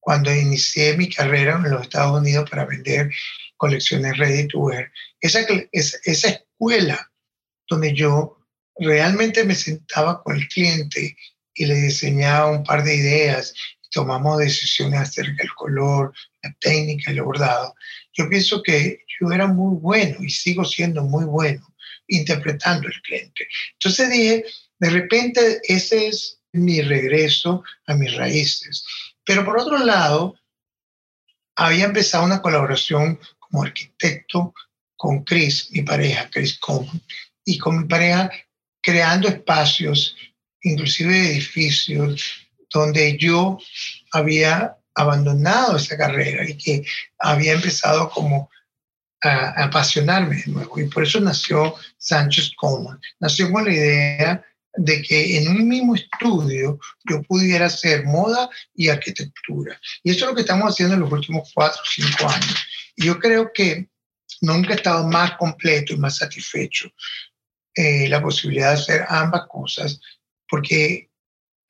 cuando 0.00 0.34
inicié 0.34 0.96
mi 0.96 1.08
carrera 1.10 1.60
en 1.62 1.70
los 1.70 1.82
Estados 1.82 2.18
Unidos 2.18 2.48
para 2.48 2.64
vender 2.64 3.10
colecciones 3.58 4.16
ready 4.16 4.48
to 4.48 4.58
wear. 4.58 4.90
Esa, 5.20 5.40
esa, 5.72 6.28
escuela 6.28 7.10
donde 7.68 7.92
yo 7.94 8.38
realmente 8.76 9.44
me 9.44 9.54
sentaba 9.54 10.22
con 10.22 10.36
el 10.36 10.48
cliente 10.48 11.14
y 11.54 11.66
le 11.66 11.74
diseñaba 11.74 12.50
un 12.50 12.64
par 12.64 12.82
de 12.84 12.94
ideas 12.94 13.52
tomamos 13.92 14.38
decisiones 14.38 15.00
acerca 15.00 15.42
del 15.42 15.54
color, 15.54 16.12
la 16.42 16.52
técnica 16.58 17.12
el 17.12 17.22
bordado. 17.22 17.74
Yo 18.12 18.28
pienso 18.28 18.62
que 18.62 19.04
yo 19.20 19.30
era 19.32 19.46
muy 19.46 19.76
bueno 19.76 20.22
y 20.22 20.30
sigo 20.30 20.64
siendo 20.64 21.02
muy 21.04 21.24
bueno 21.24 21.66
interpretando 22.08 22.88
el 22.88 23.02
cliente. 23.02 23.46
Entonces 23.74 24.10
dije, 24.10 24.44
de 24.78 24.90
repente 24.90 25.60
ese 25.64 26.08
es 26.08 26.40
mi 26.52 26.82
regreso 26.82 27.62
a 27.86 27.94
mis 27.94 28.14
raíces. 28.14 28.84
Pero 29.24 29.44
por 29.44 29.58
otro 29.58 29.78
lado, 29.78 30.36
había 31.56 31.84
empezado 31.84 32.24
una 32.24 32.42
colaboración 32.42 33.18
como 33.38 33.62
arquitecto 33.62 34.54
con 34.96 35.24
Chris, 35.24 35.70
mi 35.70 35.82
pareja, 35.82 36.28
Chris 36.30 36.58
Coleman, 36.58 37.02
y 37.44 37.58
con 37.58 37.78
mi 37.78 37.84
pareja 37.88 38.30
creando 38.80 39.28
espacios, 39.28 40.16
inclusive 40.62 41.30
edificios, 41.30 42.48
donde 42.72 43.16
yo 43.18 43.58
había 44.12 44.76
abandonado 44.94 45.76
esa 45.76 45.96
carrera 45.96 46.48
y 46.48 46.56
que 46.56 46.84
había 47.18 47.52
empezado 47.52 48.10
como 48.10 48.50
a, 49.22 49.64
apasionarme 49.64 50.36
de 50.36 50.52
nuevo. 50.52 50.78
Y 50.78 50.88
por 50.88 51.04
eso 51.04 51.20
nació 51.20 51.74
Sánchez 51.98 52.52
Coleman. 52.56 53.00
Nació 53.20 53.50
con 53.50 53.64
la 53.64 53.72
idea 53.72 54.44
de 54.74 55.02
que 55.02 55.38
en 55.38 55.48
un 55.48 55.68
mismo 55.68 55.94
estudio 55.94 56.78
yo 57.08 57.22
pudiera 57.22 57.66
hacer 57.66 58.04
moda 58.04 58.48
y 58.74 58.88
arquitectura. 58.88 59.78
Y 60.02 60.10
eso 60.10 60.24
es 60.24 60.30
lo 60.30 60.34
que 60.34 60.40
estamos 60.42 60.72
haciendo 60.72 60.94
en 60.94 61.00
los 61.00 61.12
últimos 61.12 61.50
cuatro 61.54 61.80
o 61.82 61.86
cinco 61.86 62.28
años. 62.28 62.66
Y 62.96 63.06
yo 63.06 63.18
creo 63.18 63.50
que 63.52 63.88
nunca 64.40 64.72
he 64.72 64.76
estado 64.76 65.06
más 65.06 65.36
completo 65.36 65.92
y 65.92 65.98
más 65.98 66.16
satisfecho 66.16 66.90
eh, 67.74 68.08
la 68.08 68.20
posibilidad 68.20 68.68
de 68.68 68.80
hacer 68.80 69.06
ambas 69.08 69.46
cosas, 69.48 70.00
porque 70.48 71.10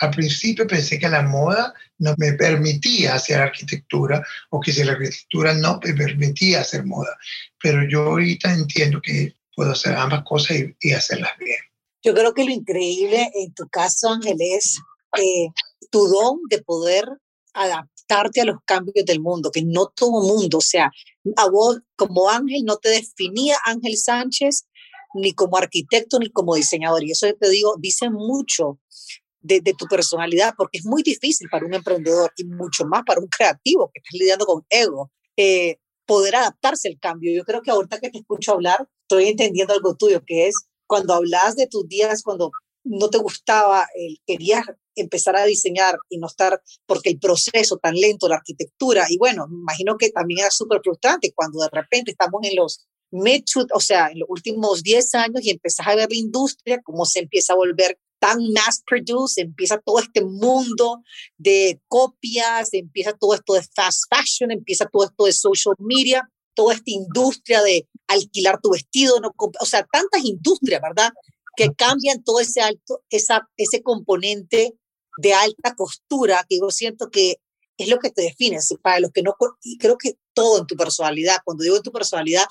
al 0.02 0.10
principio 0.10 0.66
pensé 0.66 0.98
que 0.98 1.08
la 1.08 1.22
moda 1.22 1.72
no 1.98 2.12
me 2.18 2.32
permitía 2.32 3.14
hacer 3.14 3.40
arquitectura 3.40 4.20
o 4.50 4.58
que 4.58 4.72
si 4.72 4.82
la 4.82 4.92
arquitectura 4.92 5.54
no 5.54 5.78
me 5.84 5.94
permitía 5.94 6.60
hacer 6.60 6.84
moda, 6.84 7.16
pero 7.62 7.88
yo 7.88 8.02
ahorita 8.02 8.52
entiendo 8.52 9.00
que 9.00 9.36
puedo 9.54 9.70
hacer 9.70 9.94
ambas 9.94 10.24
cosas 10.24 10.56
y, 10.80 10.92
hacerlas 10.92 11.30
bien. 11.38 11.60
Yo 12.02 12.14
creo 12.14 12.34
que 12.34 12.44
lo 12.44 12.50
increíble 12.50 13.30
en 13.34 13.54
tu 13.54 13.68
caso, 13.68 14.08
Ángel, 14.08 14.38
es 14.40 14.80
eh, 15.18 15.50
tu 15.92 16.08
don 16.08 16.40
de 16.50 16.60
poder 16.62 17.04
adaptarte 17.54 18.40
a 18.40 18.44
los 18.44 18.56
cambios 18.64 19.06
del 19.06 19.20
mundo, 19.20 19.52
que 19.52 19.62
no 19.62 19.86
todo 19.86 20.20
mundo, 20.20 20.58
o 20.58 20.62
sea, 20.62 20.90
a 21.36 21.48
vos 21.48 21.78
como 21.94 22.28
Ángel 22.28 22.64
no 22.64 22.78
te 22.78 22.88
definía 22.88 23.56
Ángel 23.64 23.96
Sánchez 23.96 24.66
ni 25.14 25.32
como 25.32 25.58
arquitecto 25.58 26.18
ni 26.18 26.28
como 26.28 26.56
diseñador. 26.56 27.04
Y 27.04 27.12
eso 27.12 27.28
te 27.38 27.50
digo, 27.50 27.76
dice 27.78 28.10
mucho 28.10 28.80
de, 29.42 29.60
tu 29.76 29.86
personalidad, 29.86 30.54
porque 30.56 30.78
es 30.78 30.86
muy 30.86 31.02
difícil 31.02 31.48
para 31.50 31.66
un 31.66 31.74
emprendedor 31.74 32.32
y 32.36 32.44
mucho 32.44 32.84
más 32.84 33.02
para 33.04 33.20
un 33.20 33.28
creativo 33.28 33.90
que 33.92 34.00
está 34.00 34.16
lidiando 34.16 34.46
con 34.46 34.64
ego, 34.70 35.10
eh, 35.36 35.76
poder 36.06 36.36
adaptarse 36.36 36.88
al 36.88 36.98
cambio. 36.98 37.32
Yo 37.34 37.44
creo 37.44 37.62
que 37.62 37.70
ahorita 37.70 37.98
que 38.00 38.10
te 38.10 38.18
escucho 38.18 38.52
hablar, 38.52 38.88
estoy 39.02 39.28
entendiendo 39.28 39.72
algo 39.72 39.94
tuyo, 39.96 40.22
que 40.26 40.46
es 40.48 40.54
cuando 40.86 41.14
hablas 41.14 41.56
de 41.56 41.66
tus 41.66 41.88
días, 41.88 42.22
cuando 42.22 42.50
no 42.84 43.08
te 43.10 43.18
gustaba, 43.18 43.86
el, 43.94 44.18
querías 44.26 44.64
empezar 44.94 45.36
a 45.36 45.44
diseñar 45.44 45.96
y 46.08 46.18
no 46.18 46.26
estar, 46.26 46.60
porque 46.86 47.10
el 47.10 47.18
proceso 47.18 47.78
tan 47.78 47.94
lento, 47.94 48.28
la 48.28 48.36
arquitectura, 48.36 49.06
y 49.08 49.16
bueno, 49.16 49.46
imagino 49.50 49.96
que 49.96 50.10
también 50.10 50.40
era 50.40 50.50
súper 50.50 50.80
frustrante 50.82 51.32
cuando 51.34 51.60
de 51.60 51.68
repente 51.72 52.10
estamos 52.10 52.40
en 52.44 52.56
los 52.56 52.86
o 53.74 53.80
sea, 53.80 54.08
en 54.08 54.20
los 54.20 54.28
últimos 54.30 54.82
10 54.82 55.14
años 55.16 55.42
y 55.42 55.50
empezás 55.50 55.86
a 55.86 55.94
ver 55.94 56.08
la 56.10 56.16
industria, 56.16 56.80
cómo 56.82 57.04
se 57.04 57.20
empieza 57.20 57.52
a 57.52 57.56
volver 57.56 57.98
tan 58.22 58.38
mass 58.52 58.84
produced, 58.86 59.42
empieza 59.42 59.78
todo 59.78 59.98
este 59.98 60.22
mundo 60.22 61.02
de 61.36 61.80
copias, 61.88 62.72
empieza 62.72 63.12
todo 63.14 63.34
esto 63.34 63.54
de 63.54 63.62
fast 63.74 64.04
fashion, 64.08 64.52
empieza 64.52 64.86
todo 64.86 65.06
esto 65.06 65.24
de 65.24 65.32
social 65.32 65.74
media, 65.80 66.30
toda 66.54 66.74
esta 66.74 66.92
industria 66.92 67.62
de 67.62 67.88
alquilar 68.06 68.60
tu 68.62 68.70
vestido, 68.70 69.18
no, 69.18 69.32
o 69.36 69.66
sea, 69.66 69.84
tantas 69.92 70.24
industrias, 70.24 70.80
¿verdad? 70.80 71.10
Que 71.56 71.74
cambian 71.74 72.22
todo 72.22 72.38
ese 72.38 72.60
alto, 72.60 73.02
esa, 73.10 73.48
ese 73.56 73.82
componente 73.82 74.72
de 75.18 75.34
alta 75.34 75.74
costura 75.74 76.46
que 76.48 76.58
yo 76.60 76.70
siento 76.70 77.10
que 77.10 77.38
es 77.76 77.88
lo 77.88 77.98
que 77.98 78.10
te 78.10 78.22
define. 78.22 78.58
Para 78.82 79.00
los 79.00 79.10
que 79.10 79.22
no, 79.22 79.34
y 79.62 79.78
creo 79.78 79.98
que 79.98 80.14
todo 80.32 80.60
en 80.60 80.66
tu 80.66 80.76
personalidad, 80.76 81.38
cuando 81.44 81.64
digo 81.64 81.76
en 81.76 81.82
tu 81.82 81.90
personalidad, 81.90 82.44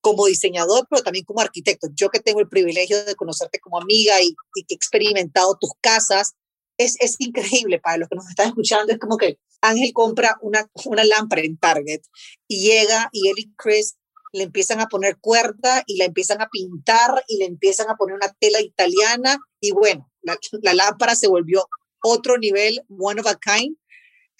como 0.00 0.26
diseñador, 0.26 0.86
pero 0.88 1.02
también 1.02 1.24
como 1.24 1.40
arquitecto. 1.40 1.88
Yo 1.94 2.08
que 2.10 2.20
tengo 2.20 2.40
el 2.40 2.48
privilegio 2.48 3.04
de 3.04 3.14
conocerte 3.14 3.60
como 3.60 3.78
amiga 3.78 4.20
y, 4.22 4.34
que 4.54 4.74
he 4.74 4.74
experimentado 4.74 5.56
tus 5.60 5.72
casas, 5.80 6.34
es, 6.78 6.96
es, 7.00 7.16
increíble 7.18 7.78
para 7.78 7.98
los 7.98 8.08
que 8.08 8.16
nos 8.16 8.28
están 8.28 8.48
escuchando. 8.48 8.92
Es 8.92 8.98
como 8.98 9.16
que 9.16 9.38
Ángel 9.60 9.92
compra 9.92 10.36
una, 10.40 10.66
una 10.86 11.04
lámpara 11.04 11.42
en 11.42 11.58
Target 11.58 12.00
y 12.48 12.62
llega 12.62 13.10
y 13.12 13.28
él 13.28 13.34
y 13.38 13.52
Chris 13.56 13.96
le 14.32 14.44
empiezan 14.44 14.80
a 14.80 14.86
poner 14.86 15.18
cuerda 15.18 15.82
y 15.86 15.98
la 15.98 16.04
empiezan 16.04 16.40
a 16.40 16.48
pintar 16.48 17.22
y 17.28 17.38
le 17.38 17.46
empiezan 17.46 17.90
a 17.90 17.96
poner 17.96 18.14
una 18.14 18.32
tela 18.38 18.60
italiana 18.60 19.38
y 19.60 19.72
bueno, 19.72 20.10
la, 20.22 20.38
la 20.62 20.74
lámpara 20.74 21.14
se 21.14 21.28
volvió 21.28 21.68
otro 22.02 22.38
nivel, 22.38 22.80
one 22.88 23.20
of 23.20 23.26
a 23.26 23.36
kind, 23.36 23.76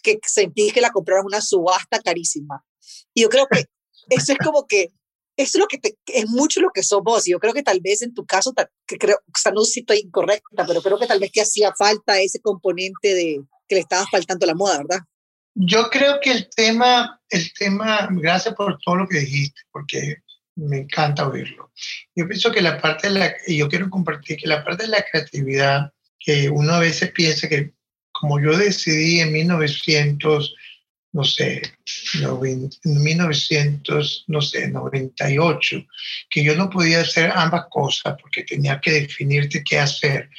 que 0.03 0.19
sentí 0.27 0.71
que 0.71 0.81
la 0.81 0.91
compraron 0.91 1.27
una 1.27 1.41
subasta 1.41 2.01
carísima. 2.01 2.65
Y 3.13 3.23
yo 3.23 3.29
creo 3.29 3.47
que 3.51 3.67
eso 4.09 4.33
es 4.33 4.39
como 4.39 4.67
que 4.67 4.93
es 5.43 5.55
lo 5.57 5.67
que 5.67 5.79
te, 5.79 5.97
es 6.07 6.29
mucho 6.29 6.61
lo 6.61 6.71
que 6.71 6.83
sos 6.83 7.03
vos. 7.03 7.27
Y 7.27 7.33
yo 7.33 7.39
creo 7.39 7.53
que 7.53 7.63
tal 7.63 7.81
vez 7.81 8.03
en 8.03 8.15
tu 8.15 8.25
caso, 8.25 8.53
que 8.87 8.99
creo, 8.99 9.17
o 9.17 9.39
sea, 9.39 9.53
no 9.53 9.63
si 9.63 9.81
estoy 9.81 9.99
incorrecta, 9.99 10.67
pero 10.67 10.83
creo 10.83 10.99
que 10.99 11.07
tal 11.07 11.21
vez 11.21 11.31
que 11.33 11.43
hacía 11.43 11.73
falta 11.77 12.21
ese 12.21 12.41
componente 12.41 13.15
de 13.15 13.41
que 13.69 13.75
le 13.77 13.81
estaba 13.81 14.07
faltando 14.11 14.47
la 14.47 14.55
moda, 14.55 14.79
¿verdad? 14.79 15.01
Yo 15.55 15.91
creo 15.91 16.21
que 16.21 16.31
el 16.31 16.49
tema, 16.55 17.21
el 17.29 17.53
tema, 17.55 18.09
gracias 18.11 18.55
por 18.55 18.79
todo 18.85 18.97
lo 18.97 19.09
que 19.09 19.21
dijiste, 19.21 19.61
porque 19.73 20.17
me 20.57 20.79
encanta 20.79 21.29
oírlo. 21.29 21.73
Yo 22.15 22.27
pienso 22.27 22.53
que 22.53 22.61
la 22.61 22.81
parte 22.81 23.09
de 23.09 23.19
la, 23.19 23.35
y 23.47 23.59
yo 23.59 23.69
quiero 23.69 23.91
compartir 23.91 24.37
que 24.37 24.47
la 24.47 24.65
parte 24.65 24.85
de 24.85 24.91
la 24.91 25.05
creatividad, 25.11 25.93
que 26.19 26.51
uno 26.51 26.75
a 26.75 26.81
veces 26.81 27.11
piensa 27.13 27.49
que 27.49 27.73
como 28.13 28.41
yo 28.41 28.57
decidí 28.57 29.21
en 29.21 29.33
1900 29.33 30.55
no 31.13 31.25
sé, 31.25 31.63
en 32.15 32.71
1900, 32.85 34.25
no 34.29 34.41
sé, 34.41 34.69
98, 34.69 35.85
que 36.29 36.45
yo 36.45 36.55
no 36.55 36.71
podía 36.71 37.01
hacer 37.01 37.33
ambas 37.35 37.65
cosas 37.71 38.17
porque 38.21 38.45
tenía 38.45 38.81
que 38.81 38.93
definirte 38.93 39.65
qué 39.65 39.79
hacer. 39.79 40.31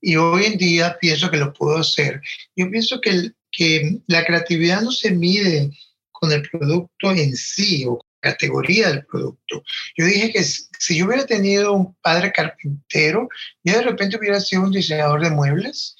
Y 0.00 0.16
hoy 0.16 0.44
en 0.44 0.58
día 0.58 0.96
pienso 1.00 1.30
que 1.30 1.38
lo 1.38 1.52
puedo 1.52 1.78
hacer. 1.78 2.20
Yo 2.54 2.70
pienso 2.70 3.00
que, 3.00 3.32
que 3.50 3.98
la 4.06 4.24
creatividad 4.24 4.82
no 4.82 4.92
se 4.92 5.10
mide 5.10 5.70
con 6.10 6.32
el 6.32 6.42
producto 6.50 7.10
en 7.12 7.34
sí 7.34 7.84
o 7.86 8.04
categoría 8.20 8.88
del 8.88 9.06
producto. 9.06 9.62
Yo 9.96 10.04
dije 10.04 10.30
que 10.32 10.42
si 10.42 10.98
yo 10.98 11.06
hubiera 11.06 11.26
tenido 11.26 11.72
un 11.72 11.94
padre 12.02 12.32
carpintero, 12.32 13.28
yo 13.64 13.74
de 13.74 13.82
repente 13.82 14.18
hubiera 14.18 14.40
sido 14.40 14.62
un 14.62 14.72
diseñador 14.72 15.22
de 15.22 15.30
muebles 15.30 15.96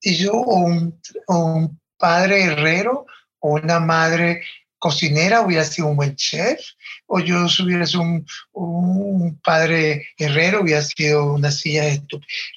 y 0.00 0.16
yo 0.16 0.32
o 0.32 0.60
un, 0.60 0.98
o 1.26 1.38
un 1.38 1.80
padre 1.98 2.44
herrero 2.44 3.06
o 3.40 3.54
una 3.54 3.80
madre 3.80 4.42
cocinera 4.78 5.42
hubiera 5.42 5.64
sido 5.64 5.88
un 5.88 5.96
buen 5.96 6.16
chef, 6.16 6.60
o 7.06 7.20
yo 7.20 7.46
hubiera 7.62 7.86
sido 7.86 8.02
un, 8.02 8.26
un 8.52 9.38
padre 9.42 10.08
herrero, 10.16 10.62
hubiera 10.62 10.82
sido 10.82 11.34
una 11.34 11.50
silla 11.50 11.84
de 11.84 12.02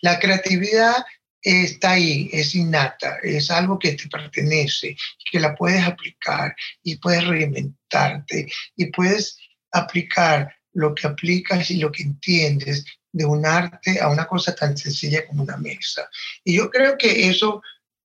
La 0.01 0.19
creatividad 0.19 1.03
está 1.43 1.91
ahí, 1.91 2.29
es 2.31 2.55
innata, 2.55 3.17
es 3.21 3.51
algo 3.51 3.77
que 3.77 3.93
te 3.93 4.07
pertenece, 4.07 4.95
que 5.29 5.39
la 5.39 5.53
puedes 5.53 5.83
aplicar 5.83 6.55
y 6.81 6.95
puedes 6.95 7.27
reinventarte 7.27 8.49
y 8.77 8.85
puedes 8.87 9.37
aplicar 9.71 10.55
lo 10.71 10.95
que 10.95 11.07
aplicas 11.07 11.69
y 11.69 11.77
lo 11.77 11.91
que 11.91 12.03
entiendes 12.03 12.85
de 13.11 13.25
un 13.25 13.45
arte 13.45 13.99
a 13.99 14.07
una 14.07 14.25
cosa 14.25 14.55
tan 14.55 14.77
sencilla 14.77 15.27
como 15.27 15.43
una 15.43 15.57
mesa. 15.57 16.09
Y 16.43 16.55
yo 16.55 16.69
creo 16.69 16.97
que 16.97 17.27
eso 17.27 17.61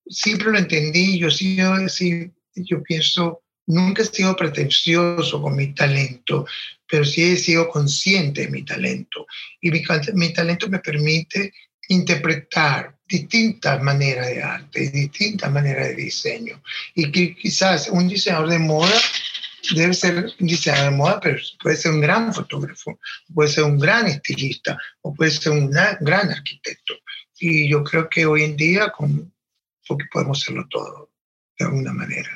siempre 0.07 0.51
lo 0.51 0.59
entendí, 0.59 1.19
yo 1.19 1.31
sí, 1.31 1.59
sí 1.89 2.33
yo 2.65 2.83
pienso, 2.83 3.43
nunca 3.67 4.03
he 4.03 4.07
sido 4.07 4.35
pretencioso 4.37 5.41
con 5.41 5.57
mi 5.57 5.75
talento, 5.75 6.47
pero 6.87 7.05
sí 7.05 7.23
he 7.23 7.37
sido 7.37 7.69
consciente 7.69 8.43
de 8.43 8.49
mi 8.49 8.65
talento. 8.65 9.27
Y 9.61 9.71
mi, 9.71 9.83
mi 10.15 10.33
talento 10.33 10.69
me 10.69 10.79
permite 10.79 11.53
interpretar 11.89 12.97
distintas 13.07 13.83
maneras 13.83 14.29
de 14.29 14.43
arte, 14.43 14.91
distintas 14.91 15.51
maneras 15.51 15.89
de 15.89 15.95
diseño. 15.95 16.63
Y 16.95 17.11
que 17.11 17.35
quizás 17.35 17.89
un 17.89 18.09
diseñador 18.09 18.51
de 18.51 18.59
moda 18.59 19.01
debe 19.75 19.95
ser 19.95 20.33
un 20.39 20.47
diseñador 20.47 20.91
de 20.91 20.97
moda, 20.97 21.21
pero 21.21 21.39
puede 21.61 21.77
ser 21.77 21.93
un 21.93 22.01
gran 22.01 22.33
fotógrafo, 22.33 22.99
puede 23.35 23.51
ser 23.51 23.65
un 23.65 23.79
gran 23.79 24.07
estilista 24.07 24.79
o 25.03 25.15
puede 25.15 25.31
ser 25.31 25.53
un 25.53 25.71
gran 25.71 26.31
arquitecto. 26.31 26.95
Y 27.41 27.69
yo 27.71 27.85
creo 27.85 28.09
que 28.09 28.27
hoy 28.27 28.45
en 28.45 28.57
día 28.57 28.91
con, 28.91 29.33
podemos 30.13 30.43
hacerlo 30.43 30.67
todo 30.69 31.08
de 31.59 31.65
alguna 31.65 31.93
manera. 31.93 32.29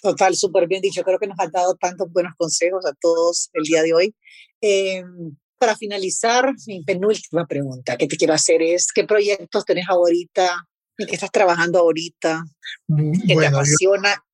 Total, 0.00 0.34
súper 0.34 0.66
bien 0.66 0.82
dicho. 0.82 1.02
Creo 1.02 1.18
que 1.18 1.26
nos 1.26 1.38
has 1.38 1.52
dado 1.52 1.76
tantos 1.76 2.10
buenos 2.10 2.34
consejos 2.36 2.84
a 2.86 2.92
todos 3.00 3.50
el 3.52 3.64
día 3.64 3.82
de 3.82 3.94
hoy. 3.94 4.14
Em, 4.60 5.36
para 5.58 5.76
finalizar, 5.76 6.52
mi 6.66 6.82
penúltima 6.82 7.46
pregunta 7.46 7.96
que 7.96 8.08
te 8.08 8.16
quiero 8.16 8.34
hacer 8.34 8.62
es, 8.62 8.88
¿qué 8.92 9.04
proyectos 9.04 9.64
tenés 9.64 9.88
ahorita? 9.88 10.66
¿En 10.98 11.06
qué 11.06 11.14
estás 11.14 11.30
trabajando 11.30 11.78
ahorita? 11.78 12.44
Mm, 12.88 13.12
¿Qué 13.28 13.36
te 13.36 13.46
apasiona? 13.46 14.24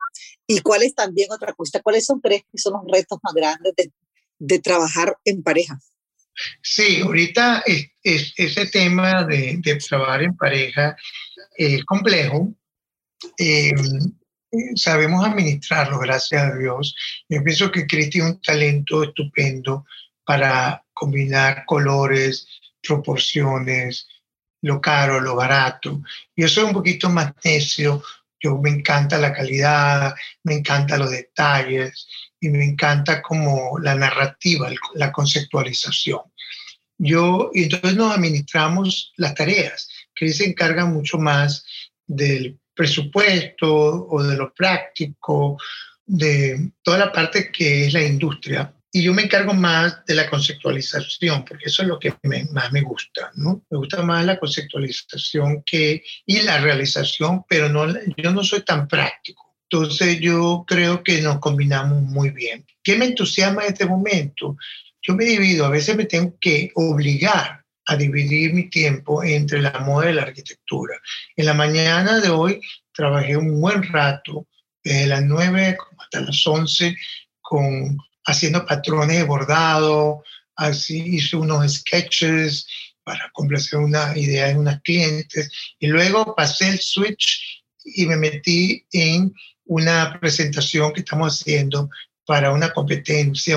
¿Y 0.47 0.61
cuáles 0.61 0.95
también, 0.95 1.31
otra 1.31 1.53
cosa, 1.53 1.81
cuáles 1.83 2.07
son, 2.07 2.21
crees 2.21 2.43
que 2.51 2.59
son 2.59 2.73
los 2.73 2.91
retos 2.91 3.19
más 3.23 3.35
grandes 3.35 3.75
de, 3.77 3.93
de 4.39 4.59
trabajar 4.59 5.19
en 5.25 5.43
pareja? 5.43 5.79
Sí, 6.63 7.01
ahorita 7.01 7.63
es, 7.67 8.33
ese 8.37 8.67
tema 8.67 9.25
de, 9.25 9.59
de, 9.59 9.77
trabajar 9.77 10.23
en 10.23 10.37
pareja 10.37 10.97
es 11.57 11.85
complejo. 11.85 12.55
Eh, 13.37 13.73
sabemos 14.75 15.27
administrarlo, 15.27 15.99
gracias 15.99 16.43
a 16.43 16.57
Dios. 16.57 16.95
Yo 17.29 17.43
pienso 17.43 17.71
que 17.71 17.87
Cristi 17.87 18.13
tiene 18.13 18.31
un 18.31 18.41
talento 18.41 19.03
estupendo 19.03 19.87
para 20.25 20.85
combinar 20.93 21.65
colores, 21.67 22.47
proporciones, 22.83 24.07
lo 24.63 24.81
caro, 24.81 25.21
lo 25.21 25.37
barato. 25.37 26.03
Yo 26.37 26.49
soy 26.49 26.65
un 26.65 26.73
poquito 26.73 27.09
más 27.11 27.33
necio, 27.45 28.03
yo 28.41 28.59
me 28.59 28.71
encanta 28.71 29.19
la 29.19 29.33
calidad, 29.33 30.15
me 30.45 30.55
encanta 30.55 30.97
los 30.97 31.11
detalles 31.11 32.07
y 32.41 32.49
me 32.49 32.65
encanta 32.65 33.21
como 33.21 33.79
la 33.81 33.95
narrativa, 33.95 34.71
la 34.95 35.13
conceptualización. 35.13 36.21
Yo, 36.99 37.51
y 37.53 37.65
entonces 37.65 37.97
nos 37.97 38.15
administramos 38.15 39.13
las 39.17 39.35
tareas. 39.35 39.89
Cris 40.15 40.39
se 40.39 40.47
encarga 40.47 40.85
mucho 40.85 41.19
más 41.19 41.65
del 42.07 42.59
presupuesto 42.79 44.07
o 44.09 44.23
de 44.23 44.37
lo 44.37 44.55
práctico, 44.55 45.59
de 46.07 46.71
toda 46.81 46.99
la 46.99 47.13
parte 47.13 47.51
que 47.51 47.87
es 47.87 47.93
la 47.93 48.05
industria. 48.05 48.73
y 48.91 49.03
yo 49.03 49.13
me 49.13 49.23
encargo 49.23 49.53
más 49.53 50.05
de 50.07 50.15
la 50.15 50.31
conceptualización, 50.31 51.45
porque 51.45 51.67
eso 51.67 51.83
es 51.83 51.89
lo 51.89 51.99
que 51.99 52.15
más 52.53 52.73
me 52.73 52.81
gusta, 52.81 53.33
¿no? 53.35 53.63
Me 53.69 53.79
gusta 53.79 54.03
más 54.03 54.25
la 54.25 54.39
conceptualización 54.39 55.63
que, 55.67 56.03
y 56.25 56.41
la 56.41 56.59
realización, 56.59 57.45
pero 57.49 57.69
no, 57.69 57.87
yo 58.17 58.33
no 58.33 58.43
soy 58.43 58.63
tan 58.63 58.89
práctico. 58.89 59.57
Entonces 59.71 60.21
yo 60.21 60.65
creo 60.67 61.03
que 61.03 61.21
nos 61.21 61.39
combinamos 61.41 62.01
muy 62.03 62.31
bien. 62.31 62.65
¿Qué 62.83 62.97
me 62.97 63.07
entusiasma 63.07 63.65
en 63.65 63.73
este 63.73 63.87
momento? 63.87 64.57
Yo 65.03 65.15
me 65.15 65.25
divido, 65.25 65.67
a 65.67 65.71
veces 65.71 65.97
me 65.97 66.07
tengo 66.07 66.35
que 66.41 66.71
obligar 66.75 67.65
a 67.89 67.97
dividir 67.97 68.53
mi 68.53 68.69
tiempo 68.69 69.25
entre 69.25 69.63
la 69.63 69.81
moda 69.81 70.11
y 70.11 70.15
la 70.15 70.23
arquitectura. 70.23 71.01
En 71.37 71.47
la 71.47 71.55
mañana 71.55 72.21
de 72.21 72.29
hoy 72.29 72.61
trabajé 72.93 73.37
un 73.37 73.61
buen 73.61 73.83
rato, 73.83 74.47
desde 74.85 75.07
las 75.07 75.23
9 75.23 75.77
hasta 75.99 76.21
las 76.21 76.47
11, 76.47 76.95
con 77.41 77.99
haciendo 78.27 78.67
patrones 78.67 79.17
de 79.17 79.25
bordado, 79.25 80.23
así 80.55 80.99
hice 81.17 81.37
unos 81.37 81.73
sketches 81.77 82.67
para 83.03 83.31
complacer 83.33 83.79
una 83.79 84.17
idea 84.19 84.49
de 84.49 84.59
unas 84.59 84.83
clientes 84.83 85.51
y 85.79 85.87
luego 85.87 86.35
pasé 86.37 86.69
el 86.69 86.79
switch 86.79 87.65
y 87.85 88.05
me 88.05 88.17
metí 88.17 88.85
en 88.93 89.33
una 89.65 90.19
presentación 90.21 90.93
que 90.93 91.01
estamos 91.01 91.41
haciendo 91.41 91.89
para 92.27 92.53
una 92.53 92.71
competencia, 92.75 93.57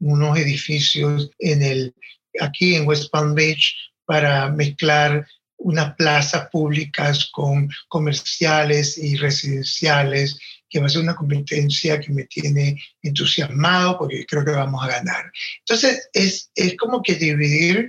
unos 0.00 0.38
edificios 0.38 1.30
en 1.38 1.62
el, 1.62 1.94
aquí 2.40 2.74
en 2.74 2.86
West 2.86 3.10
Palm 3.10 3.34
Beach 3.34 3.74
para 4.04 4.50
mezclar 4.50 5.26
unas 5.56 5.94
plazas 5.94 6.48
públicas 6.50 7.30
con 7.32 7.68
comerciales 7.88 8.98
y 8.98 9.16
residenciales 9.16 10.38
que 10.68 10.80
va 10.80 10.86
a 10.86 10.88
ser 10.88 11.02
una 11.02 11.14
competencia 11.14 12.00
que 12.00 12.12
me 12.12 12.24
tiene 12.24 12.82
entusiasmado 13.02 13.98
porque 13.98 14.26
creo 14.26 14.44
que 14.44 14.50
vamos 14.50 14.84
a 14.84 14.88
ganar. 14.88 15.30
Entonces, 15.60 16.08
es, 16.12 16.50
es 16.54 16.76
como 16.76 17.02
que 17.02 17.14
dividir 17.14 17.88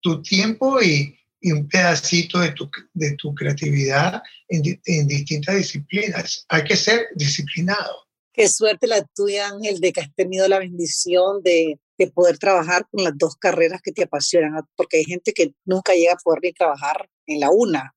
tu 0.00 0.20
tiempo 0.20 0.82
y, 0.82 1.16
y 1.40 1.52
un 1.52 1.68
pedacito 1.68 2.40
de 2.40 2.52
tu, 2.52 2.68
de 2.92 3.14
tu 3.16 3.34
creatividad 3.34 4.22
en, 4.48 4.80
en, 4.84 5.06
distintas 5.06 5.56
disciplinas. 5.56 6.44
Hay 6.48 6.64
que 6.64 6.76
ser 6.76 7.06
disciplinado. 7.14 8.04
Qué 8.32 8.48
suerte 8.48 8.86
la 8.88 9.04
tuya, 9.14 9.48
Ángel, 9.48 9.80
de 9.80 9.92
que 9.92 10.00
has 10.00 10.14
tenido 10.14 10.48
la 10.48 10.58
bendición 10.58 11.42
de, 11.42 11.78
de 11.98 12.10
poder 12.10 12.38
trabajar 12.38 12.86
con 12.90 13.04
las 13.04 13.16
dos 13.16 13.36
carreras 13.36 13.80
que 13.82 13.92
te 13.92 14.04
apasionan, 14.04 14.62
porque 14.76 14.98
hay 14.98 15.04
gente 15.04 15.32
que 15.32 15.54
nunca 15.64 15.94
llega 15.94 16.14
a 16.14 16.16
poder 16.16 16.40
ni 16.42 16.52
trabajar 16.52 17.08
en 17.26 17.40
la 17.40 17.50
una 17.50 17.94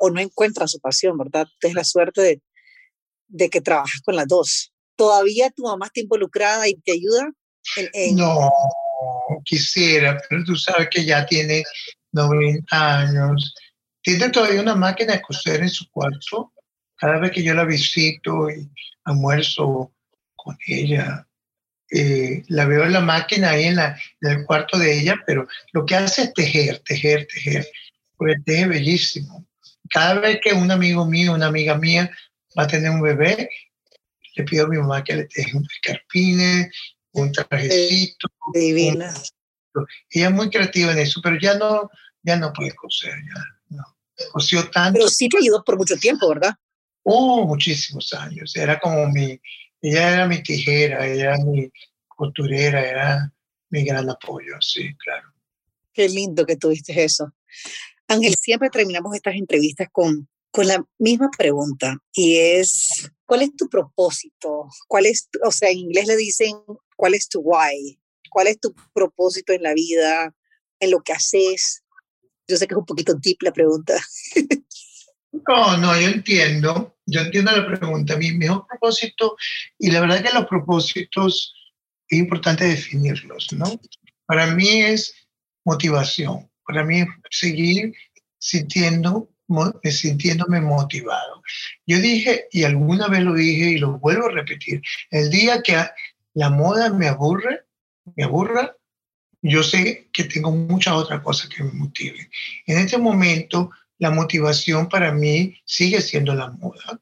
o 0.00 0.10
no 0.10 0.20
encuentra 0.20 0.66
su 0.66 0.80
pasión, 0.80 1.16
¿verdad? 1.18 1.46
Tienes 1.60 1.76
la 1.76 1.84
suerte 1.84 2.20
de, 2.22 2.42
de 3.28 3.50
que 3.50 3.60
trabajas 3.60 4.00
con 4.04 4.16
las 4.16 4.26
dos. 4.26 4.72
¿Todavía 4.96 5.50
tu 5.50 5.64
mamá 5.64 5.86
está 5.86 6.00
involucrada 6.00 6.68
y 6.68 6.74
te 6.74 6.92
ayuda? 6.92 7.30
No, 8.14 8.50
quisiera, 9.44 10.20
pero 10.28 10.42
tú 10.44 10.56
sabes 10.56 10.88
que 10.90 11.04
ya 11.04 11.26
tiene 11.26 11.62
90 12.12 12.98
años. 12.98 13.54
Tiene 14.02 14.30
todavía 14.30 14.60
una 14.60 14.74
máquina 14.74 15.14
de 15.14 15.22
coser 15.22 15.60
en 15.60 15.68
su 15.68 15.88
cuarto. 15.90 16.52
Cada 16.96 17.18
vez 17.18 17.30
que 17.30 17.42
yo 17.42 17.54
la 17.54 17.64
visito 17.64 18.50
y 18.50 18.68
almuerzo 19.04 19.92
con 20.34 20.56
ella, 20.66 21.27
eh, 21.90 22.44
la 22.48 22.66
veo 22.66 22.84
en 22.84 22.92
la 22.92 23.00
máquina 23.00 23.50
ahí 23.50 23.64
en, 23.64 23.76
la, 23.76 23.98
en, 24.20 24.30
el 24.30 24.46
cuarto 24.46 24.78
de 24.78 24.98
ella, 24.98 25.22
pero 25.26 25.48
lo 25.72 25.86
que 25.86 25.96
hace 25.96 26.22
es 26.22 26.34
tejer, 26.34 26.80
tejer, 26.80 27.26
tejer, 27.32 27.66
porque 28.16 28.36
teje 28.44 28.66
bellísimo. 28.66 29.46
Cada 29.90 30.20
vez 30.20 30.40
que 30.42 30.52
un 30.52 30.70
amigo 30.70 31.06
mío, 31.06 31.32
una 31.32 31.46
amiga 31.46 31.76
mía 31.76 32.10
va 32.58 32.64
a 32.64 32.66
tener 32.66 32.90
un 32.90 33.00
bebé, 33.00 33.48
le 34.36 34.44
pido 34.44 34.66
a 34.66 34.68
mi 34.68 34.76
mamá 34.76 35.02
que 35.02 35.16
le 35.16 35.28
deje 35.34 35.56
un 35.56 35.66
escarpine, 35.74 36.70
un 37.12 37.32
trajecito. 37.32 38.28
Divina. 38.52 39.12
Ella 40.10 40.28
es 40.28 40.32
muy 40.32 40.50
creativa 40.50 40.92
en 40.92 40.98
eso, 40.98 41.20
pero 41.22 41.38
ya 41.40 41.54
no, 41.56 41.90
ya 42.22 42.36
no 42.36 42.52
puede 42.52 42.74
coser, 42.74 43.14
ya 43.14 43.44
no. 43.76 43.84
Cosió 44.32 44.68
tanto. 44.70 44.98
Pero 44.98 45.08
sí 45.08 45.28
te 45.28 45.38
ayudó 45.38 45.62
por 45.62 45.78
mucho 45.78 45.96
tiempo, 45.96 46.28
¿verdad? 46.28 46.54
Oh, 47.04 47.46
muchísimos 47.46 48.12
años. 48.12 48.54
Era 48.56 48.78
como 48.78 49.08
mi, 49.08 49.40
ella 49.80 50.14
era 50.14 50.26
mi 50.26 50.42
tijera, 50.42 51.06
ella 51.06 51.34
era 51.34 51.38
mi 51.44 51.70
costurera, 52.06 52.86
era 52.86 53.32
mi 53.70 53.84
gran 53.84 54.08
apoyo, 54.10 54.60
sí, 54.60 54.94
claro. 54.96 55.28
Qué 55.92 56.08
lindo 56.08 56.46
que 56.46 56.56
tuviste 56.56 57.04
eso. 57.04 57.32
Ángel, 58.06 58.34
siempre 58.34 58.70
terminamos 58.70 59.14
estas 59.14 59.34
entrevistas 59.34 59.88
con 59.92 60.28
con 60.50 60.66
la 60.66 60.84
misma 60.98 61.30
pregunta 61.36 61.96
y 62.12 62.36
es, 62.36 63.10
¿cuál 63.26 63.42
es 63.42 63.54
tu 63.56 63.68
propósito? 63.68 64.66
¿Cuál 64.86 65.06
es, 65.06 65.28
o 65.44 65.52
sea, 65.52 65.70
en 65.70 65.78
inglés 65.78 66.06
le 66.06 66.16
dicen, 66.16 66.54
¿cuál 66.96 67.14
es 67.14 67.28
tu 67.28 67.40
why? 67.40 67.98
¿Cuál 68.30 68.48
es 68.48 68.58
tu 68.60 68.74
propósito 68.92 69.52
en 69.52 69.62
la 69.62 69.74
vida, 69.74 70.34
en 70.80 70.90
lo 70.90 71.00
que 71.00 71.12
haces? 71.12 71.82
Yo 72.46 72.56
sé 72.56 72.66
que 72.66 72.74
es 72.74 72.78
un 72.78 72.86
poquito 72.86 73.14
deep 73.14 73.38
la 73.42 73.52
pregunta. 73.52 73.94
No, 75.46 75.76
no, 75.76 76.00
yo 76.00 76.08
entiendo, 76.08 76.97
yo 77.08 77.20
entiendo 77.22 77.52
la 77.52 77.66
pregunta. 77.66 78.16
Mi 78.16 78.32
mejor 78.32 78.66
propósito, 78.66 79.36
y 79.78 79.90
la 79.90 80.00
verdad 80.00 80.22
que 80.22 80.34
los 80.34 80.46
propósitos 80.46 81.54
es 82.08 82.18
importante 82.18 82.64
definirlos, 82.64 83.52
¿no? 83.52 83.80
Para 84.26 84.46
mí 84.46 84.82
es 84.82 85.14
motivación, 85.64 86.50
para 86.66 86.84
mí 86.84 87.00
es 87.00 87.08
seguir 87.30 87.94
sintiendo 88.38 89.28
sintiéndome 89.82 90.60
motivado. 90.60 91.42
Yo 91.86 91.98
dije, 91.98 92.48
y 92.52 92.64
alguna 92.64 93.08
vez 93.08 93.22
lo 93.22 93.32
dije 93.32 93.70
y 93.70 93.78
lo 93.78 93.98
vuelvo 93.98 94.26
a 94.26 94.32
repetir, 94.32 94.82
el 95.10 95.30
día 95.30 95.62
que 95.62 95.82
la 96.34 96.50
moda 96.50 96.90
me 96.90 97.08
aburre, 97.08 97.64
me 98.14 98.24
aburra, 98.24 98.76
yo 99.40 99.62
sé 99.62 100.08
que 100.12 100.24
tengo 100.24 100.50
muchas 100.50 100.94
otras 100.94 101.22
cosas 101.22 101.48
que 101.48 101.62
me 101.62 101.72
motiven. 101.72 102.28
En 102.66 102.78
este 102.78 102.98
momento, 102.98 103.70
la 103.98 104.10
motivación 104.10 104.88
para 104.88 105.12
mí 105.12 105.60
sigue 105.64 106.00
siendo 106.00 106.34
la 106.34 106.50
moda, 106.50 107.00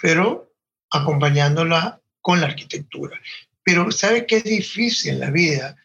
pero 0.00 0.54
acompañándola 0.90 2.00
con 2.20 2.40
la 2.40 2.46
arquitectura. 2.46 3.20
Pero 3.64 3.90
¿sabe 3.90 4.26
qué 4.26 4.36
es 4.36 4.44
difícil 4.44 5.14
en 5.14 5.20
la 5.20 5.30
vida? 5.30 5.76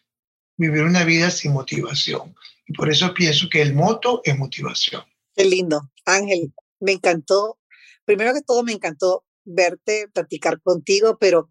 Vivir 0.56 0.82
una 0.82 1.04
vida 1.04 1.30
sin 1.30 1.52
motivación. 1.52 2.34
Y 2.66 2.72
por 2.72 2.90
eso 2.90 3.14
pienso 3.14 3.48
que 3.50 3.62
el 3.62 3.74
moto 3.74 4.20
es 4.24 4.36
motivación. 4.36 5.02
Qué 5.34 5.44
lindo. 5.44 5.90
Ángel, 6.04 6.52
me 6.80 6.92
encantó. 6.92 7.58
Primero 8.04 8.34
que 8.34 8.42
todo, 8.42 8.62
me 8.62 8.72
encantó 8.72 9.24
verte, 9.44 10.08
platicar 10.08 10.60
contigo, 10.60 11.18
pero 11.18 11.50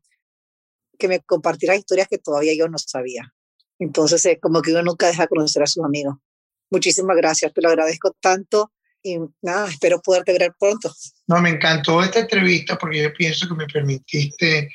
que 0.97 1.07
me 1.07 1.21
compartieras 1.21 1.77
historias 1.77 2.07
que 2.07 2.17
todavía 2.17 2.53
yo 2.55 2.67
no 2.67 2.77
sabía. 2.77 3.33
Entonces, 3.79 4.25
es 4.25 4.39
como 4.39 4.61
que 4.61 4.71
uno 4.71 4.83
nunca 4.83 5.07
deja 5.07 5.23
de 5.23 5.27
conocer 5.27 5.63
a 5.63 5.67
sus 5.67 5.83
amigos. 5.83 6.15
Muchísimas 6.69 7.15
gracias, 7.15 7.53
te 7.53 7.61
lo 7.61 7.69
agradezco 7.69 8.15
tanto 8.19 8.71
y 9.03 9.17
nada, 9.41 9.69
espero 9.69 10.01
poderte 10.01 10.37
ver 10.37 10.53
pronto. 10.59 10.93
No, 11.27 11.41
me 11.41 11.49
encantó 11.49 12.03
esta 12.03 12.19
entrevista 12.19 12.77
porque 12.77 13.03
yo 13.03 13.13
pienso 13.13 13.47
que 13.47 13.55
me 13.55 13.67
permitiste 13.67 14.69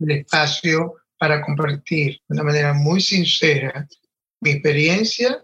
el 0.00 0.10
espacio 0.10 0.94
para 1.18 1.42
compartir 1.42 2.20
de 2.28 2.34
una 2.34 2.42
manera 2.42 2.72
muy 2.74 3.00
sincera 3.00 3.88
mi 4.40 4.50
experiencia 4.50 5.42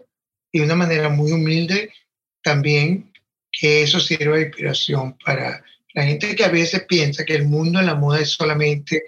y 0.51 0.59
de 0.59 0.65
una 0.65 0.75
manera 0.75 1.09
muy 1.09 1.31
humilde 1.31 1.91
también 2.43 3.11
que 3.51 3.83
eso 3.83 3.99
sirva 3.99 4.37
de 4.37 4.43
inspiración 4.43 5.17
para 5.23 5.63
la 5.93 6.03
gente 6.03 6.35
que 6.35 6.43
a 6.43 6.49
veces 6.49 6.85
piensa 6.87 7.23
que 7.23 7.35
el 7.35 7.45
mundo 7.45 7.79
de 7.79 7.85
la 7.85 7.95
moda 7.95 8.19
es 8.19 8.31
solamente 8.31 9.03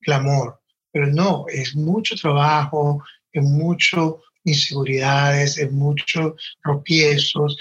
glamour, 0.00 0.60
pero 0.92 1.06
no, 1.06 1.46
es 1.48 1.74
mucho 1.76 2.16
trabajo, 2.16 3.02
es 3.32 3.42
mucho 3.42 4.22
inseguridades, 4.44 5.58
es 5.58 5.70
muchos 5.70 6.34
tropiezos 6.62 7.56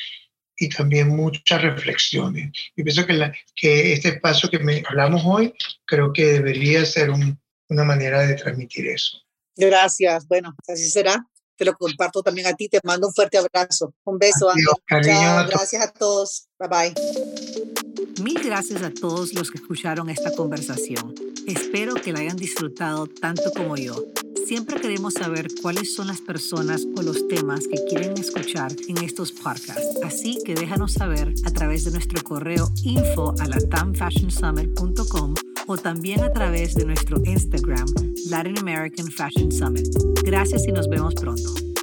y 0.57 0.69
también 0.69 1.09
muchas 1.09 1.61
reflexiones. 1.61 2.51
Y 2.75 2.83
pienso 2.83 3.05
que, 3.05 3.13
la, 3.13 3.33
que 3.55 3.93
este 3.93 4.09
espacio 4.09 4.49
que 4.49 4.59
me 4.59 4.83
hablamos 4.87 5.21
hoy 5.25 5.53
creo 5.85 6.13
que 6.13 6.25
debería 6.25 6.85
ser 6.85 7.09
una 7.09 7.83
manera 7.83 8.21
de 8.21 8.35
transmitir 8.35 8.87
eso. 8.87 9.17
Gracias. 9.55 10.27
Bueno, 10.27 10.53
así 10.67 10.89
será 10.89 11.25
te 11.57 11.65
lo 11.65 11.73
comparto 11.75 12.21
también 12.21 12.47
a 12.47 12.53
ti. 12.53 12.69
Te 12.69 12.79
mando 12.83 13.07
un 13.07 13.13
fuerte 13.13 13.37
abrazo. 13.37 13.93
Un 14.03 14.17
beso, 14.17 14.49
Ángel. 14.49 15.47
Gracias 15.49 15.81
a 15.81 15.91
todos. 15.91 16.47
Bye 16.59 16.69
bye. 16.69 18.23
Mil 18.23 18.41
gracias 18.43 18.81
a 18.81 18.91
todos 18.91 19.33
los 19.33 19.51
que 19.51 19.57
escucharon 19.57 20.09
esta 20.09 20.31
conversación. 20.31 21.13
Espero 21.47 21.95
que 21.95 22.11
la 22.11 22.19
hayan 22.19 22.37
disfrutado 22.37 23.07
tanto 23.07 23.51
como 23.51 23.77
yo. 23.77 23.95
Siempre 24.45 24.79
queremos 24.79 25.15
saber 25.15 25.47
cuáles 25.59 25.95
son 25.95 26.05
las 26.05 26.21
personas 26.21 26.85
o 26.95 27.01
los 27.01 27.27
temas 27.27 27.67
que 27.67 27.83
quieren 27.89 28.15
escuchar 28.15 28.71
en 28.87 28.97
estos 29.03 29.31
podcasts. 29.31 29.99
Así 30.03 30.37
que 30.45 30.53
déjanos 30.53 30.93
saber 30.93 31.33
a 31.45 31.51
través 31.51 31.83
de 31.85 31.91
nuestro 31.91 32.21
correo 32.21 32.69
info 32.83 33.33
a 33.39 33.45
o 35.67 35.77
también 35.77 36.23
a 36.23 36.31
través 36.31 36.75
de 36.75 36.85
nuestro 36.85 37.17
Instagram, 37.25 37.87
Latin 38.29 38.59
American 38.59 39.07
Fashion 39.07 39.51
Summit. 39.51 39.87
Gracias 40.23 40.67
y 40.67 40.71
nos 40.71 40.87
vemos 40.87 41.15
pronto. 41.15 41.74